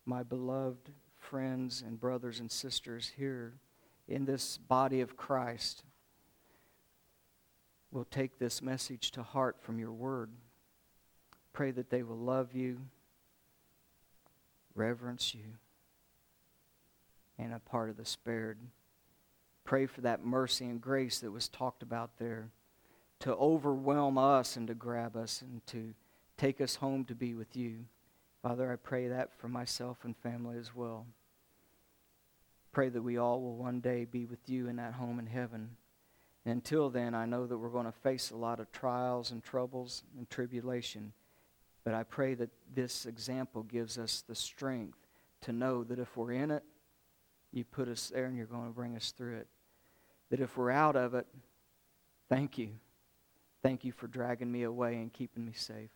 my 0.05 0.23
beloved 0.23 0.91
friends 1.17 1.83
and 1.85 1.99
brothers 1.99 2.39
and 2.39 2.51
sisters 2.51 3.11
here 3.17 3.53
in 4.07 4.25
this 4.25 4.57
body 4.57 5.01
of 5.01 5.17
Christ 5.17 5.83
will 7.91 8.05
take 8.05 8.37
this 8.37 8.61
message 8.61 9.11
to 9.11 9.23
heart 9.23 9.57
from 9.61 9.79
your 9.79 9.91
word. 9.91 10.31
Pray 11.53 11.71
that 11.71 11.89
they 11.89 12.03
will 12.03 12.17
love 12.17 12.53
you, 12.53 12.79
reverence 14.75 15.33
you, 15.33 15.45
and 17.37 17.53
a 17.53 17.59
part 17.59 17.89
of 17.89 17.97
the 17.97 18.05
spared. 18.05 18.59
Pray 19.63 19.85
for 19.85 20.01
that 20.01 20.23
mercy 20.23 20.65
and 20.65 20.79
grace 20.79 21.19
that 21.19 21.31
was 21.31 21.47
talked 21.47 21.81
about 21.81 22.17
there 22.17 22.49
to 23.19 23.35
overwhelm 23.35 24.17
us 24.17 24.55
and 24.55 24.67
to 24.67 24.73
grab 24.73 25.15
us 25.15 25.41
and 25.41 25.65
to 25.67 25.93
take 26.37 26.61
us 26.61 26.75
home 26.75 27.03
to 27.05 27.15
be 27.15 27.33
with 27.33 27.55
you. 27.55 27.85
Father, 28.41 28.71
I 28.71 28.77
pray 28.77 29.09
that 29.09 29.33
for 29.37 29.49
myself 29.49 29.97
and 30.03 30.15
family 30.17 30.57
as 30.57 30.73
well. 30.73 31.05
Pray 32.71 32.89
that 32.89 33.01
we 33.01 33.17
all 33.17 33.41
will 33.41 33.57
one 33.57 33.81
day 33.81 34.05
be 34.05 34.25
with 34.25 34.47
you 34.47 34.69
in 34.69 34.77
that 34.77 34.93
home 34.93 35.19
in 35.19 35.27
heaven. 35.27 35.71
And 36.45 36.53
until 36.53 36.89
then, 36.89 37.13
I 37.13 37.25
know 37.25 37.45
that 37.45 37.57
we're 37.57 37.69
going 37.69 37.85
to 37.85 37.91
face 37.91 38.31
a 38.31 38.37
lot 38.37 38.61
of 38.61 38.71
trials 38.71 39.31
and 39.31 39.43
troubles 39.43 40.03
and 40.17 40.29
tribulation. 40.29 41.11
But 41.83 41.93
I 41.93 42.03
pray 42.03 42.35
that 42.35 42.49
this 42.73 43.05
example 43.05 43.63
gives 43.63 43.97
us 43.97 44.23
the 44.27 44.35
strength 44.35 44.99
to 45.41 45.51
know 45.51 45.83
that 45.83 45.99
if 45.99 46.15
we're 46.15 46.31
in 46.31 46.51
it, 46.51 46.63
you 47.51 47.63
put 47.65 47.87
us 47.87 48.11
there 48.13 48.25
and 48.25 48.37
you're 48.37 48.45
going 48.45 48.67
to 48.67 48.73
bring 48.73 48.95
us 48.95 49.11
through 49.11 49.37
it. 49.37 49.47
That 50.29 50.39
if 50.39 50.55
we're 50.55 50.71
out 50.71 50.95
of 50.95 51.15
it, 51.15 51.25
thank 52.29 52.57
you. 52.57 52.69
Thank 53.61 53.83
you 53.83 53.91
for 53.91 54.07
dragging 54.07 54.51
me 54.51 54.63
away 54.63 54.95
and 54.95 55.11
keeping 55.11 55.45
me 55.45 55.53
safe. 55.53 55.91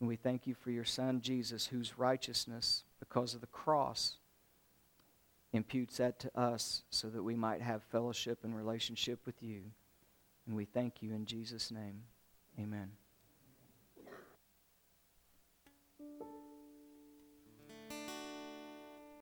And 0.00 0.08
we 0.08 0.16
thank 0.16 0.46
you 0.46 0.54
for 0.54 0.70
your 0.70 0.84
Son, 0.84 1.20
Jesus, 1.20 1.66
whose 1.66 1.98
righteousness, 1.98 2.84
because 2.98 3.34
of 3.34 3.40
the 3.40 3.46
cross, 3.46 4.16
imputes 5.52 5.98
that 5.98 6.18
to 6.20 6.38
us 6.38 6.82
so 6.90 7.08
that 7.08 7.22
we 7.22 7.34
might 7.34 7.60
have 7.60 7.82
fellowship 7.84 8.38
and 8.42 8.56
relationship 8.56 9.20
with 9.26 9.42
you. 9.42 9.62
And 10.46 10.56
we 10.56 10.64
thank 10.64 11.02
you 11.02 11.12
in 11.12 11.26
Jesus' 11.26 11.70
name. 11.70 12.02
Amen. 12.58 12.99